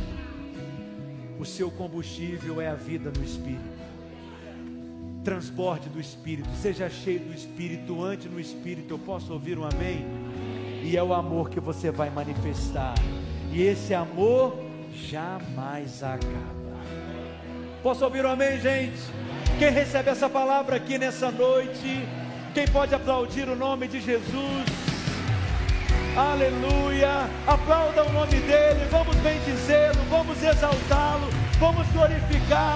O 1.39 1.45
seu 1.45 1.71
combustível 1.71 2.61
é 2.61 2.67
a 2.67 2.75
vida 2.75 3.11
no 3.17 3.23
Espírito. 3.23 3.72
Transborde 5.23 5.87
do 5.87 5.99
Espírito, 5.99 6.49
seja 6.61 6.89
cheio 6.89 7.19
do 7.21 7.33
Espírito, 7.33 8.03
ande 8.03 8.27
no 8.27 8.39
Espírito. 8.39 8.93
Eu 8.93 8.99
posso 8.99 9.31
ouvir 9.31 9.57
um 9.57 9.63
amém? 9.63 10.05
E 10.83 10.97
é 10.97 11.03
o 11.03 11.13
amor 11.13 11.49
que 11.49 11.59
você 11.59 11.91
vai 11.91 12.09
manifestar. 12.09 12.93
E 13.51 13.61
esse 13.61 13.93
amor 13.93 14.59
jamais 14.93 16.03
acaba. 16.03 16.53
Posso 17.81 18.03
ouvir 18.03 18.25
um 18.25 18.29
amém, 18.29 18.59
gente? 18.59 18.99
Quem 19.57 19.71
recebe 19.71 20.09
essa 20.09 20.29
palavra 20.29 20.75
aqui 20.75 20.97
nessa 20.97 21.31
noite? 21.31 22.05
Quem 22.53 22.67
pode 22.67 22.93
aplaudir 22.93 23.47
o 23.47 23.55
nome 23.55 23.87
de 23.87 24.01
Jesus? 24.01 24.65
Aleluia! 26.15 27.27
Aplauda 27.47 28.03
o 28.03 28.13
nome 28.13 28.35
dele, 28.41 28.85
vamos 28.91 29.15
bendizê-lo, 29.17 29.99
vamos 30.09 30.43
exaltá-lo, 30.43 31.27
vamos 31.59 31.87
glorificar. 31.87 32.71